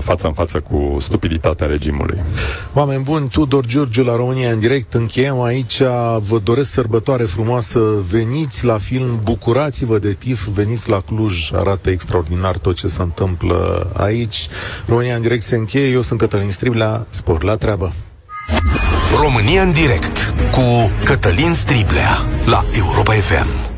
față 0.01 0.27
în 0.27 0.33
față 0.33 0.59
cu 0.59 0.97
stupiditatea 0.99 1.67
regimului. 1.67 2.21
Oameni 2.73 3.03
buni, 3.03 3.29
Tudor 3.29 3.65
Giurgiu 3.65 4.03
la 4.03 4.15
România 4.15 4.51
în 4.51 4.59
direct, 4.59 4.93
încheiem 4.93 5.41
aici, 5.41 5.81
vă 6.19 6.39
doresc 6.43 6.71
sărbătoare 6.71 7.23
frumoasă, 7.23 7.79
veniți 8.09 8.65
la 8.65 8.77
film, 8.77 9.19
bucurați-vă 9.23 9.99
de 9.99 10.13
TIF, 10.13 10.47
veniți 10.47 10.89
la 10.89 10.99
Cluj, 10.99 11.51
arată 11.53 11.89
extraordinar 11.89 12.57
tot 12.57 12.75
ce 12.75 12.87
se 12.87 13.01
întâmplă 13.01 13.89
aici. 13.97 14.47
România 14.87 15.15
în 15.15 15.21
direct 15.21 15.43
se 15.43 15.55
încheie, 15.55 15.91
eu 15.91 16.01
sunt 16.01 16.19
Cătălin 16.19 16.51
Striblea, 16.51 17.05
spor 17.09 17.43
la 17.43 17.55
treabă. 17.55 17.93
România 19.21 19.61
în 19.61 19.71
direct 19.71 20.33
cu 20.51 20.91
Cătălin 21.03 21.53
Striblea 21.53 22.27
la 22.45 22.65
Europa 22.77 23.13
FM. 23.13 23.68